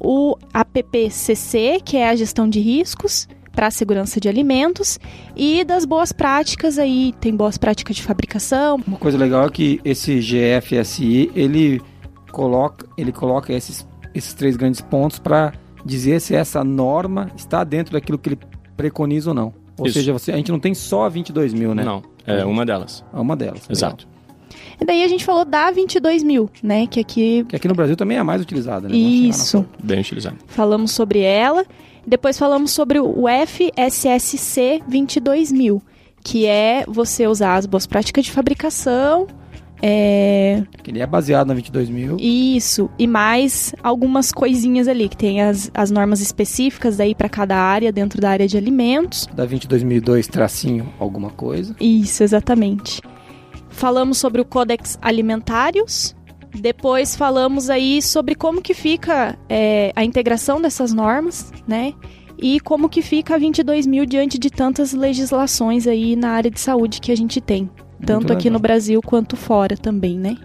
o 0.00 0.36
APPCC, 0.52 1.80
que 1.84 1.96
é 1.96 2.08
a 2.08 2.16
gestão 2.16 2.48
de 2.48 2.60
riscos 2.60 3.28
para 3.58 3.66
a 3.66 3.70
segurança 3.72 4.20
de 4.20 4.28
alimentos 4.28 5.00
e 5.34 5.64
das 5.64 5.84
boas 5.84 6.12
práticas 6.12 6.78
aí, 6.78 7.12
tem 7.20 7.34
boas 7.34 7.58
práticas 7.58 7.96
de 7.96 8.04
fabricação. 8.04 8.80
Uma 8.86 8.98
coisa 8.98 9.18
legal 9.18 9.44
é 9.44 9.50
que 9.50 9.80
esse 9.84 10.20
GFSI, 10.20 11.32
ele 11.34 11.80
coloca, 12.30 12.86
ele 12.96 13.10
coloca 13.10 13.52
esses, 13.52 13.84
esses 14.14 14.32
três 14.32 14.56
grandes 14.56 14.80
pontos 14.80 15.18
para 15.18 15.52
dizer 15.88 16.20
se 16.20 16.34
essa 16.34 16.62
norma 16.62 17.30
está 17.36 17.64
dentro 17.64 17.94
daquilo 17.94 18.18
que 18.18 18.28
ele 18.30 18.38
preconiza 18.76 19.30
ou 19.30 19.34
não. 19.34 19.52
Ou 19.78 19.86
Isso. 19.86 19.94
seja, 19.98 20.12
você, 20.12 20.32
a 20.32 20.36
gente 20.36 20.52
não 20.52 20.60
tem 20.60 20.74
só 20.74 21.08
22 21.08 21.54
mil, 21.54 21.74
né? 21.74 21.84
Não, 21.84 22.02
é 22.26 22.44
uma 22.44 22.66
delas. 22.66 23.04
É 23.12 23.18
uma 23.18 23.34
delas. 23.34 23.60
legal. 23.62 23.70
Exato. 23.70 24.08
E 24.80 24.84
daí 24.84 25.02
a 25.02 25.08
gente 25.08 25.24
falou 25.24 25.44
da 25.44 25.70
22 25.70 26.22
mil, 26.22 26.50
né? 26.62 26.86
Que 26.86 27.00
aqui 27.00 27.44
Que 27.48 27.56
aqui 27.56 27.66
no 27.66 27.74
Brasil 27.74 27.96
também 27.96 28.16
é 28.16 28.20
a 28.20 28.24
mais 28.24 28.40
utilizada, 28.42 28.88
né? 28.88 28.94
Isso. 28.96 29.66
Bem 29.82 30.00
utilizado. 30.00 30.36
falamos 30.46 30.92
sobre 30.92 31.20
ela. 31.20 31.64
Depois 32.06 32.38
falamos 32.38 32.70
sobre 32.70 32.98
o 32.98 33.24
FSSC 33.46 34.82
22000, 34.88 35.82
que 36.24 36.46
é 36.46 36.84
você 36.88 37.26
usar 37.26 37.56
as 37.56 37.66
boas 37.66 37.86
práticas 37.86 38.24
de 38.24 38.32
fabricação, 38.32 39.26
é, 39.82 40.62
Que 40.82 40.90
ele 40.90 41.00
é 41.00 41.06
baseado 41.06 41.48
na 41.48 41.54
22 41.54 41.88
mil. 41.88 42.16
isso, 42.18 42.90
e 42.98 43.06
mais 43.06 43.74
algumas 43.82 44.32
coisinhas 44.32 44.88
ali, 44.88 45.08
que 45.08 45.16
tem 45.16 45.42
as, 45.42 45.70
as 45.74 45.90
normas 45.90 46.20
específicas 46.20 46.96
daí 46.96 47.14
para 47.14 47.28
cada 47.28 47.56
área 47.56 47.92
dentro 47.92 48.20
da 48.20 48.30
área 48.30 48.46
de 48.46 48.56
alimentos. 48.56 49.26
Da 49.34 49.46
22.002 49.46 50.26
tracinho 50.26 50.92
alguma 50.98 51.30
coisa. 51.30 51.74
Isso, 51.80 52.22
exatamente. 52.22 53.00
Falamos 53.70 54.18
sobre 54.18 54.40
o 54.40 54.44
Codex 54.44 54.98
Alimentários, 55.00 56.16
Depois 56.54 57.14
falamos 57.14 57.68
aí 57.70 58.00
sobre 58.00 58.34
como 58.34 58.62
que 58.62 58.74
fica 58.74 59.38
é, 59.48 59.92
a 59.94 60.04
integração 60.04 60.60
dessas 60.60 60.92
normas, 60.92 61.52
né? 61.66 61.92
E 62.40 62.60
como 62.60 62.88
que 62.88 63.02
fica 63.02 63.34
a 63.34 63.38
22 63.38 63.86
mil 63.86 64.06
diante 64.06 64.38
de 64.38 64.50
tantas 64.50 64.92
legislações 64.92 65.86
aí 65.86 66.16
na 66.16 66.30
área 66.30 66.50
de 66.50 66.60
saúde 66.60 67.00
que 67.00 67.12
a 67.12 67.16
gente 67.16 67.40
tem. 67.40 67.68
Tanto 68.04 68.32
aqui 68.32 68.48
no 68.48 68.58
Brasil 68.58 69.00
quanto 69.02 69.36
fora 69.36 69.76
também, 69.76 70.18
né? 70.18 70.36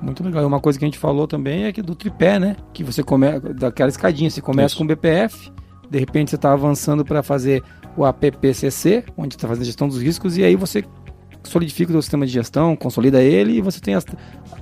Muito 0.00 0.22
legal. 0.24 0.46
Uma 0.46 0.60
coisa 0.60 0.78
que 0.78 0.84
a 0.84 0.88
gente 0.88 0.98
falou 0.98 1.28
também 1.28 1.64
é 1.64 1.72
que 1.72 1.82
do 1.82 1.94
tripé, 1.94 2.38
né? 2.38 2.56
Que 2.72 2.82
você 2.82 3.02
começa 3.02 3.40
daquela 3.54 3.88
escadinha, 3.88 4.28
você 4.30 4.40
começa 4.40 4.74
Isso. 4.74 4.78
com 4.78 4.84
o 4.84 4.86
BPF, 4.86 5.52
de 5.88 5.98
repente 5.98 6.30
você 6.30 6.36
está 6.36 6.52
avançando 6.52 7.04
para 7.04 7.22
fazer 7.22 7.62
o 7.96 8.04
APPCC, 8.04 9.04
onde 9.16 9.34
está 9.34 9.46
fazendo 9.46 9.64
gestão 9.64 9.86
dos 9.86 10.00
riscos, 10.00 10.36
e 10.36 10.44
aí 10.44 10.56
você 10.56 10.82
solidifica 11.44 11.90
o 11.90 11.94
seu 11.94 12.02
sistema 12.02 12.26
de 12.26 12.32
gestão, 12.32 12.74
consolida 12.74 13.22
ele 13.22 13.52
e 13.52 13.60
você 13.60 13.80
tem 13.80 13.94
a, 13.94 14.02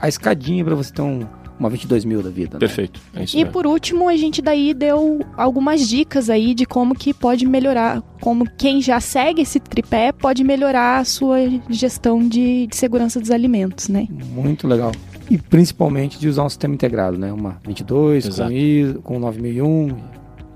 a 0.01 0.09
escadinha 0.09 0.65
para 0.65 0.75
você 0.75 0.93
ter 0.93 1.03
um, 1.03 1.27
uma 1.61 1.69
22 1.69 2.07
mil 2.07 2.23
da 2.23 2.31
vida. 2.31 2.55
Né? 2.55 2.59
Perfeito. 2.59 2.99
É 3.15 3.25
e 3.35 3.45
por 3.45 3.67
último, 3.67 4.09
a 4.09 4.17
gente 4.17 4.41
daí 4.41 4.73
deu 4.73 5.21
algumas 5.37 5.87
dicas 5.87 6.31
aí 6.31 6.55
de 6.55 6.65
como 6.65 6.95
que 6.95 7.13
pode 7.13 7.47
melhorar, 7.47 8.03
como 8.21 8.49
quem 8.57 8.81
já 8.81 8.99
segue 8.99 9.43
esse 9.43 9.61
tripé 9.61 10.11
pode 10.11 10.43
melhorar 10.43 10.99
a 10.99 11.05
sua 11.05 11.39
gestão 11.69 12.27
de, 12.27 12.67
de 12.67 12.75
segurança 12.75 13.21
dos 13.21 13.31
alimentos, 13.31 13.89
né? 13.89 14.09
Muito 14.35 14.67
legal. 14.67 14.91
E 15.31 15.37
principalmente 15.37 16.19
de 16.19 16.29
usar 16.29 16.45
um 16.45 16.49
sistema 16.49 16.75
integrado, 16.75 17.19
né? 17.19 17.31
Uma 17.31 17.61
22 17.65 18.27
Exato. 18.27 18.51
com 18.51 18.57
ISO, 18.57 19.03
com 19.03 19.19
9001 19.19 19.89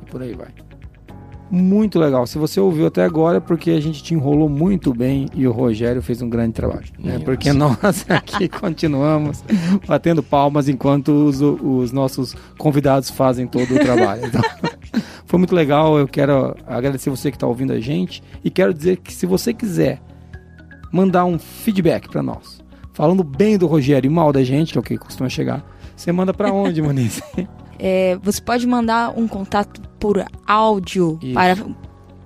e 0.02 0.11
por 0.11 0.22
aí 0.22 0.32
vai 0.32 0.63
muito 1.55 1.98
legal. 1.98 2.26
Se 2.26 2.36
você 2.36 2.59
ouviu 2.59 2.86
até 2.86 3.05
agora, 3.05 3.38
é 3.38 3.40
porque 3.40 3.70
a 3.70 3.80
gente 3.80 4.02
te 4.02 4.12
enrolou 4.12 4.48
muito 4.48 4.92
bem 4.92 5.28
e 5.34 5.46
o 5.46 5.52
Rogério 5.52 6.02
fez 6.02 6.20
um 6.20 6.28
grande 6.28 6.52
trabalho. 6.52 6.84
Né? 6.98 7.18
Porque 7.20 7.52
nós 7.52 8.05
aqui 8.11 8.48
continuamos 8.48 9.44
batendo 9.86 10.22
palmas 10.22 10.68
enquanto 10.68 11.09
os, 11.09 11.40
os 11.40 11.92
nossos 11.92 12.34
convidados 12.59 13.09
fazem 13.09 13.46
todo 13.46 13.74
o 13.74 13.78
trabalho. 13.78 14.26
Então, 14.26 14.42
foi 15.24 15.38
muito 15.38 15.55
legal. 15.55 15.98
Eu 15.98 16.09
quero 16.09 16.57
agradecer 16.66 17.09
você 17.09 17.30
que 17.30 17.36
está 17.36 17.46
ouvindo 17.46 17.72
a 17.72 17.80
gente 17.80 18.22
e 18.42 18.50
quero 18.50 18.74
dizer 18.74 18.96
que 18.98 19.12
se 19.12 19.24
você 19.24 19.55
quiser 19.55 20.02
mandar 20.92 21.24
um 21.24 21.38
feedback 21.38 22.09
para 22.09 22.22
nós, 22.22 22.62
falando 22.92 23.24
bem 23.24 23.57
do 23.57 23.66
Rogério 23.66 24.09
e 24.09 24.12
mal 24.12 24.32
da 24.32 24.42
gente, 24.42 24.72
que 24.72 24.78
é 24.78 24.80
o 24.80 24.84
que 24.84 24.98
costuma 24.98 25.28
chegar, 25.28 25.64
você 25.96 26.11
manda 26.12 26.34
para 26.34 26.52
onde, 26.52 26.82
Moniz? 26.82 27.22
É, 27.79 28.18
você 28.22 28.41
pode 28.41 28.66
mandar 28.66 29.12
um 29.16 29.27
contato 29.27 29.81
por 29.99 30.25
áudio 30.47 31.18
Isso. 31.22 31.35
para 31.35 31.57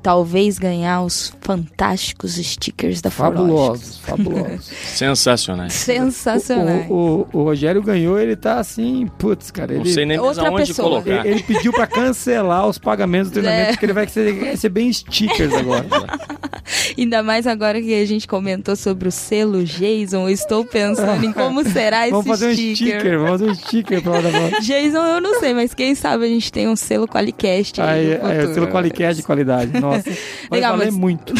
talvez 0.02 0.58
ganhar 0.58 1.02
os 1.02 1.34
fantásticos 1.40 2.36
stickers 2.36 3.02
da 3.02 3.10
Fabulosos, 3.10 3.98
fabulosos. 3.98 4.64
Sensacionais. 4.86 5.72
Sensacionais. 5.72 6.88
O, 6.88 7.26
o, 7.32 7.38
o, 7.40 7.42
Rogério 7.44 7.82
ganhou, 7.82 8.18
ele 8.18 8.36
tá 8.36 8.58
assim, 8.58 9.06
putz, 9.18 9.50
cara. 9.50 9.72
Ele, 9.72 9.84
Não 9.84 9.92
sei 9.92 10.06
nem 10.06 10.18
mais 10.18 10.38
aonde 10.38 10.68
pessoa. 10.68 10.88
colocar. 10.88 11.26
Ele, 11.26 11.28
ele 11.28 11.42
pediu 11.42 11.72
para 11.72 11.86
cancelar 11.86 12.66
os 12.66 12.78
pagamentos 12.78 13.30
do 13.30 13.34
treinamento, 13.34 13.68
é. 13.68 13.72
porque 13.72 13.86
ele 13.86 13.92
vai 13.92 14.06
receber 14.06 14.92
stickers 14.92 15.52
agora. 15.52 15.86
Ainda 16.96 17.22
mais 17.22 17.46
agora 17.46 17.80
que 17.80 17.94
a 17.94 18.06
gente 18.06 18.26
comentou 18.26 18.74
sobre 18.76 19.08
o 19.08 19.12
selo 19.12 19.64
Jason, 19.64 20.28
eu 20.28 20.30
estou 20.30 20.64
pensando 20.64 21.24
em 21.24 21.32
como 21.32 21.64
será 21.64 22.02
esse 22.02 22.12
vamos 22.12 22.26
fazer 22.26 22.54
sticker. 22.54 22.70
Um 22.70 22.76
sticker. 22.76 23.18
Vamos 23.18 23.30
fazer 23.30 23.50
um 23.50 23.54
sticker 23.54 24.02
pra 24.02 24.12
lá 24.12 24.20
Jason 24.60 25.06
eu 25.06 25.20
não 25.20 25.40
sei, 25.40 25.54
mas 25.54 25.74
quem 25.74 25.94
sabe 25.94 26.24
a 26.24 26.28
gente 26.28 26.52
tem 26.52 26.68
um 26.68 26.76
selo 26.76 27.06
Qualicast 27.06 27.80
aí. 27.80 28.18
aí 28.20 28.38
é, 28.38 28.44
o 28.44 28.54
selo 28.54 28.68
Qualicast 28.68 29.20
de 29.20 29.26
qualidade, 29.26 29.80
nossa. 29.80 30.08
Legal, 30.50 30.72
valer 30.72 30.92
mas... 30.92 31.00
muito. 31.00 31.34